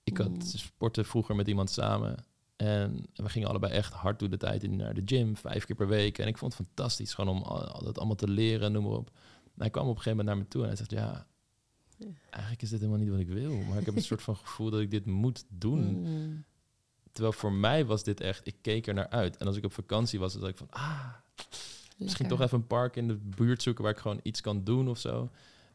Ik 0.03 0.17
had 0.17 0.29
Mm. 0.29 0.41
sporten 0.41 1.05
vroeger 1.05 1.35
met 1.35 1.47
iemand 1.47 1.69
samen 1.69 2.25
en 2.59 3.05
we 3.13 3.29
gingen 3.29 3.47
allebei 3.47 3.73
echt 3.73 3.93
hard 3.93 4.19
door 4.19 4.29
de 4.29 4.37
tijd 4.37 4.63
in 4.63 4.75
naar 4.75 4.93
de 4.93 5.01
gym, 5.05 5.37
vijf 5.37 5.65
keer 5.65 5.75
per 5.75 5.87
week. 5.87 6.17
En 6.17 6.27
ik 6.27 6.37
vond 6.37 6.57
het 6.57 6.65
fantastisch, 6.65 7.13
gewoon 7.13 7.35
om 7.35 7.41
al, 7.43 7.83
dat 7.83 7.97
allemaal 7.97 8.15
te 8.15 8.27
leren, 8.27 8.71
noem 8.71 8.83
maar 8.83 8.91
op. 8.91 9.11
En 9.43 9.61
hij 9.61 9.69
kwam 9.69 9.87
op 9.87 9.95
een 9.95 10.01
gegeven 10.01 10.17
moment 10.17 10.35
naar 10.35 10.45
me 10.45 10.51
toe 10.51 10.61
en 10.61 10.67
hij 10.67 10.77
zegt, 10.77 10.91
ja, 10.91 11.27
eigenlijk 12.29 12.61
is 12.61 12.69
dit 12.69 12.79
helemaal 12.79 13.01
niet 13.01 13.09
wat 13.09 13.19
ik 13.19 13.27
wil, 13.27 13.55
maar 13.55 13.77
ik 13.77 13.85
heb 13.85 13.95
een 13.95 14.01
soort 14.01 14.21
van 14.21 14.35
gevoel 14.35 14.69
dat 14.69 14.79
ik 14.79 14.91
dit 14.91 15.05
moet 15.05 15.45
doen. 15.47 15.99
Mm. 15.99 16.43
Terwijl 17.11 17.33
voor 17.33 17.53
mij 17.53 17.85
was 17.85 18.03
dit 18.03 18.21
echt, 18.21 18.47
ik 18.47 18.55
keek 18.61 18.87
er 18.87 18.93
naar 18.93 19.09
uit. 19.09 19.37
En 19.37 19.47
als 19.47 19.57
ik 19.57 19.65
op 19.65 19.73
vakantie 19.73 20.19
was, 20.19 20.31
dan 20.31 20.41
dacht 20.41 20.53
ik 20.53 20.57
van, 20.57 20.69
ah, 20.69 21.13
misschien 21.97 22.27
toch 22.27 22.41
even 22.41 22.57
een 22.57 22.67
park 22.67 22.95
in 22.95 23.07
de 23.07 23.15
buurt 23.15 23.61
zoeken 23.61 23.83
waar 23.83 23.93
ik 23.93 23.99
gewoon 23.99 24.19
iets 24.23 24.41
kan 24.41 24.63
doen 24.63 24.89
of 24.89 24.99
zo. 24.99 25.29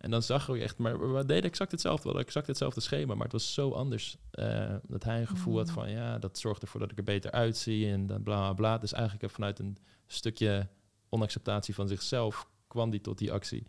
En 0.05 0.11
dan 0.11 0.22
zag 0.22 0.48
ik 0.48 0.61
echt, 0.61 0.78
maar 0.78 1.14
we 1.14 1.24
deden 1.26 1.44
exact 1.50 1.70
hetzelfde, 1.70 2.12
we 2.12 2.18
exact 2.18 2.46
hetzelfde 2.46 2.80
schema, 2.80 3.14
maar 3.14 3.22
het 3.22 3.32
was 3.32 3.55
zo 3.55 3.70
anders. 3.70 4.16
eh, 4.30 4.74
dat 4.88 5.05
hij 5.05 5.20
een 5.20 5.26
gevoel 5.26 5.57
had 5.57 5.66
Mm. 5.66 5.72
van, 5.72 5.90
ja, 5.90 6.18
dat 6.18 6.38
zorgt 6.38 6.62
ervoor 6.62 6.80
dat 6.80 6.90
ik 6.90 6.98
er 6.98 7.05
beter 7.05 7.30
uitzie 7.30 7.90
en 7.90 8.07
dan 8.07 8.22
bla 8.22 8.36
bla 8.40 8.52
bla. 8.52 8.78
Dus 8.78 8.92
eigenlijk 8.92 9.32
vanuit 9.32 9.59
een 9.59 9.76
stukje 10.07 10.68
onacceptatie 11.09 11.74
van 11.74 11.88
zichzelf 11.88 12.48
kwam 12.66 12.90
die 12.90 13.00
tot 13.00 13.18
die 13.18 13.32
actie. 13.32 13.66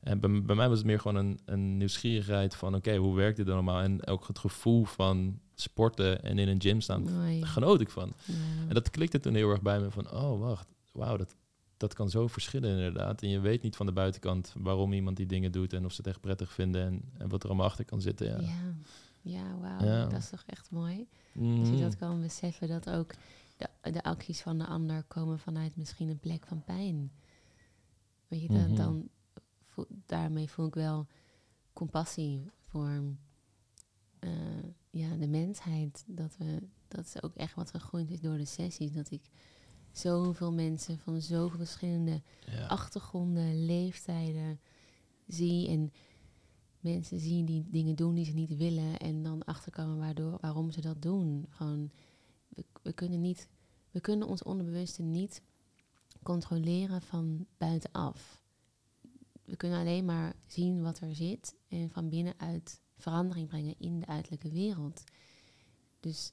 En 0.00 0.20
bij, 0.20 0.42
bij 0.42 0.56
mij 0.56 0.68
was 0.68 0.78
het 0.78 0.86
meer 0.86 1.00
gewoon 1.00 1.16
een, 1.24 1.40
een 1.44 1.76
nieuwsgierigheid 1.76 2.54
van, 2.56 2.74
oké, 2.74 2.96
hoe 2.96 3.14
werkt 3.14 3.36
dit 3.36 3.46
dan 3.46 3.54
allemaal? 3.54 3.80
En 3.80 4.06
ook 4.06 4.26
het 4.26 4.38
gevoel 4.38 4.84
van 4.84 5.40
sporten 5.54 6.22
en 6.22 6.38
in 6.38 6.48
een 6.48 6.60
gym 6.60 6.80
staan, 6.80 7.02
Mooi. 7.02 7.40
daar 7.40 7.48
genoot 7.48 7.80
ik 7.80 7.90
van. 7.90 8.12
Ja. 8.24 8.34
En 8.68 8.74
dat 8.74 8.90
klikte 8.90 9.20
toen 9.20 9.34
heel 9.34 9.50
erg 9.50 9.62
bij 9.62 9.80
me 9.80 9.90
van, 9.90 10.10
oh 10.10 10.40
wacht, 10.40 10.68
wauw, 10.92 11.16
dat, 11.16 11.34
dat 11.76 11.94
kan 11.94 12.10
zo 12.10 12.26
verschillen 12.26 12.70
inderdaad. 12.70 13.22
En 13.22 13.28
je 13.28 13.40
weet 13.40 13.62
niet 13.62 13.76
van 13.76 13.86
de 13.86 13.92
buitenkant 13.92 14.54
waarom 14.58 14.92
iemand 14.92 15.16
die 15.16 15.26
dingen 15.26 15.52
doet 15.52 15.72
en 15.72 15.84
of 15.84 15.90
ze 15.92 15.96
het 15.96 16.06
echt 16.06 16.20
prettig 16.20 16.52
vinden 16.52 16.82
en, 16.86 17.02
en 17.18 17.28
wat 17.28 17.42
er 17.42 17.48
allemaal 17.48 17.66
achter 17.66 17.84
kan 17.84 18.00
zitten. 18.00 18.26
Ja. 18.26 18.40
Ja, 18.40 18.74
ja 19.22 19.58
wauw, 19.58 19.84
Ja. 19.84 20.06
dat 20.06 20.18
is 20.18 20.28
toch 20.28 20.42
echt 20.46 20.70
mooi. 20.70 20.98
Als 21.34 21.68
je 21.68 21.72
Mhm. 21.74 21.80
dat 21.80 21.96
kan 21.96 22.20
beseffen, 22.20 22.68
dat 22.68 22.90
ook 22.90 23.14
de, 23.56 23.90
de 23.90 24.02
acties 24.02 24.40
van 24.40 24.58
de 24.58 24.66
ander 24.66 25.02
komen 25.02 25.38
vanuit 25.38 25.76
misschien 25.76 26.08
een 26.08 26.18
plek 26.20 26.46
van 26.46 26.64
pijn. 26.64 27.12
Weet 28.28 28.40
je, 28.42 28.48
dan, 28.48 28.66
Mhm. 28.66 28.74
dan 28.74 29.08
voel- 29.68 29.88
daarmee 30.06 30.50
voel 30.50 30.66
ik 30.66 30.74
wel 30.74 31.06
compassie 31.72 32.50
voor 32.68 33.02
eh, 34.18 34.30
ja, 34.90 35.16
de 35.16 35.28
mensheid. 35.28 36.04
Dat, 36.06 36.36
we, 36.36 36.62
dat 36.88 37.04
is 37.04 37.22
ook 37.22 37.34
echt 37.34 37.54
wat 37.54 37.70
gegroeid 37.70 38.10
is 38.10 38.20
door 38.20 38.36
de 38.36 38.44
sessies. 38.44 38.92
Dat 38.92 39.10
ik 39.10 39.22
zoveel 39.98 40.52
mensen 40.52 40.98
van 40.98 41.20
zoveel 41.20 41.58
verschillende 41.58 42.22
ja. 42.46 42.66
achtergronden, 42.66 43.64
leeftijden 43.64 44.60
zie. 45.26 45.68
En 45.68 45.92
mensen 46.80 47.20
zien 47.20 47.44
die 47.44 47.64
dingen 47.70 47.96
doen 47.96 48.14
die 48.14 48.24
ze 48.24 48.32
niet 48.32 48.56
willen. 48.56 48.96
En 48.96 49.22
dan 49.22 49.44
achterkomen 49.44 49.98
waardoor, 49.98 50.38
waarom 50.40 50.70
ze 50.70 50.80
dat 50.80 51.02
doen. 51.02 51.46
Gewoon, 51.48 51.90
we, 52.48 52.64
we 52.82 52.92
kunnen 52.92 53.20
niet, 53.20 53.48
we 53.90 54.00
kunnen 54.00 54.28
ons 54.28 54.42
onderbewuste 54.42 55.02
niet 55.02 55.42
controleren 56.22 57.02
van 57.02 57.46
buitenaf. 57.58 58.42
We 59.44 59.56
kunnen 59.56 59.78
alleen 59.78 60.04
maar 60.04 60.34
zien 60.46 60.82
wat 60.82 61.00
er 61.00 61.14
zit 61.14 61.56
en 61.68 61.90
van 61.90 62.08
binnenuit 62.08 62.80
verandering 62.96 63.48
brengen 63.48 63.74
in 63.78 64.00
de 64.00 64.06
uiterlijke 64.06 64.50
wereld. 64.50 65.04
Dus 66.00 66.32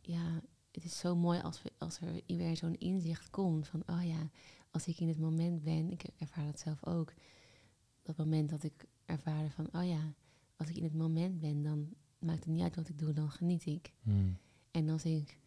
ja, 0.00 0.42
het 0.72 0.84
is 0.84 0.98
zo 0.98 1.16
mooi 1.16 1.40
als, 1.40 1.62
we, 1.62 1.72
als 1.78 2.00
er 2.00 2.20
weer 2.26 2.56
zo'n 2.56 2.78
inzicht 2.78 3.30
komt 3.30 3.68
van, 3.68 3.82
oh 3.86 4.06
ja, 4.06 4.30
als 4.70 4.86
ik 4.86 5.00
in 5.00 5.08
het 5.08 5.18
moment 5.18 5.62
ben, 5.62 5.90
ik 5.90 6.02
ervaar 6.18 6.44
dat 6.44 6.60
zelf 6.60 6.86
ook, 6.86 7.12
dat 8.02 8.16
moment 8.16 8.50
dat 8.50 8.62
ik 8.62 8.86
ervaarde 9.04 9.50
van, 9.50 9.68
oh 9.72 9.88
ja, 9.88 10.14
als 10.56 10.68
ik 10.68 10.76
in 10.76 10.84
het 10.84 10.94
moment 10.94 11.40
ben, 11.40 11.62
dan 11.62 11.88
maakt 12.18 12.44
het 12.44 12.52
niet 12.52 12.62
uit 12.62 12.76
wat 12.76 12.88
ik 12.88 12.98
doe, 12.98 13.12
dan 13.12 13.30
geniet 13.30 13.66
ik. 13.66 13.92
Hmm. 14.02 14.36
En 14.70 14.88
als 14.88 15.04
ik 15.04 15.38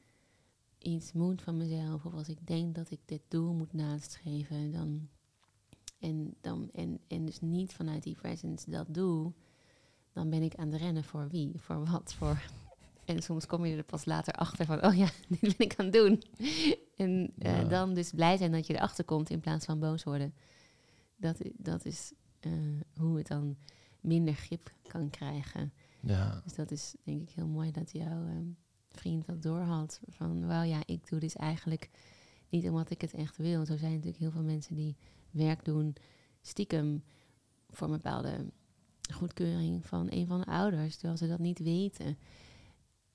iets 0.78 1.14
moet 1.14 1.42
van 1.42 1.58
mezelf, 1.58 2.06
of 2.06 2.14
als 2.14 2.30
ik 2.30 2.48
denk 2.48 2.76
dat 2.76 2.92
ik 2.92 3.00
dit 3.06 3.22
doel 3.28 3.54
moet 3.54 3.74
nastreven, 3.74 4.72
dan, 4.72 5.10
en, 6.00 6.36
dan, 6.42 6.70
en, 6.74 7.00
en 7.08 7.26
dus 7.26 7.42
niet 7.42 7.74
vanuit 7.74 8.04
die 8.04 8.16
presence 8.16 8.70
dat 8.70 8.94
doe, 8.94 9.34
dan 10.12 10.30
ben 10.30 10.42
ik 10.42 10.56
aan 10.56 10.72
het 10.72 10.82
rennen 10.82 11.04
voor 11.04 11.30
wie, 11.30 11.52
voor 11.60 11.86
wat, 11.86 12.14
voor... 12.14 12.44
En 13.06 13.22
soms 13.22 13.46
kom 13.46 13.66
je 13.66 13.76
er 13.76 13.84
pas 13.84 14.06
later 14.06 14.34
achter 14.34 14.66
van, 14.66 14.86
oh 14.86 14.96
ja, 14.96 15.10
dit 15.40 15.58
ben 15.58 15.68
ik 15.68 15.76
aan 15.78 15.86
het 15.86 15.94
doen. 15.94 16.22
En 16.96 17.34
eh, 17.38 17.62
Ja. 17.62 17.68
dan 17.68 17.94
dus 17.94 18.12
blij 18.12 18.38
zijn 18.38 18.52
dat 18.52 18.68
je 18.68 18.74
erachter 18.74 19.06
komt 19.06 19.30
in 19.30 19.40
plaats 19.40 19.66
van 19.66 19.80
boos 19.80 20.04
worden. 20.04 20.34
Dat, 21.16 21.38
dat 21.58 21.86
is 21.86 22.14
eh, 22.40 22.52
hoe 22.96 23.18
het 23.18 23.28
dan 23.28 23.58
minder 24.00 24.34
grip 24.34 24.74
kan 24.88 25.10
krijgen. 25.10 25.74
ja. 26.00 26.42
Dus 26.44 26.54
dat 26.54 26.72
is 26.72 26.96
denk 27.04 27.22
ik 27.22 27.30
heel 27.30 27.48
mooi 27.48 27.72
dat 27.72 27.92
jouw 27.92 28.26
ehm, 28.28 28.46
vriend 28.90 29.26
dat 29.26 29.42
doorhad. 29.42 30.00
Van, 30.08 30.48
wauw 30.48 30.64
ja, 30.64 30.82
ik 30.86 31.10
doe 31.10 31.20
dus 31.20 31.36
eigenlijk 31.36 31.90
niet 32.50 32.70
omdat 32.70 32.90
ik 32.90 33.02
het 33.02 33.14
echt 33.14 33.38
wil. 33.38 33.66
Zo 33.66 33.78
zijn 33.78 33.92
natuurlijk 33.92 34.18
heel 34.20 34.32
veel 34.32 34.44
mensen 34.44 34.76
die 34.76 34.96
werk 35.32 35.66
doen 35.66 35.96
stiekem 36.42 37.04
voor 37.70 37.88
een 37.88 37.94
bepaalde 37.94 38.46
goedkeuring 39.14 39.86
van 39.86 40.08
een 40.10 40.28
van 40.28 40.40
de 40.40 40.46
ouders, 40.46 40.96
terwijl 40.96 41.18
ze 41.18 41.28
dat 41.28 41.40
niet 41.40 41.60
weten. 41.60 42.18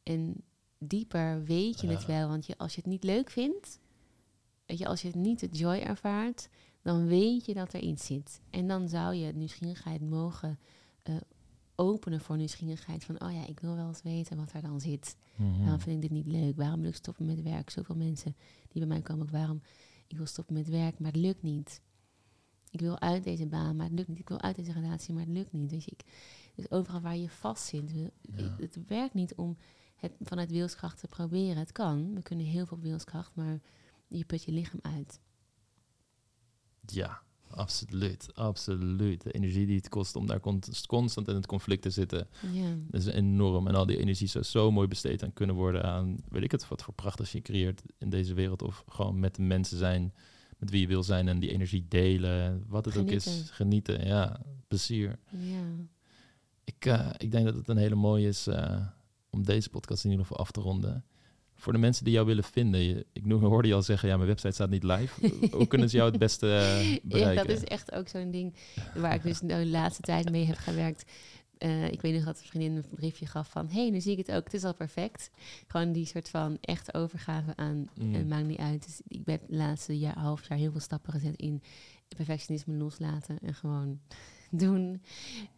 En 0.07 0.43
dieper 0.79 1.45
weet 1.45 1.81
je 1.81 1.87
het 1.89 2.07
wel, 2.07 2.29
want 2.29 2.47
je, 2.47 2.59
als 2.59 2.75
je 2.75 2.81
het 2.81 2.91
niet 2.91 3.05
leuk 3.05 3.31
vindt, 3.31 3.81
weet 4.67 4.79
je, 4.79 4.87
als 4.87 5.03
je 5.03 5.07
het 5.09 5.17
niet 5.17 5.41
het 5.41 5.59
joy 5.59 5.77
ervaart, 5.77 6.49
dan 6.83 7.07
weet 7.07 7.47
je 7.47 7.55
dat 7.55 7.73
er 7.73 7.81
iets 7.81 8.07
zit. 8.07 8.41
En 8.51 8.69
dan 8.69 8.89
zou 8.89 9.15
je 9.15 9.33
nieuwsgierigheid 9.33 10.01
mogen 10.01 10.59
eh, 11.03 11.17
openen 11.75 12.21
voor 12.21 12.37
nieuwsgierigheid 12.37 13.05
van, 13.05 13.21
oh 13.21 13.33
ja, 13.33 13.47
ik 13.47 13.61
wil 13.61 13.75
wel 13.77 13.89
eens 13.89 14.03
weten 14.03 14.37
wat 14.37 14.53
er 14.53 14.63
dan 14.63 14.81
zit. 14.81 15.17
Mhm. 15.37 15.59
Waarom 15.61 15.81
vind 15.81 15.97
ik 15.97 16.03
dit 16.03 16.25
niet 16.25 16.33
leuk? 16.35 16.57
Waarom 16.57 16.81
wil 16.81 16.89
ik 16.89 16.97
stoppen 16.97 17.27
met 17.27 17.43
werk? 17.43 17.71
Zoveel 17.71 17.97
mensen 17.97 18.37
die 18.69 18.79
bij 18.81 18.89
mij 18.89 19.03
komen 19.03 19.23
ook 19.23 19.31
waarom 19.33 19.63
ik 20.07 20.17
wil 20.17 20.27
stoppen 20.27 20.55
met 20.55 20.69
werk, 20.69 20.99
maar 20.99 21.13
het 21.13 21.21
lukt 21.21 21.43
niet. 21.43 21.81
Ik 22.71 22.81
wil 22.81 23.01
uit 23.01 23.25
deze 23.25 23.47
baan, 23.47 23.77
maar 23.77 23.87
het 23.87 23.95
lukt 23.95 24.09
niet. 24.09 24.19
Ik 24.19 24.29
wil 24.29 24.41
uit 24.41 24.57
deze 24.57 24.73
relatie, 24.73 25.15
maar 25.15 25.25
het 25.25 25.33
lukt 25.33 25.53
niet. 25.53 25.71
Weet 25.71 25.85
je, 25.85 25.91
ik, 25.91 26.05
dus 26.55 26.71
overal 26.71 27.01
waar 27.01 27.17
je 27.17 27.29
vast 27.29 27.65
zit, 27.67 27.91
Ja. 28.21 28.57
het 28.59 28.79
werkt 28.87 29.15
niet 29.15 29.35
om 29.35 29.57
het 29.97 30.13
vanuit 30.21 30.51
wilskracht 30.51 31.01
te 31.01 31.07
proberen. 31.07 31.57
Het 31.57 31.73
kan, 31.73 32.15
we 32.15 32.23
kunnen 32.23 32.47
heel 32.47 32.67
veel 32.67 32.81
wilskracht, 32.81 33.35
maar 33.35 33.61
je 34.09 34.25
put 34.25 34.45
je 34.45 34.53
lichaam 34.53 34.81
uit. 34.83 35.21
Ja, 36.87 37.23
absoluut. 37.51 38.35
Absoluut. 38.35 39.23
De 39.23 39.33
energie 39.33 39.67
die 39.67 39.77
het 39.77 39.89
kost 39.89 40.17
om 40.17 40.27
daar 40.27 40.41
constant 40.87 41.29
in 41.29 41.35
het 41.35 41.47
conflict 41.47 41.83
te 41.83 41.91
zitten, 41.91 42.29
is 42.91 43.07
enorm. 43.07 43.67
En 43.67 43.75
al 43.75 43.87
die 43.87 43.99
energie 43.99 44.29
zou 44.29 44.45
zo 44.45 44.71
mooi 44.71 44.89
besteed 44.89 45.23
aan 45.23 45.33
kunnen 45.33 45.57
worden 45.57 45.85
aan, 45.85 46.17
weet 46.29 46.43
ik 46.43 46.51
het, 46.51 46.69
wat 46.69 46.83
voor 46.83 46.95
prachtigs 46.95 47.33
je 47.33 47.43
creëert 47.43 47.83
in 47.99 48.11
deze 48.11 48.35
wereld. 48.35 48.63
Of 48.63 48.85
gewoon 48.89 49.21
met 49.21 49.35
de 49.35 49.43
mensen 49.43 49.79
zijn 49.79 50.13
met 50.59 50.71
wie 50.71 50.81
je 50.81 50.87
wil 50.87 51.03
zijn 51.03 51.29
en 51.29 51.39
die 51.39 51.51
energie 51.51 51.87
delen. 51.89 52.65
Wat 52.69 52.85
het 52.85 52.97
ook 52.97 53.11
is, 53.11 53.49
Genieten. 53.51 54.07
Ja, 54.07 54.41
plezier. 54.69 55.19
ja. 55.31 55.65
Ik, 56.65 56.85
eh, 56.85 57.11
ik 57.17 57.31
denk 57.31 57.45
dat 57.45 57.55
het 57.55 57.69
een 57.69 57.77
hele 57.77 57.95
mooie 57.95 58.29
is 58.29 58.47
eh, 58.47 58.87
om 59.37 59.45
deze 59.45 59.71
podcast 59.71 60.05
in 60.05 60.11
ieder 60.11 60.27
geval 60.27 60.41
af 60.45 60.51
te 60.51 60.61
ronden. 60.61 61.05
Voor 61.55 61.73
de 61.73 61.79
mensen 61.79 62.05
die 62.05 62.13
jou 62.13 62.27
willen 62.27 62.45
vinden, 62.45 62.81
je, 62.81 63.07
ik 63.13 63.27
noem- 63.27 63.45
hoorde 63.45 63.69
je 63.69 63.75
al 63.75 63.83
zeggen, 63.83 64.09
ja, 64.09 64.17
mijn 64.17 64.29
website 64.29 64.53
staat 64.53 64.71
niet 64.71 64.83
live. 64.83 65.33
Hoe 65.51 65.67
kunnen 65.73 65.91
ze 65.91 65.97
jou 65.97 66.11
het 66.11 66.19
beste 66.19 66.47
eh, 66.57 66.93
Ja, 66.93 66.99
bereiken? 67.03 67.47
dat 67.47 67.57
is 67.57 67.65
echt 67.65 67.93
ook 67.93 68.09
zo'n 68.09 68.31
ding 68.31 68.55
waar 68.95 69.15
ik 69.15 69.23
dus 69.23 69.39
de 69.41 69.67
laatste 69.67 70.03
tijd 70.03 70.31
mee 70.31 70.45
heb 70.45 70.57
gewerkt. 70.57 71.05
Eh, 71.59 71.93
ik 71.93 72.01
weet 72.01 72.15
nog 72.15 72.25
dat 72.25 72.39
een 72.41 72.47
vriendin 72.47 72.77
een 72.77 72.85
briefje 72.91 73.27
gaf 73.27 73.49
van... 73.51 73.69
hey, 73.69 73.91
nu 73.91 74.01
zie 74.01 74.13
ik 74.13 74.27
het 74.27 74.37
ook, 74.37 74.45
het 74.45 74.55
is 74.55 74.65
al 74.65 74.75
perfect. 74.75 75.31
Gewoon 75.67 75.93
die 75.93 76.07
soort 76.07 76.29
van 76.29 76.59
echt 76.61 76.95
overgave 76.95 77.57
aan... 77.57 77.89
Mm. 78.01 78.15
Het 78.15 78.29
maakt 78.29 78.47
niet 78.47 78.59
uit. 78.59 78.85
Dus 78.85 79.01
ik 79.09 79.25
ben 79.25 79.39
het 79.41 79.51
laatste 79.57 79.99
jaar, 79.99 80.19
half 80.19 80.49
jaar 80.49 80.59
heel 80.59 80.71
veel 80.71 80.81
stappen 80.81 81.13
gezet 81.13 81.37
in... 81.37 81.63
perfectionisme 82.17 82.75
loslaten 82.75 83.39
en 83.39 83.55
gewoon 83.55 84.01
doen. 84.65 85.03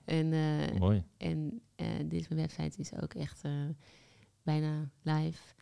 En, 0.05 0.33
eh, 0.33 0.79
Mooi. 0.79 1.05
en 1.17 1.61
deze 2.09 2.35
website 2.35 2.79
is 2.81 2.95
ook 2.95 3.15
echt 3.15 3.43
eh, 3.43 3.53
bijna 4.43 4.91
live. 5.03 5.55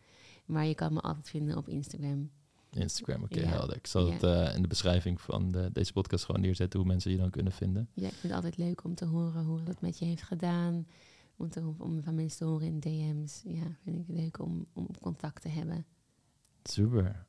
Maar 0.45 0.65
je 0.65 0.75
kan 0.75 0.93
me 0.93 0.99
altijd 1.01 1.29
vinden 1.29 1.57
op 1.57 1.69
Instagram. 1.69 2.29
Instagram, 2.71 3.23
oké, 3.23 3.39
Ja. 3.39 3.47
helder. 3.47 3.75
Ik 3.75 3.87
zal 3.87 4.07
Ja. 4.07 4.13
het 4.13 4.55
in 4.55 4.61
de 4.61 4.67
beschrijving 4.67 5.21
van 5.21 5.51
de, 5.51 5.69
deze 5.73 5.93
podcast 5.93 6.25
gewoon 6.25 6.41
neerzetten 6.41 6.79
hoe 6.79 6.87
mensen 6.87 7.11
je 7.11 7.17
dan 7.17 7.29
kunnen 7.29 7.51
vinden. 7.53 7.89
Ja, 7.93 8.05
ik 8.07 8.11
vind 8.13 8.21
het 8.23 8.31
altijd 8.31 8.57
leuk 8.57 8.83
om 8.83 8.95
te 8.95 9.05
horen 9.05 9.43
hoe 9.43 9.59
het 9.63 9.81
met 9.81 9.99
je 9.99 10.05
heeft 10.05 10.23
gedaan. 10.23 10.87
Om, 11.37 11.49
te, 11.49 11.73
om 11.77 12.03
van 12.03 12.15
mensen 12.15 12.37
te 12.37 12.45
horen 12.45 12.67
in 12.67 12.79
DM's. 12.79 13.41
Ja, 13.45 13.75
vind 13.83 13.97
ik 14.09 14.15
leuk 14.15 14.39
om, 14.39 14.65
om 14.73 14.87
contact 15.01 15.41
te 15.41 15.49
hebben. 15.49 15.85
Super. 16.63 17.25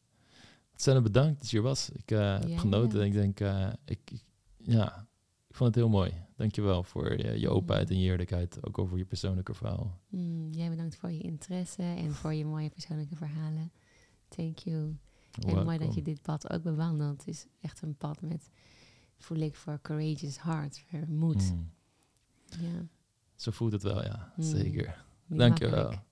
Ontzettend 0.73 1.07
bedankt 1.07 1.39
dat 1.41 1.51
je 1.51 1.57
er 1.57 1.63
was. 1.63 1.91
Ik 1.91 2.09
heb 2.09 2.59
genoten. 2.59 3.05
Ik 3.05 3.13
denk, 3.13 3.41
ik, 3.85 4.01
ik- 4.11 4.25
ja, 4.57 5.07
ik 5.49 5.55
vond 5.55 5.75
het 5.75 5.85
heel 5.85 5.89
mooi. 5.93 6.13
Dankjewel 6.37 6.83
voor 6.83 7.19
je, 7.19 7.41
je 7.41 7.49
openheid 7.49 7.91
en 7.91 8.01
je 8.01 8.11
eerlijkheid. 8.11 8.67
Ook 8.67 8.79
over 8.79 8.99
je 8.99 9.05
persoonlijke 9.05 9.55
verhaal. 9.55 10.01
Mm, 10.09 10.51
jij 10.53 10.71
bedankt 10.71 10.97
voor 10.97 11.11
je 11.11 11.21
interesse 11.21 11.83
en 11.83 12.13
voor 12.13 12.35
je 12.35 12.45
mooie 12.45 12.71
persoonlijke 12.71 13.17
verhalen. 13.17 13.73
Thank 14.29 14.59
you. 14.59 14.97
En 15.47 15.65
mooi 15.65 15.79
dat 15.79 15.95
je 15.95 16.03
dit 16.03 16.23
pad 16.23 16.51
ook 16.51 16.63
bewandelt. 16.63 17.19
Het 17.19 17.29
is 17.29 17.47
echt 17.61 17.83
een 17.83 17.97
pad 17.97 18.21
met, 18.21 18.51
voel 19.17 19.39
ik, 19.39 19.55
voor 19.55 19.79
courageous 19.83 20.43
heart, 20.43 20.85
voor 20.91 21.09
moed. 21.09 21.53
Mm. 21.53 21.71
Ja, 22.61 22.87
Zo 23.37 23.51
voelt 23.51 23.73
het 23.73 23.83
wel, 23.83 24.05
ja. 24.05 24.33
Mm. 24.37 24.43
Zeker. 24.45 25.05
niet 25.27 25.39
Dankjewel. 25.39 25.77
makkelijk. 25.83 26.07